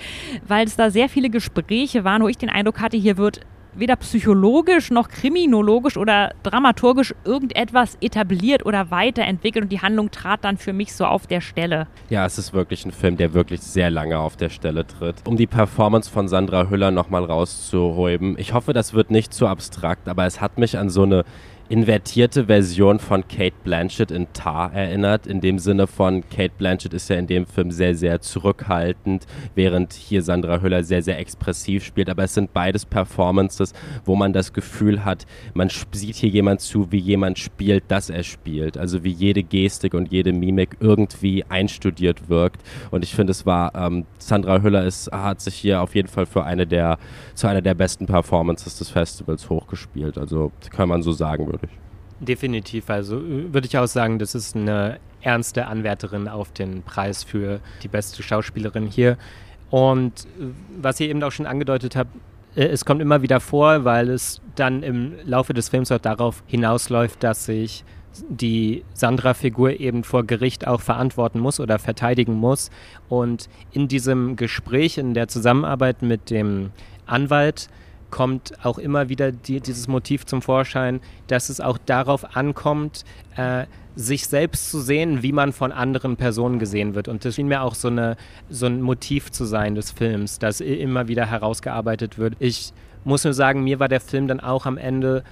weil 0.47 0.67
es 0.67 0.77
da 0.77 0.91
sehr 0.91 1.09
viele 1.09 1.31
Gespräche 1.31 2.05
waren, 2.05 2.23
wo 2.23 2.29
ich 2.29 2.39
den 2.39 2.51
Eindruck 2.51 2.81
hatte, 2.81 2.97
hier 2.97 3.17
wird 3.17 3.41
weder 3.75 3.97
psychologisch 3.97 4.91
noch 4.91 5.09
kriminologisch 5.09 5.97
oder 5.97 6.33
dramaturgisch 6.43 7.15
irgendetwas 7.25 7.97
etabliert 8.01 8.67
oder 8.67 8.91
weiterentwickelt 8.91 9.65
und 9.65 9.73
die 9.73 9.81
Handlung 9.81 10.11
trat 10.11 10.45
dann 10.45 10.57
für 10.57 10.73
mich 10.73 10.93
so 10.95 11.05
auf 11.05 11.27
der 11.27 11.41
Stelle. 11.41 11.87
Ja, 12.11 12.27
es 12.27 12.39
ist 12.39 12.53
wirklich 12.53 12.85
ein 12.85 12.93
Film, 12.93 13.17
der 13.17 13.35
wirklich 13.35 13.61
sehr 13.61 13.91
lange 13.91 14.19
auf 14.19 14.37
der 14.37 14.51
Stelle 14.51 14.87
tritt. 14.87 15.17
Um 15.27 15.37
die 15.37 15.47
Performance 15.47 16.11
von 16.11 16.29
Sandra 16.29 16.69
Hüller 16.69 16.91
nochmal 16.91 17.25
rauszuhäuben, 17.25 18.37
ich 18.39 18.53
hoffe, 18.53 18.73
das 18.73 18.95
wird 18.95 19.11
nicht 19.11 19.33
zu 19.33 19.47
abstrakt, 19.47 20.09
aber 20.09 20.27
es 20.27 20.41
hat 20.41 20.59
mich 20.59 20.79
an 20.79 20.91
so 20.91 21.03
eine 21.03 21.25
invertierte 21.73 22.45
Version 22.49 22.99
von 22.99 23.27
Kate 23.27 23.57
Blanchett 23.65 24.11
in 24.11 24.31
Tar 24.35 24.75
erinnert. 24.75 25.27
In 25.27 25.41
dem 25.41 25.59
Sinne 25.59 25.87
von 25.87 26.23
Kate 26.29 26.53
Blanchett 26.59 26.93
ist 26.93 27.09
ja 27.09 27.17
in 27.17 27.27
dem 27.27 27.47
Film 27.47 27.71
sehr, 27.71 27.95
sehr 27.95 28.21
zurückhaltend, 28.21 29.27
während 29.55 29.95
hier 29.95 30.21
Sandra 30.21 30.61
Hüller 30.61 30.85
sehr, 30.85 31.03
sehr 31.03 31.19
expressiv 31.19 31.83
spielt. 31.83 32.11
Aber 32.11 32.25
es 32.25 32.35
sind 32.35 32.53
beides 32.53 32.85
Performances, 32.85 33.73
wo 34.05 34.17
man 34.17 34.35
das 34.35 34.53
Gefühl 34.53 35.07
hat, 35.07 35.25
man 35.55 35.71
sieht 35.93 36.17
hier 36.17 36.29
jemand 36.29 36.61
zu, 36.61 36.93
wie 36.93 36.99
jemand 36.99 37.39
spielt, 37.39 37.85
dass 37.89 38.11
er 38.11 38.23
spielt. 38.23 38.77
Also 38.77 39.03
wie 39.03 39.13
jede 39.13 39.43
Gestik 39.43 39.95
und 39.95 40.13
jede 40.13 40.35
Mimik 40.35 40.77
irgendwie 40.79 41.43
einstudiert 41.49 42.29
wirkt. 42.29 42.61
Und 42.91 43.03
ich 43.03 43.15
finde, 43.15 43.31
es 43.31 43.47
war, 43.47 43.75
ähm, 43.75 44.05
Sandra 44.19 44.61
Hüller 44.61 44.85
ist, 44.85 45.11
hat 45.11 45.41
sich 45.41 45.55
hier 45.55 45.81
auf 45.81 45.95
jeden 45.95 46.09
Fall 46.09 46.27
für 46.27 46.45
eine 46.45 46.67
der, 46.67 46.99
zu 47.33 47.47
einer 47.47 47.63
der 47.63 47.73
besten 47.73 48.05
Performances 48.05 48.77
des 48.77 48.91
Festivals 48.91 49.49
hochgespielt. 49.49 50.19
Also 50.19 50.53
kann 50.69 50.91
man 50.91 51.03
so 51.03 51.13
sagen, 51.13 51.47
würde 51.47 51.62
Definitiv. 52.21 52.89
Also 52.89 53.19
äh, 53.19 53.53
würde 53.53 53.67
ich 53.67 53.77
auch 53.77 53.87
sagen, 53.87 54.19
das 54.19 54.35
ist 54.35 54.55
eine 54.57 54.99
ernste 55.23 55.67
Anwärterin 55.67 56.29
auf 56.29 56.53
den 56.53 56.83
Preis 56.83 57.25
für 57.25 57.61
die 57.83 57.89
beste 57.89 58.23
Schauspielerin 58.23 58.87
hier. 58.87 59.17
Und 59.71 60.27
äh, 60.39 60.47
was 60.81 61.01
ihr 61.01 61.09
eben 61.09 61.23
auch 61.23 61.33
schon 61.33 61.47
angedeutet 61.47 61.97
habt, 61.97 62.15
äh, 62.55 62.67
es 62.67 62.85
kommt 62.85 63.01
immer 63.01 63.23
wieder 63.23 63.41
vor, 63.41 63.85
weil 63.85 64.09
es 64.11 64.41
dann 64.55 64.83
im 64.83 65.15
Laufe 65.25 65.55
des 65.55 65.69
Films 65.69 65.91
auch 65.91 65.99
darauf 65.99 66.43
hinausläuft, 66.47 67.23
dass 67.23 67.47
sich 67.47 67.85
die 68.29 68.85
Sandra-Figur 68.93 69.81
eben 69.81 70.05
vor 70.05 70.25
Gericht 70.25 70.67
auch 70.67 70.81
verantworten 70.81 71.41
muss 71.41 71.61
oder 71.61 71.79
verteidigen 71.79 72.35
muss. 72.35 72.71
Und 73.09 73.49
in 73.73 73.89
diesem 73.89 74.37
Gespräch, 74.37 74.99
in 74.99 75.15
der 75.15 75.29
Zusammenarbeit 75.29 76.03
mit 76.03 76.31
dem 76.31 76.71
Anwalt, 77.07 77.69
kommt 78.13 78.53
auch 78.63 78.79
immer 78.79 79.09
wieder 79.09 79.33
die, 79.33 79.61
dieses 79.61 79.89
Motiv 79.89 80.25
zum 80.27 80.43
Vorschein, 80.43 81.01
dass 81.27 81.49
es 81.49 81.61
auch 81.61 81.79
darauf 81.79 82.37
ankommt, 82.37 83.05
äh, 83.37 83.65
sich 83.97 84.27
selbst 84.27 84.71
zu 84.71 84.81
sehen, 84.81 85.23
wie 85.23 85.33
man 85.33 85.53
von 85.53 85.73
anderen 85.73 86.17
Personen 86.17 86.59
gesehen 86.59 86.95
wird. 86.95 87.09
Und 87.09 87.25
das 87.25 87.35
schien 87.35 87.49
mir 87.49 87.63
auch 87.63 87.75
so, 87.75 87.89
eine, 87.89 88.17
so 88.49 88.67
ein 88.67 88.81
Motiv 88.81 89.33
zu 89.33 89.45
sein 89.45 89.75
des 89.75 89.91
Films, 89.91 90.39
das 90.39 90.61
immer 90.61 91.09
wieder 91.09 91.27
herausgearbeitet 91.27 92.19
wird. 92.19 92.35
Ich 92.39 92.73
muss 93.05 93.25
nur 93.25 93.35
sagen, 93.35 93.65
mir 93.65 93.81
war 93.81 93.89
der 93.89 94.01
Film 94.01 94.29
dann 94.29 94.41
auch 94.41 94.67
am 94.67 94.79
Ende 94.79 95.25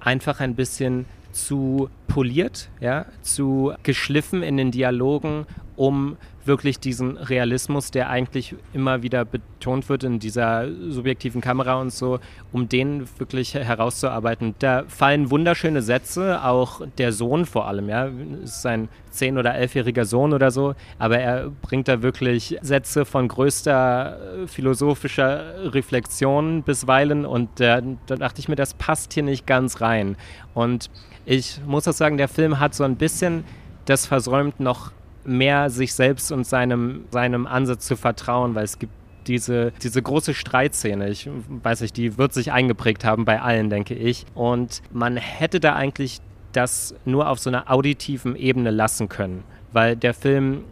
einfach 0.00 0.40
ein 0.40 0.54
bisschen 0.54 1.04
zu 1.32 1.90
poliert, 2.06 2.70
ja, 2.80 3.06
zu 3.20 3.74
geschliffen 3.82 4.42
in 4.42 4.56
den 4.56 4.70
Dialogen, 4.70 5.46
um 5.76 6.16
wirklich 6.48 6.80
diesen 6.80 7.16
Realismus, 7.16 7.92
der 7.92 8.10
eigentlich 8.10 8.56
immer 8.72 9.02
wieder 9.04 9.24
betont 9.24 9.88
wird 9.88 10.02
in 10.02 10.18
dieser 10.18 10.66
subjektiven 10.88 11.40
Kamera 11.40 11.80
und 11.80 11.92
so, 11.92 12.18
um 12.50 12.68
den 12.68 13.06
wirklich 13.18 13.54
herauszuarbeiten. 13.54 14.56
Da 14.58 14.82
fallen 14.88 15.30
wunderschöne 15.30 15.82
Sätze, 15.82 16.42
auch 16.44 16.80
der 16.98 17.12
Sohn 17.12 17.46
vor 17.46 17.68
allem, 17.68 17.88
ja, 17.88 18.10
ist 18.42 18.62
sein 18.62 18.88
zehn- 19.10 19.38
oder 19.38 19.54
elfjähriger 19.54 20.04
Sohn 20.04 20.32
oder 20.32 20.50
so, 20.50 20.74
aber 20.98 21.18
er 21.18 21.50
bringt 21.62 21.88
da 21.88 22.02
wirklich 22.02 22.56
Sätze 22.62 23.04
von 23.04 23.28
größter 23.28 24.42
äh, 24.42 24.46
philosophischer 24.46 25.72
Reflexion 25.72 26.62
bisweilen 26.62 27.24
und 27.24 27.60
äh, 27.60 27.82
da 28.06 28.16
dachte 28.16 28.40
ich 28.40 28.48
mir, 28.48 28.56
das 28.56 28.74
passt 28.74 29.12
hier 29.12 29.22
nicht 29.22 29.46
ganz 29.46 29.80
rein. 29.80 30.16
Und 30.54 30.90
ich 31.24 31.60
muss 31.66 31.86
auch 31.86 31.92
sagen, 31.92 32.16
der 32.16 32.28
Film 32.28 32.58
hat 32.58 32.74
so 32.74 32.84
ein 32.84 32.96
bisschen 32.96 33.44
das 33.84 34.06
versäumt, 34.06 34.60
noch 34.60 34.92
mehr 35.28 35.70
sich 35.70 35.94
selbst 35.94 36.32
und 36.32 36.46
seinem, 36.46 37.04
seinem 37.10 37.46
Ansatz 37.46 37.86
zu 37.86 37.96
vertrauen, 37.96 38.54
weil 38.54 38.64
es 38.64 38.78
gibt 38.78 38.92
diese, 39.26 39.72
diese 39.82 40.02
große 40.02 40.34
Streitszene, 40.34 41.10
ich 41.10 41.28
weiß 41.48 41.82
nicht, 41.82 41.96
die 41.96 42.16
wird 42.16 42.32
sich 42.32 42.50
eingeprägt 42.50 43.04
haben 43.04 43.24
bei 43.24 43.40
allen, 43.40 43.68
denke 43.70 43.94
ich. 43.94 44.24
Und 44.34 44.82
man 44.90 45.16
hätte 45.16 45.60
da 45.60 45.74
eigentlich 45.74 46.20
das 46.52 46.94
nur 47.04 47.28
auf 47.28 47.38
so 47.38 47.50
einer 47.50 47.70
auditiven 47.70 48.34
Ebene 48.36 48.70
lassen 48.70 49.08
können, 49.08 49.44
weil 49.72 49.96
der 49.96 50.14
Film 50.14 50.64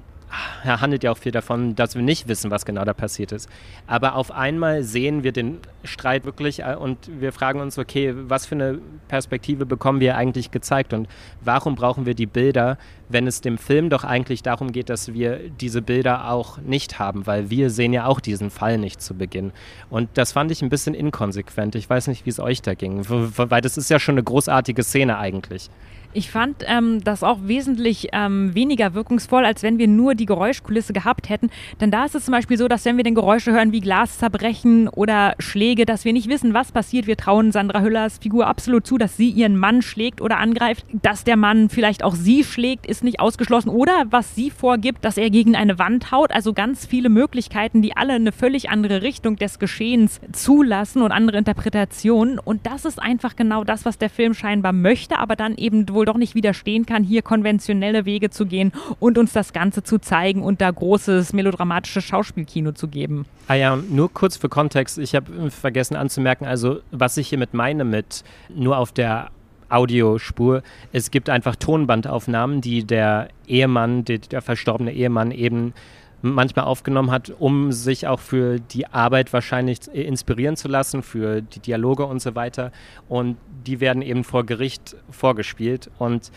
er 0.65 0.81
handelt 0.81 1.05
ja 1.05 1.13
auch 1.13 1.19
viel 1.19 1.33
davon, 1.33 1.75
dass 1.75 1.95
wir 1.95 2.03
nicht 2.03 2.29
wissen, 2.29 2.51
was 2.51 2.65
genau 2.65 2.85
da 2.85 2.93
passiert 2.93 3.33
ist. 3.33 3.49
Aber 3.87 4.17
auf 4.17 4.31
einmal 4.31 4.83
sehen 4.83 5.23
wir 5.23 5.33
den 5.33 5.59
Streit 5.85 6.25
wirklich 6.25 6.61
äh, 6.61 6.75
und 6.75 6.99
wir 7.21 7.33
fragen 7.33 7.61
uns, 7.61 7.79
okay, 7.79 8.13
was 8.15 8.47
für 8.47 8.57
eine 8.57 8.79
Perspektive 9.09 9.67
bekommen 9.67 10.01
wir 10.01 10.17
eigentlich 10.17 10.51
gezeigt 10.51 10.93
und 10.93 11.09
warum 11.43 11.75
brauchen 11.75 12.07
wir 12.07 12.15
die 12.15 12.27
Bilder, 12.27 12.79
wenn 13.09 13.27
es 13.27 13.41
dem 13.41 13.59
Film 13.59 13.89
doch 13.89 14.03
eigentlich 14.03 14.43
darum 14.43 14.73
geht, 14.73 14.91
dass 14.91 15.13
wir 15.13 15.39
diese 15.49 15.81
Bilder 15.81 16.31
auch 16.31 16.59
nicht 16.59 16.99
haben, 16.99 17.27
weil 17.27 17.51
wir 17.51 17.71
sehen 17.71 17.93
ja 17.93 18.07
auch 18.07 18.21
diesen 18.21 18.51
Fall 18.51 18.79
nicht 18.79 19.01
zu 19.01 19.15
Beginn. 19.15 19.53
Und 19.91 20.09
das 20.15 20.33
fand 20.33 20.51
ich 20.51 20.63
ein 20.63 20.69
bisschen 20.69 20.95
inkonsequent. 20.95 21.77
Ich 21.77 21.89
weiß 21.89 22.09
nicht, 22.09 22.27
wie 22.27 22.31
es 22.31 22.41
euch 22.41 22.63
da 22.63 22.75
ging, 22.75 23.05
weil 23.09 23.61
das 23.61 23.77
ist 23.77 23.91
ja 23.91 24.01
schon 24.01 24.15
eine 24.15 24.25
großartige 24.25 24.83
Szene 24.83 25.19
eigentlich. 25.19 25.71
Ich 26.17 26.31
fand 26.31 26.65
ähm, 26.67 27.05
das 27.05 27.23
auch 27.23 27.41
wesentlich 27.43 28.09
ähm, 28.15 28.55
weniger 28.55 28.95
wirkungsvoll, 28.95 29.45
als 29.45 29.63
wenn 29.63 29.77
wir 29.77 29.87
nur 29.87 30.15
die 30.15 30.25
Geräuschkulisse 30.25 30.95
gehabt 30.95 31.29
hätten. 31.29 31.51
Denn 31.79 31.91
da 31.91 32.07
ist 32.07 32.15
es 32.15 32.25
zum 32.25 32.33
Beispiel 32.33 32.57
so, 32.57 32.69
dass 32.69 32.87
wenn 32.87 32.97
wir 32.97 33.05
den 33.05 33.15
Geräusche 33.15 33.53
hören 33.53 33.71
wie 33.71 33.81
Glas 33.83 34.17
zerbrechen 34.17 34.89
oder 34.89 35.35
Schläge, 35.39 35.85
dass 35.85 36.07
wir 36.07 36.15
nicht 36.15 36.31
wissen, 36.31 36.55
was 36.55 36.73
passiert. 36.73 37.07
Wir 37.07 37.19
trauen 37.19 37.53
Sandra 37.53 37.83
Hüllers 37.83 38.17
Figur 38.17 38.47
absolut 38.47 38.87
zu, 38.87 38.97
dass 38.97 39.19
sie 39.19 39.29
ihren 39.29 39.59
Mann 39.59 39.83
schlägt 39.83 40.23
oder 40.23 40.39
angreift. 40.39 40.87
Dass 40.91 41.23
der 41.23 41.37
Mann 41.37 41.69
vielleicht 41.69 42.03
auch 42.03 42.15
sie 42.15 42.45
schlägt, 42.45 42.87
ist 42.87 43.05
nicht 43.05 43.21
ausgeschlossen. 43.21 43.69
Oder 43.69 44.07
was 44.09 44.35
sie 44.35 44.49
vorgibt, 44.49 45.05
dass 45.05 45.19
er 45.19 45.29
gegen 45.29 45.55
eine 45.55 45.79
Wand 45.79 46.13
haut. 46.13 46.33
Also 46.33 46.55
ganz 46.55 46.87
viele 46.87 47.11
Möglichkeiten, 47.11 47.83
die 47.83 47.95
alle 47.95 48.15
eine 48.15 48.33
völlig 48.33 48.71
andere 48.71 49.03
Richtung 49.03 49.37
des 49.37 49.59
Geschehens 49.59 50.19
zulassen 50.33 51.03
und 51.03 51.13
andere 51.13 51.37
Interpretationen. 51.37 52.39
Und 52.39 52.67
das 52.67 52.87
ist 52.87 53.03
einfach 53.03 53.37
genau 53.37 53.65
das, 53.65 53.85
was 53.85 53.99
der 53.99 54.09
Film 54.09 54.33
scheinbar 54.33 54.73
möchte, 54.73 55.19
aber 55.19 55.37
dann 55.37 55.57
eben 55.57 55.87
wohl 55.91 56.06
doch 56.07 56.17
nicht 56.17 56.35
widerstehen 56.35 56.87
kann, 56.87 57.05
hier 57.05 57.23
konventionelle 57.23 58.05
Wege 58.05 58.31
zu 58.31 58.47
gehen 58.47 58.73
und 58.99 59.19
uns 59.19 59.33
das 59.33 59.53
Ganze 59.53 59.83
zu 59.83 59.99
zeigen 59.99 60.43
und 60.43 60.61
da 60.61 60.71
großes 60.71 61.33
melodramatisches 61.33 62.05
Schauspielkino 62.05 62.73
zu 62.73 62.89
geben. 62.89 63.27
Ah 63.49 63.55
ja, 63.55 63.77
nur 63.77 64.13
kurz 64.13 64.37
für 64.37 64.49
Kontext. 64.49 64.99
Ich 64.99 65.15
habe 65.15 65.51
vergessen 65.51 65.97
anzumerken, 65.97 66.47
also 66.47 66.81
was 66.91 67.17
ich 67.17 67.29
hiermit 67.29 67.55
meine 67.55 67.85
mit 67.85 68.25
nur 68.55 68.79
auf 68.79 68.93
der 68.93 69.31
Audiospur. 69.69 70.63
Es 70.93 71.11
gibt 71.11 71.29
einfach 71.29 71.57
Tonbandaufnahmen, 71.57 72.61
die 72.61 72.85
der 72.85 73.29
Ehemann, 73.47 74.05
der, 74.05 74.19
der 74.19 74.43
verstorbene 74.43 74.93
Ehemann 74.93 75.31
eben 75.31 75.75
manchmal 76.23 76.65
aufgenommen 76.65 77.11
hat, 77.11 77.33
um 77.39 77.73
sich 77.73 78.07
auch 78.07 78.21
für 78.21 78.59
die 78.59 78.87
Arbeit 78.87 79.33
wahrscheinlich 79.33 79.89
inspirieren 79.89 80.57
zu 80.57 80.69
lassen, 80.69 81.03
für 81.03 81.43
die 81.43 81.61
Dialoge 81.61 82.07
und 82.07 82.21
so 82.21 82.35
weiter. 82.35 82.73
Und 83.09 83.37
die 83.67 83.81
werden 83.81 84.03
eben 84.03 84.25
vor 84.25 84.45
Gericht 84.45 84.97
vorgespielt. 85.11 85.91
Und 85.99 86.31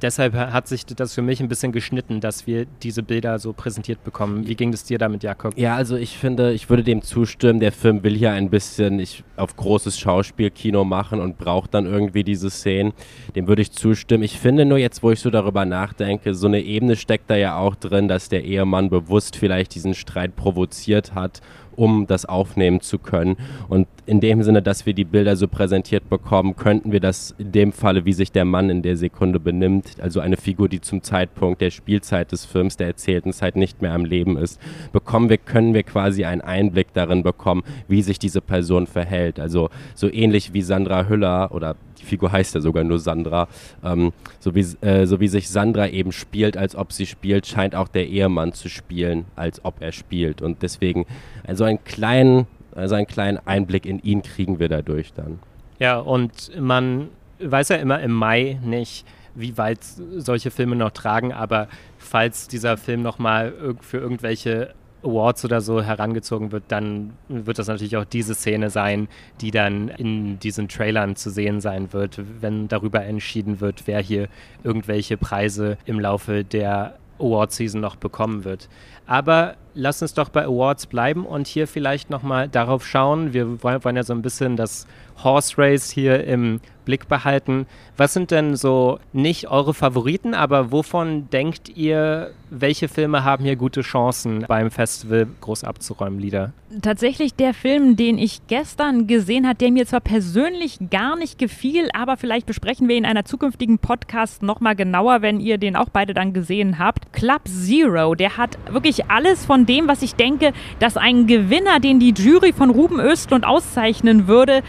deshalb 0.00 0.34
hat 0.34 0.68
sich 0.68 0.84
das 0.86 1.14
für 1.14 1.22
mich 1.22 1.40
ein 1.40 1.48
bisschen 1.48 1.72
geschnitten, 1.72 2.20
dass 2.20 2.46
wir 2.46 2.66
diese 2.82 3.02
Bilder 3.02 3.38
so 3.38 3.52
präsentiert 3.52 4.02
bekommen. 4.04 4.46
Wie 4.46 4.54
ging 4.54 4.72
es 4.72 4.84
dir 4.84 4.98
damit, 4.98 5.22
Jakob? 5.22 5.56
Ja, 5.56 5.74
also 5.76 5.96
ich 5.96 6.18
finde, 6.18 6.52
ich 6.52 6.68
würde 6.68 6.82
dem 6.82 7.02
zustimmen. 7.02 7.60
Der 7.60 7.72
Film 7.72 8.02
will 8.02 8.14
hier 8.14 8.32
ein 8.32 8.50
bisschen 8.50 8.98
ich, 8.98 9.24
auf 9.36 9.56
großes 9.56 9.98
Schauspielkino 9.98 10.84
machen 10.84 11.20
und 11.20 11.38
braucht 11.38 11.74
dann 11.74 11.86
irgendwie 11.86 12.24
diese 12.24 12.50
Szenen. 12.50 12.92
Dem 13.34 13.46
würde 13.48 13.62
ich 13.62 13.72
zustimmen. 13.72 14.24
Ich 14.24 14.38
finde 14.38 14.64
nur 14.64 14.78
jetzt, 14.78 15.02
wo 15.02 15.10
ich 15.10 15.20
so 15.20 15.30
darüber 15.30 15.64
nachdenke, 15.64 16.34
so 16.34 16.46
eine 16.46 16.60
Ebene 16.60 16.96
steckt 16.96 17.30
da 17.30 17.36
ja 17.36 17.56
auch 17.56 17.74
drin, 17.74 18.08
dass 18.08 18.28
der 18.28 18.44
Ehemann 18.44 18.90
bewusst 18.90 19.36
vielleicht 19.36 19.74
diesen 19.74 19.94
Streit 19.94 20.36
provoziert 20.36 21.14
hat 21.14 21.40
um 21.76 22.06
das 22.06 22.24
aufnehmen 22.24 22.80
zu 22.80 22.98
können. 22.98 23.36
Und 23.68 23.86
in 24.06 24.20
dem 24.20 24.42
Sinne, 24.42 24.62
dass 24.62 24.86
wir 24.86 24.94
die 24.94 25.04
Bilder 25.04 25.36
so 25.36 25.48
präsentiert 25.48 26.08
bekommen, 26.08 26.56
könnten 26.56 26.92
wir 26.92 27.00
das 27.00 27.34
in 27.38 27.52
dem 27.52 27.72
Falle, 27.72 28.04
wie 28.04 28.12
sich 28.12 28.32
der 28.32 28.44
Mann 28.44 28.70
in 28.70 28.82
der 28.82 28.96
Sekunde 28.96 29.40
benimmt, 29.40 29.96
also 30.00 30.20
eine 30.20 30.36
Figur, 30.36 30.68
die 30.68 30.80
zum 30.80 31.02
Zeitpunkt 31.02 31.60
der 31.60 31.70
Spielzeit 31.70 32.32
des 32.32 32.44
Films, 32.44 32.76
der 32.76 32.88
erzählten 32.88 33.32
Zeit 33.32 33.56
nicht 33.56 33.82
mehr 33.82 33.92
am 33.92 34.04
Leben 34.04 34.36
ist, 34.36 34.60
bekommen 34.92 35.30
wir, 35.30 35.38
können 35.38 35.74
wir 35.74 35.82
quasi 35.82 36.24
einen 36.24 36.42
Einblick 36.42 36.88
darin 36.92 37.22
bekommen, 37.22 37.62
wie 37.88 38.02
sich 38.02 38.18
diese 38.18 38.40
Person 38.40 38.86
verhält. 38.86 39.40
Also 39.40 39.70
so 39.94 40.10
ähnlich 40.12 40.52
wie 40.52 40.62
Sandra 40.62 41.08
Hüller 41.08 41.50
oder 41.52 41.76
die 41.98 42.04
Figur 42.04 42.32
heißt 42.32 42.54
ja 42.54 42.60
sogar 42.60 42.84
nur 42.84 42.98
Sandra, 42.98 43.48
ähm, 43.82 44.12
so, 44.40 44.54
wie, 44.54 44.66
äh, 44.80 45.06
so 45.06 45.20
wie 45.20 45.28
sich 45.28 45.48
Sandra 45.48 45.88
eben 45.88 46.12
spielt, 46.12 46.56
als 46.56 46.76
ob 46.76 46.92
sie 46.92 47.06
spielt, 47.06 47.46
scheint 47.46 47.74
auch 47.74 47.88
der 47.88 48.08
Ehemann 48.08 48.52
zu 48.52 48.68
spielen, 48.68 49.24
als 49.36 49.64
ob 49.64 49.80
er 49.80 49.92
spielt. 49.92 50.42
Und 50.42 50.62
deswegen, 50.62 51.06
also 51.46 51.64
einen 51.64 51.82
kleinen, 51.84 52.46
also 52.74 52.94
einen 52.94 53.06
kleinen 53.06 53.38
Einblick 53.46 53.86
in 53.86 54.00
ihn 54.00 54.22
kriegen 54.22 54.58
wir 54.58 54.68
dadurch 54.68 55.12
dann. 55.12 55.38
Ja, 55.78 55.98
und 55.98 56.50
man 56.58 57.08
weiß 57.40 57.70
ja 57.70 57.76
immer 57.76 58.00
im 58.00 58.12
Mai 58.12 58.58
nicht, 58.62 59.06
wie 59.34 59.58
weit 59.58 59.80
solche 59.82 60.50
Filme 60.50 60.76
noch 60.76 60.92
tragen, 60.92 61.32
aber 61.32 61.68
falls 61.98 62.46
dieser 62.46 62.76
Film 62.76 63.02
nochmal 63.02 63.52
für 63.80 63.98
irgendwelche 63.98 64.74
Awards 65.04 65.44
oder 65.44 65.60
so 65.60 65.82
herangezogen 65.82 66.52
wird, 66.52 66.64
dann 66.68 67.12
wird 67.28 67.58
das 67.58 67.68
natürlich 67.68 67.96
auch 67.96 68.04
diese 68.04 68.34
Szene 68.34 68.70
sein, 68.70 69.08
die 69.40 69.50
dann 69.50 69.88
in 69.88 70.38
diesen 70.38 70.68
Trailern 70.68 71.16
zu 71.16 71.30
sehen 71.30 71.60
sein 71.60 71.92
wird, 71.92 72.20
wenn 72.40 72.68
darüber 72.68 73.04
entschieden 73.04 73.60
wird, 73.60 73.86
wer 73.86 74.00
hier 74.00 74.28
irgendwelche 74.62 75.16
Preise 75.16 75.76
im 75.84 76.00
Laufe 76.00 76.44
der 76.44 76.98
Award-Season 77.18 77.80
noch 77.80 77.96
bekommen 77.96 78.44
wird. 78.44 78.68
Aber 79.06 79.56
lass 79.74 80.02
uns 80.02 80.14
doch 80.14 80.28
bei 80.28 80.44
Awards 80.44 80.86
bleiben 80.86 81.26
und 81.26 81.46
hier 81.46 81.66
vielleicht 81.66 82.10
nochmal 82.10 82.48
darauf 82.48 82.86
schauen. 82.86 83.32
Wir 83.32 83.62
wollen 83.62 83.96
ja 83.96 84.02
so 84.02 84.12
ein 84.12 84.22
bisschen 84.22 84.56
das 84.56 84.86
Horse 85.22 85.54
Race 85.58 85.90
hier 85.90 86.24
im 86.24 86.60
Blick 86.84 87.08
behalten. 87.08 87.66
Was 87.96 88.12
sind 88.12 88.30
denn 88.30 88.56
so 88.56 88.98
nicht 89.12 89.48
eure 89.48 89.74
Favoriten, 89.74 90.34
aber 90.34 90.72
wovon 90.72 91.30
denkt 91.30 91.68
ihr, 91.76 92.32
welche 92.50 92.88
Filme 92.88 93.24
haben 93.24 93.44
hier 93.44 93.56
gute 93.56 93.82
Chancen 93.82 94.44
beim 94.46 94.70
Festival 94.70 95.26
groß 95.40 95.64
abzuräumen, 95.64 96.18
Lieder? 96.18 96.52
Tatsächlich 96.82 97.34
der 97.34 97.54
Film, 97.54 97.96
den 97.96 98.18
ich 98.18 98.46
gestern 98.48 99.06
gesehen 99.06 99.46
habe, 99.46 99.56
der 99.56 99.70
mir 99.70 99.86
zwar 99.86 100.00
persönlich 100.00 100.78
gar 100.90 101.16
nicht 101.16 101.38
gefiel, 101.38 101.88
aber 101.92 102.16
vielleicht 102.16 102.46
besprechen 102.46 102.88
wir 102.88 102.96
in 102.96 103.04
einer 103.04 103.24
zukünftigen 103.24 103.78
Podcast 103.78 104.42
nochmal 104.42 104.74
genauer, 104.74 105.22
wenn 105.22 105.40
ihr 105.40 105.58
den 105.58 105.76
auch 105.76 105.88
beide 105.88 106.14
dann 106.14 106.32
gesehen 106.32 106.78
habt. 106.78 107.12
Club 107.12 107.42
Zero, 107.46 108.14
der 108.14 108.36
hat 108.36 108.58
wirklich 108.70 109.08
alles 109.10 109.46
von 109.46 109.66
dem, 109.66 109.86
was 109.86 110.02
ich 110.02 110.14
denke, 110.14 110.52
dass 110.80 110.96
ein 110.96 111.26
Gewinner, 111.26 111.78
den 111.80 112.00
die 112.00 112.12
Jury 112.12 112.52
von 112.52 112.70
Ruben 112.70 112.98
Östlund 112.98 113.44
auszeichnen 113.44 114.26
würde, 114.26 114.62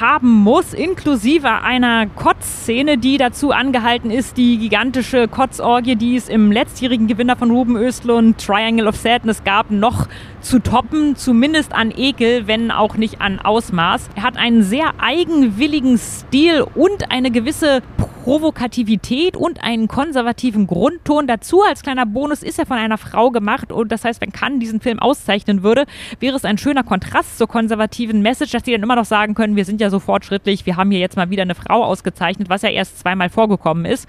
haben 0.00 0.28
muss, 0.28 0.74
inklusive 0.74 1.49
einer 1.58 2.06
Kotzszene, 2.06 2.98
die 2.98 3.18
dazu 3.18 3.50
angehalten 3.50 4.10
ist, 4.10 4.36
die 4.36 4.58
gigantische 4.58 5.28
Kotzorgie, 5.28 5.96
die 5.96 6.16
es 6.16 6.28
im 6.28 6.52
letztjährigen 6.52 7.06
Gewinner 7.06 7.36
von 7.36 7.50
Ruben 7.50 7.76
Östlund 7.76 8.38
Triangle 8.38 8.86
of 8.86 8.96
Sadness 8.96 9.44
gab, 9.44 9.70
noch 9.70 10.06
zu 10.40 10.58
toppen, 10.58 11.16
zumindest 11.16 11.74
an 11.74 11.92
Ekel, 11.96 12.46
wenn 12.46 12.70
auch 12.70 12.96
nicht 12.96 13.20
an 13.20 13.38
Ausmaß. 13.38 14.10
Er 14.16 14.22
hat 14.22 14.36
einen 14.36 14.62
sehr 14.62 14.94
eigenwilligen 14.98 15.98
Stil 15.98 16.66
und 16.74 17.10
eine 17.10 17.30
gewisse 17.30 17.82
Provokativität 18.24 19.36
und 19.36 19.62
einen 19.62 19.88
konservativen 19.88 20.66
Grundton. 20.66 21.26
Dazu 21.26 21.62
als 21.62 21.82
kleiner 21.82 22.04
Bonus 22.06 22.42
ist 22.42 22.58
er 22.58 22.66
von 22.66 22.76
einer 22.76 22.98
Frau 22.98 23.30
gemacht 23.30 23.72
und 23.72 23.90
das 23.90 24.04
heißt, 24.04 24.20
wenn 24.20 24.32
Cannes 24.32 24.60
diesen 24.60 24.80
Film 24.80 24.98
auszeichnen 24.98 25.62
würde, 25.62 25.86
wäre 26.20 26.36
es 26.36 26.44
ein 26.44 26.58
schöner 26.58 26.84
Kontrast 26.84 27.38
zur 27.38 27.48
konservativen 27.48 28.20
Message, 28.20 28.52
dass 28.52 28.62
die 28.62 28.72
dann 28.72 28.82
immer 28.82 28.96
noch 28.96 29.06
sagen 29.06 29.34
können, 29.34 29.56
wir 29.56 29.64
sind 29.64 29.80
ja 29.80 29.88
so 29.88 30.00
fortschrittlich, 30.00 30.66
wir 30.66 30.76
haben 30.76 30.90
hier 30.90 31.00
jetzt 31.00 31.16
mal 31.16 31.30
wieder 31.30 31.42
eine 31.42 31.54
Frau 31.54 31.82
ausgezeichnet, 31.82 32.50
was 32.50 32.62
ja 32.62 32.68
erst 32.68 32.98
zweimal 32.98 33.30
vorgekommen 33.30 33.84
ist. 33.86 34.06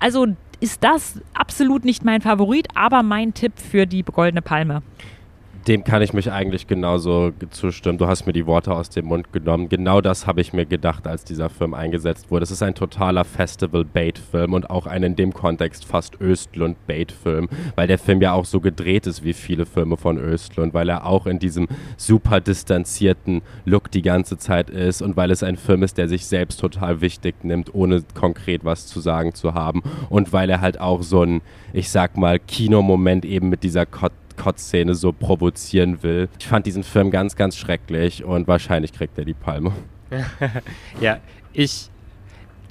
Also 0.00 0.26
ist 0.60 0.82
das 0.82 1.20
absolut 1.34 1.84
nicht 1.84 2.04
mein 2.04 2.22
Favorit, 2.22 2.68
aber 2.74 3.02
mein 3.02 3.34
Tipp 3.34 3.52
für 3.58 3.86
die 3.86 4.02
Goldene 4.02 4.42
Palme. 4.42 4.82
Dem 5.66 5.82
kann 5.82 6.02
ich 6.02 6.12
mich 6.12 6.30
eigentlich 6.30 6.66
genauso 6.66 7.32
zustimmen. 7.50 7.96
Du 7.96 8.06
hast 8.06 8.26
mir 8.26 8.32
die 8.32 8.46
Worte 8.46 8.74
aus 8.74 8.90
dem 8.90 9.06
Mund 9.06 9.32
genommen. 9.32 9.68
Genau 9.68 10.00
das 10.00 10.26
habe 10.26 10.40
ich 10.40 10.52
mir 10.52 10.66
gedacht, 10.66 11.06
als 11.06 11.24
dieser 11.24 11.48
Film 11.48 11.72
eingesetzt 11.72 12.30
wurde. 12.30 12.42
Es 12.42 12.50
ist 12.50 12.62
ein 12.62 12.74
totaler 12.74 13.24
Festival-Bait-Film 13.24 14.52
und 14.52 14.68
auch 14.68 14.86
ein 14.86 15.02
in 15.02 15.16
dem 15.16 15.32
Kontext 15.32 15.86
fast 15.86 16.20
Östlund-Bait-Film, 16.20 17.48
weil 17.76 17.86
der 17.86 17.98
Film 17.98 18.20
ja 18.20 18.32
auch 18.32 18.44
so 18.44 18.60
gedreht 18.60 19.06
ist 19.06 19.24
wie 19.24 19.32
viele 19.32 19.64
Filme 19.64 19.96
von 19.96 20.18
Östlund, 20.18 20.74
weil 20.74 20.88
er 20.88 21.06
auch 21.06 21.26
in 21.26 21.38
diesem 21.38 21.66
super 21.96 22.40
distanzierten 22.40 23.40
Look 23.64 23.90
die 23.90 24.02
ganze 24.02 24.36
Zeit 24.36 24.68
ist 24.68 25.00
und 25.00 25.16
weil 25.16 25.30
es 25.30 25.42
ein 25.42 25.56
Film 25.56 25.82
ist, 25.82 25.96
der 25.96 26.08
sich 26.08 26.26
selbst 26.26 26.60
total 26.60 27.00
wichtig 27.00 27.42
nimmt, 27.42 27.74
ohne 27.74 28.02
konkret 28.14 28.64
was 28.64 28.86
zu 28.86 29.00
sagen 29.00 29.34
zu 29.34 29.54
haben 29.54 29.82
und 30.10 30.32
weil 30.32 30.50
er 30.50 30.60
halt 30.60 30.78
auch 30.80 31.02
so 31.02 31.22
ein, 31.22 31.40
ich 31.72 31.88
sag 31.88 32.18
mal, 32.18 32.38
Kinomoment 32.38 33.24
eben 33.24 33.48
mit 33.48 33.62
dieser 33.62 33.86
Kot 33.86 34.12
Kotzszene 34.36 34.94
so 34.94 35.12
provozieren 35.12 36.02
will. 36.02 36.28
Ich 36.38 36.46
fand 36.46 36.66
diesen 36.66 36.82
Film 36.82 37.10
ganz, 37.10 37.36
ganz 37.36 37.56
schrecklich 37.56 38.24
und 38.24 38.48
wahrscheinlich 38.48 38.92
kriegt 38.92 39.18
er 39.18 39.24
die 39.24 39.34
Palme. 39.34 39.72
ja, 41.00 41.18
ich. 41.52 41.90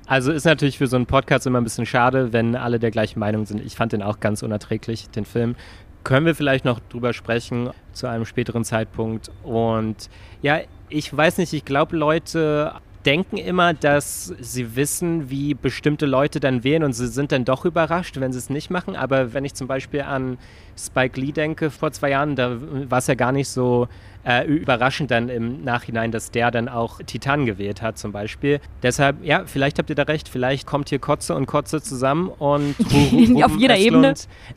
Also 0.06 0.34
ist 0.34 0.44
natürlich 0.44 0.78
für 0.78 0.88
so 0.88 0.98
einen 0.98 1.06
Podcast 1.06 1.48
immer 1.48 1.62
ein 1.62 1.64
bisschen 1.64 1.86
schade, 1.86 2.34
wenn 2.34 2.58
alle 2.58 2.78
der 2.78 2.92
gleichen 2.92 3.20
Meinung 3.20 3.46
sind. 3.46 3.66
Ich 3.66 3.76
fand 3.76 3.94
den 3.94 4.04
auch 4.04 4.20
ganz 4.20 4.44
unerträglich, 4.44 5.10
den 5.10 5.24
Film. 5.24 5.56
Können 6.04 6.26
wir 6.26 6.36
vielleicht 6.36 6.66
noch 6.66 6.82
drüber 6.90 7.14
sprechen 7.14 7.70
zu 7.94 8.08
einem 8.08 8.26
späteren 8.26 8.66
Zeitpunkt. 8.66 9.32
Und 9.44 10.10
ja, 10.42 10.60
ich 10.90 11.16
weiß 11.16 11.38
nicht, 11.38 11.54
ich 11.54 11.64
glaube, 11.64 11.96
Leute 11.96 12.74
denken 13.06 13.38
immer, 13.38 13.74
dass 13.74 14.34
sie 14.40 14.76
wissen, 14.76 15.30
wie 15.30 15.54
bestimmte 15.54 16.06
Leute 16.06 16.40
dann 16.40 16.64
wählen 16.64 16.84
und 16.84 16.94
sie 16.94 17.08
sind 17.08 17.32
dann 17.32 17.46
doch 17.46 17.66
überrascht, 17.66 18.20
wenn 18.20 18.32
sie 18.32 18.40
es 18.40 18.50
nicht 18.50 18.70
machen. 18.70 18.96
Aber 18.96 19.34
wenn 19.34 19.46
ich 19.46 19.54
zum 19.54 19.68
Beispiel 19.68 20.02
an 20.02 20.38
Spike 20.78 21.20
Lee 21.20 21.32
denke 21.32 21.70
vor 21.70 21.92
zwei 21.92 22.12
Jahren, 22.12 22.36
da 22.36 22.58
war 22.90 23.00
es 23.00 23.08
ja 23.08 23.16
gar 23.16 23.32
nicht 23.32 23.50
so 23.50 23.88
äh, 24.26 24.46
überraschend 24.46 25.12
dann 25.12 25.30
im 25.30 25.64
Nachhinein, 25.64 26.12
dass 26.12 26.32
der 26.32 26.52
dann 26.52 26.70
auch 26.70 27.00
Titan 27.06 27.46
gewählt 27.46 27.82
hat 27.82 27.98
zum 27.98 28.12
Beispiel. 28.12 28.60
Deshalb, 28.82 29.24
ja, 29.24 29.44
vielleicht 29.46 29.80
habt 29.80 29.90
ihr 29.90 29.96
da 29.96 30.04
recht, 30.04 30.30
vielleicht 30.30 30.66
kommt 30.66 30.90
hier 30.90 31.00
Kotze 31.00 31.36
und 31.36 31.46
Kotze 31.46 31.82
zusammen 31.82 32.30
und 32.30 32.76
auf 33.44 33.56
jeder 33.58 33.78
Ebene. 33.78 34.14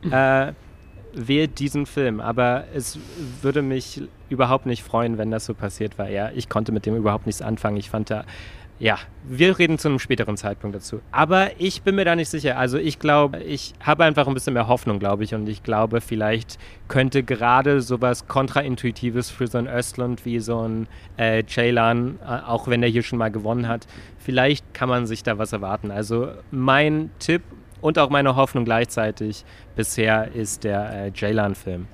Äh, 0.09 0.53
wählt 1.17 1.59
diesen 1.59 1.85
Film. 1.85 2.19
Aber 2.19 2.65
es 2.73 2.99
würde 3.41 3.61
mich 3.61 4.01
überhaupt 4.29 4.65
nicht 4.65 4.83
freuen, 4.83 5.17
wenn 5.17 5.31
das 5.31 5.45
so 5.45 5.53
passiert 5.53 5.97
war. 5.97 6.09
Ja, 6.09 6.31
ich 6.33 6.49
konnte 6.49 6.71
mit 6.71 6.85
dem 6.85 6.95
überhaupt 6.95 7.25
nichts 7.25 7.41
anfangen. 7.41 7.77
Ich 7.77 7.89
fand 7.89 8.09
da, 8.09 8.25
ja, 8.79 8.99
wir 9.23 9.57
reden 9.57 9.79
zu 9.79 9.87
einem 9.87 9.97
späteren 9.97 10.37
Zeitpunkt 10.37 10.75
dazu. 10.75 11.01
Aber 11.11 11.59
ich 11.59 11.81
bin 11.81 11.95
mir 11.95 12.05
da 12.05 12.15
nicht 12.15 12.29
sicher. 12.29 12.57
Also 12.57 12.77
ich 12.77 12.99
glaube, 12.99 13.39
ich 13.39 13.73
habe 13.83 14.03
einfach 14.03 14.27
ein 14.27 14.33
bisschen 14.35 14.53
mehr 14.53 14.67
Hoffnung, 14.67 14.99
glaube 14.99 15.23
ich. 15.23 15.33
Und 15.33 15.49
ich 15.49 15.63
glaube, 15.63 15.99
vielleicht 15.99 16.59
könnte 16.87 17.23
gerade 17.23 17.81
sowas 17.81 18.27
Kontraintuitives 18.27 19.31
für 19.31 19.47
so 19.47 19.57
ein 19.57 19.67
Östlund 19.67 20.25
wie 20.25 20.39
so 20.39 20.61
ein 20.61 20.87
äh, 21.17 21.43
Ceylan, 21.43 22.19
äh, 22.21 22.47
auch 22.47 22.67
wenn 22.67 22.81
der 22.81 22.89
hier 22.89 23.03
schon 23.03 23.17
mal 23.17 23.31
gewonnen 23.31 23.67
hat, 23.67 23.87
vielleicht 24.19 24.73
kann 24.73 24.89
man 24.89 25.07
sich 25.07 25.23
da 25.23 25.39
was 25.39 25.53
erwarten. 25.53 25.89
Also 25.89 26.29
mein 26.51 27.09
Tipp 27.17 27.41
und 27.81 27.99
auch 27.99 28.09
meine 28.09 28.35
Hoffnung 28.35 28.65
gleichzeitig 28.65 29.45
bisher 29.75 30.33
ist 30.33 30.63
der 30.63 30.91
äh, 30.91 31.11
Jaylan-Film. 31.13 31.87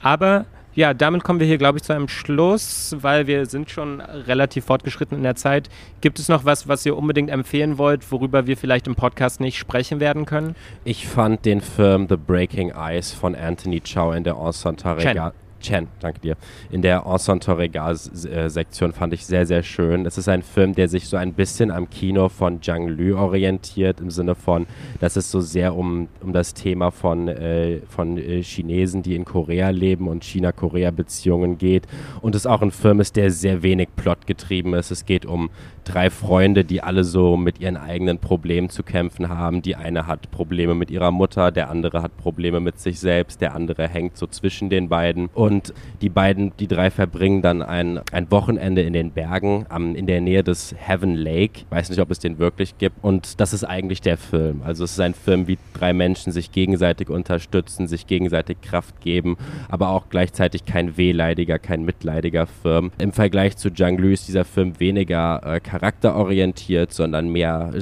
Aber 0.00 0.46
ja, 0.76 0.92
damit 0.92 1.24
kommen 1.24 1.40
wir 1.40 1.46
hier, 1.46 1.56
glaube 1.56 1.78
ich, 1.78 1.84
zu 1.84 1.94
einem 1.94 2.06
Schluss, 2.06 2.94
weil 3.00 3.26
wir 3.26 3.46
sind 3.46 3.70
schon 3.70 4.02
relativ 4.02 4.66
fortgeschritten 4.66 5.16
in 5.16 5.22
der 5.22 5.34
Zeit. 5.34 5.70
Gibt 6.02 6.18
es 6.18 6.28
noch 6.28 6.44
was, 6.44 6.68
was 6.68 6.84
ihr 6.84 6.96
unbedingt 6.96 7.30
empfehlen 7.30 7.78
wollt, 7.78 8.12
worüber 8.12 8.46
wir 8.46 8.58
vielleicht 8.58 8.86
im 8.86 8.94
Podcast 8.94 9.40
nicht 9.40 9.56
sprechen 9.56 10.00
werden 10.00 10.26
können? 10.26 10.54
Ich 10.84 11.08
fand 11.08 11.46
den 11.46 11.62
Film 11.62 12.06
The 12.10 12.16
Breaking 12.16 12.74
Ice 12.76 13.16
von 13.16 13.34
Anthony 13.34 13.80
Chow 13.80 14.14
in 14.14 14.24
der 14.24 14.36
Ensemble 14.36 14.98
Regal. 14.98 15.32
Chen, 15.60 15.88
danke 16.00 16.20
dir. 16.20 16.36
In 16.70 16.82
der 16.82 17.04
Ensemble 17.06 17.58
Regal-Sektion 17.58 18.92
fand 18.92 19.12
ich 19.14 19.26
sehr, 19.26 19.46
sehr 19.46 19.62
schön. 19.62 20.06
Es 20.06 20.18
ist 20.18 20.28
ein 20.28 20.42
Film, 20.42 20.74
der 20.74 20.88
sich 20.88 21.08
so 21.08 21.16
ein 21.16 21.32
bisschen 21.32 21.70
am 21.70 21.90
Kino 21.90 22.28
von 22.28 22.62
Zhang 22.62 22.88
Lu 22.88 23.16
orientiert, 23.16 24.00
im 24.00 24.10
Sinne 24.10 24.34
von, 24.34 24.66
dass 25.00 25.16
es 25.16 25.30
so 25.30 25.40
sehr 25.40 25.74
um, 25.74 26.08
um 26.20 26.32
das 26.32 26.54
Thema 26.54 26.90
von, 26.90 27.28
äh, 27.28 27.80
von 27.88 28.18
äh, 28.18 28.42
Chinesen, 28.42 29.02
die 29.02 29.14
in 29.14 29.24
Korea 29.24 29.70
leben 29.70 30.08
und 30.08 30.24
China-Korea-Beziehungen 30.24 31.58
geht. 31.58 31.86
Und 32.20 32.34
es 32.34 32.46
auch 32.46 32.62
ein 32.62 32.70
Film 32.70 33.00
ist, 33.00 33.16
der 33.16 33.30
sehr 33.30 33.62
wenig 33.62 33.88
plotgetrieben 33.96 34.74
ist. 34.74 34.90
Es 34.90 35.04
geht 35.04 35.26
um 35.26 35.50
drei 35.86 36.10
Freunde, 36.10 36.64
die 36.64 36.82
alle 36.82 37.04
so 37.04 37.36
mit 37.36 37.60
ihren 37.60 37.76
eigenen 37.76 38.18
Problemen 38.18 38.68
zu 38.68 38.82
kämpfen 38.82 39.28
haben. 39.28 39.62
Die 39.62 39.76
eine 39.76 40.06
hat 40.06 40.30
Probleme 40.30 40.74
mit 40.74 40.90
ihrer 40.90 41.10
Mutter, 41.10 41.52
der 41.52 41.70
andere 41.70 42.02
hat 42.02 42.16
Probleme 42.16 42.60
mit 42.60 42.78
sich 42.80 42.98
selbst, 42.98 43.40
der 43.40 43.54
andere 43.54 43.88
hängt 43.88 44.16
so 44.16 44.26
zwischen 44.26 44.68
den 44.68 44.88
beiden. 44.88 45.28
Und 45.32 45.72
die 46.02 46.08
beiden, 46.08 46.52
die 46.58 46.66
drei 46.66 46.90
verbringen 46.90 47.40
dann 47.40 47.62
ein, 47.62 48.00
ein 48.12 48.30
Wochenende 48.30 48.82
in 48.82 48.92
den 48.92 49.12
Bergen 49.12 49.66
am, 49.68 49.94
in 49.94 50.06
der 50.06 50.20
Nähe 50.20 50.42
des 50.42 50.74
Heaven 50.76 51.14
Lake. 51.14 51.60
Ich 51.60 51.66
weiß 51.70 51.90
nicht, 51.90 52.00
ob 52.00 52.10
es 52.10 52.18
den 52.18 52.38
wirklich 52.38 52.78
gibt. 52.78 53.02
Und 53.02 53.40
das 53.40 53.52
ist 53.52 53.64
eigentlich 53.64 54.00
der 54.00 54.16
Film. 54.16 54.62
Also 54.64 54.84
es 54.84 54.92
ist 54.92 55.00
ein 55.00 55.14
Film, 55.14 55.46
wie 55.46 55.58
drei 55.72 55.92
Menschen 55.92 56.32
sich 56.32 56.50
gegenseitig 56.50 57.08
unterstützen, 57.08 57.86
sich 57.86 58.06
gegenseitig 58.06 58.60
Kraft 58.60 59.00
geben, 59.00 59.36
aber 59.68 59.90
auch 59.90 60.08
gleichzeitig 60.10 60.64
kein 60.64 60.96
wehleidiger, 60.96 61.60
kein 61.60 61.84
mitleidiger 61.84 62.46
Film. 62.46 62.90
Im 62.98 63.12
Vergleich 63.12 63.56
zu 63.56 63.68
Lu 63.68 64.08
ist 64.08 64.26
dieser 64.26 64.44
Film 64.44 64.80
weniger 64.80 65.40
äh, 65.44 65.60
charakterorientiert, 65.78 66.92
sondern 66.92 67.28
mehr 67.28 67.72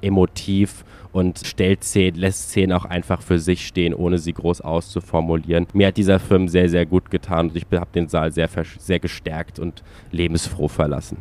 emotiv 0.00 0.84
und 1.12 1.40
stellt 1.44 1.84
Szenen, 1.84 2.18
lässt 2.18 2.50
Szenen 2.50 2.72
auch 2.72 2.86
einfach 2.86 3.20
für 3.20 3.38
sich 3.38 3.66
stehen, 3.66 3.92
ohne 3.94 4.18
sie 4.18 4.32
groß 4.32 4.62
auszuformulieren. 4.62 5.66
Mir 5.74 5.88
hat 5.88 5.96
dieser 5.96 6.18
Film 6.18 6.48
sehr, 6.48 6.68
sehr 6.68 6.86
gut 6.86 7.10
getan 7.10 7.50
und 7.50 7.56
ich 7.56 7.66
habe 7.70 7.90
den 7.94 8.08
Saal 8.08 8.32
sehr, 8.32 8.48
sehr 8.78 8.98
gestärkt 8.98 9.58
und 9.58 9.82
lebensfroh 10.10 10.68
verlassen. 10.68 11.18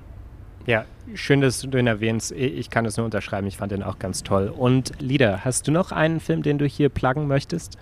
Ja, 0.67 0.85
schön, 1.15 1.41
dass 1.41 1.59
du 1.59 1.67
den 1.67 1.87
erwähnst. 1.87 2.31
Ich 2.31 2.69
kann 2.69 2.85
es 2.85 2.95
nur 2.95 3.05
unterschreiben. 3.05 3.47
Ich 3.47 3.57
fand 3.57 3.71
den 3.71 3.83
auch 3.83 3.99
ganz 3.99 4.23
toll. 4.23 4.47
Und 4.47 4.91
Lieder, 4.99 5.43
hast 5.43 5.67
du 5.67 5.71
noch 5.71 5.91
einen 5.91 6.19
Film, 6.19 6.43
den 6.43 6.59
du 6.59 6.65
hier 6.65 6.89
pluggen 6.89 7.27
möchtest? 7.27 7.77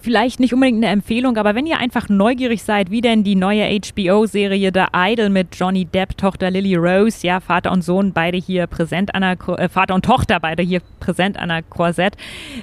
Vielleicht 0.00 0.40
nicht 0.40 0.54
unbedingt 0.54 0.78
eine 0.78 0.92
Empfehlung, 0.92 1.36
aber 1.36 1.54
wenn 1.54 1.66
ihr 1.66 1.78
einfach 1.78 2.08
neugierig 2.08 2.62
seid, 2.62 2.90
wie 2.90 3.00
denn 3.00 3.24
die 3.24 3.34
neue 3.34 3.64
HBO-Serie 3.68 4.70
The 4.72 4.84
Idol 4.94 5.28
mit 5.28 5.48
Johnny 5.54 5.84
Depp, 5.84 6.16
Tochter 6.16 6.50
Lily 6.50 6.76
Rose, 6.76 7.26
ja, 7.26 7.40
Vater 7.40 7.72
und 7.72 7.82
Sohn 7.82 8.12
beide 8.12 8.38
hier 8.38 8.66
präsent 8.66 9.14
an 9.14 9.22
der, 9.22 9.58
äh, 9.58 9.68
Vater 9.68 9.94
und 9.94 10.04
Tochter 10.04 10.40
beide 10.40 10.62
hier 10.62 10.80
präsent 11.00 11.38
an 11.38 11.50
der 11.50 11.62
Korsett, 11.62 12.16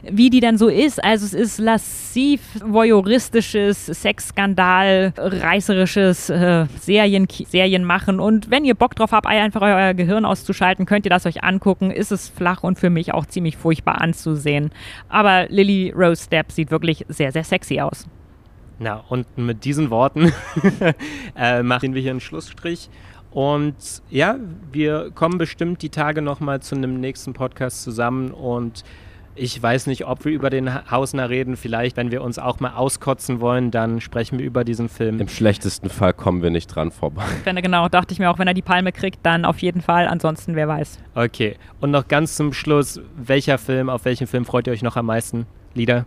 wie 0.10 0.30
die 0.30 0.40
dann 0.40 0.58
so 0.58 0.68
ist. 0.68 1.04
Also 1.04 1.26
es 1.26 1.34
ist 1.34 1.60
lassiv, 1.60 2.42
voyeuristisches, 2.64 3.86
Sexskandal, 3.86 5.14
reißerisches 5.18 6.30
äh, 6.30 6.66
Serien, 6.80 7.28
Serienmachen 7.30 8.20
und 8.20 8.50
wenn 8.50 8.66
ihr 8.66 8.76
Bock 8.76 8.96
drauf 8.96 9.12
habt, 9.12 9.28
einfach 9.28 9.62
euer 9.62 9.94
Gehirn 9.94 10.26
auszuschalten, 10.26 10.86
könnt 10.86 11.06
ihr 11.06 11.10
das 11.10 11.26
euch 11.26 11.44
angucken. 11.44 11.92
Ist 11.92 12.12
es 12.12 12.30
flach 12.30 12.64
und 12.64 12.80
für 12.80 12.90
mich 12.90 13.14
auch 13.14 13.26
ziemlich 13.26 13.58
furchtbar 13.58 14.02
anzusehen. 14.02 14.72
Aber 15.08 15.48
Lily 15.50 15.94
Rose 15.96 16.30
Depp 16.30 16.52
sieht 16.52 16.72
wirklich 16.72 17.06
sehr, 17.20 17.34
sehr 17.34 17.44
sexy 17.44 17.82
aus. 17.82 18.08
Na, 18.80 19.04
und 19.10 19.38
mit 19.38 19.66
diesen 19.66 19.90
Worten 19.90 20.32
äh, 21.36 21.62
machen 21.62 21.94
wir 21.94 22.02
hier 22.02 22.12
einen 22.12 22.22
Schlussstrich. 22.22 22.90
Und 23.30 23.76
ja, 24.10 24.38
wir 24.72 25.12
kommen 25.14 25.38
bestimmt 25.38 25.82
die 25.82 25.90
Tage 25.90 26.22
nochmal 26.22 26.62
zu 26.62 26.76
einem 26.76 27.00
nächsten 27.02 27.34
Podcast 27.34 27.84
zusammen 27.84 28.32
und 28.32 28.84
ich 29.36 29.62
weiß 29.62 29.88
nicht, 29.88 30.06
ob 30.06 30.26
wir 30.26 30.32
über 30.32 30.50
den 30.50 30.90
Hausner 30.90 31.30
reden. 31.30 31.56
Vielleicht, 31.56 31.96
wenn 31.98 32.10
wir 32.10 32.24
uns 32.24 32.40
auch 32.40 32.60
mal 32.60 32.74
auskotzen 32.74 33.40
wollen, 33.40 33.70
dann 33.70 34.02
sprechen 34.02 34.40
wir 34.40 34.46
über 34.46 34.64
diesen 34.64 34.90
Film. 34.90 35.20
Im 35.20 35.28
schlechtesten 35.28 35.90
Fall 35.90 36.14
kommen 36.14 36.42
wir 36.42 36.50
nicht 36.50 36.68
dran 36.68 36.92
vorbei. 36.92 37.24
Genau, 37.46 37.88
dachte 37.90 38.14
ich 38.14 38.20
mir 38.20 38.30
auch, 38.30 38.40
wenn 38.40 38.48
er 38.48 38.54
die 38.54 38.62
Palme 38.62 38.92
kriegt, 38.92 39.20
dann 39.24 39.46
auf 39.46 39.60
jeden 39.60 39.82
Fall. 39.82 40.08
Ansonsten, 40.08 40.56
wer 40.56 40.68
weiß. 40.68 41.00
Okay. 41.16 41.56
Und 41.82 41.92
noch 41.92 42.08
ganz 42.08 42.36
zum 42.36 42.52
Schluss, 42.54 43.00
welcher 43.16 43.58
Film, 43.58 43.90
auf 43.90 44.06
welchen 44.06 44.28
Film 44.28 44.46
freut 44.46 44.68
ihr 44.68 44.74
euch 44.74 44.82
noch 44.82 44.96
am 44.96 45.06
meisten? 45.06 45.46
Lieder? 45.74 46.06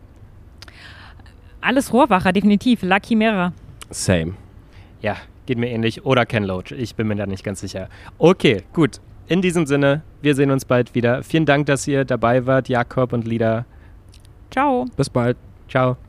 Alles 1.63 1.93
Rohrwacher, 1.93 2.33
definitiv. 2.33 2.83
La 2.83 2.99
Chimera. 3.01 3.53
Same. 3.91 4.35
Ja, 5.01 5.17
geht 5.47 5.59
mir 5.59 5.71
ähnlich. 5.71 6.05
Oder 6.05 6.27
Ken 6.27 6.45
Loach. 6.45 6.73
Ich 6.73 6.95
bin 6.95 7.07
mir 7.07 7.17
da 7.17 7.27
nicht 7.27 7.45
ganz 7.45 7.61
sicher. 7.61 7.89
Okay, 8.19 8.65
gut. 8.73 9.01
In 9.29 9.41
diesem 9.41 9.67
Sinne, 9.67 10.03
wir 10.21 10.35
sehen 10.35 10.51
uns 10.51 10.65
bald 10.65 10.95
wieder. 10.95 11.23
Vielen 11.23 11.47
Dank, 11.47 11.67
dass 11.67 11.87
ihr 11.87 12.05
dabei 12.05 12.45
wart, 12.47 12.69
Jakob 12.69 13.13
und 13.13 13.27
Lida. 13.27 13.65
Ciao. 14.51 14.87
Bis 14.97 15.09
bald. 15.09 15.37
Ciao. 15.69 15.97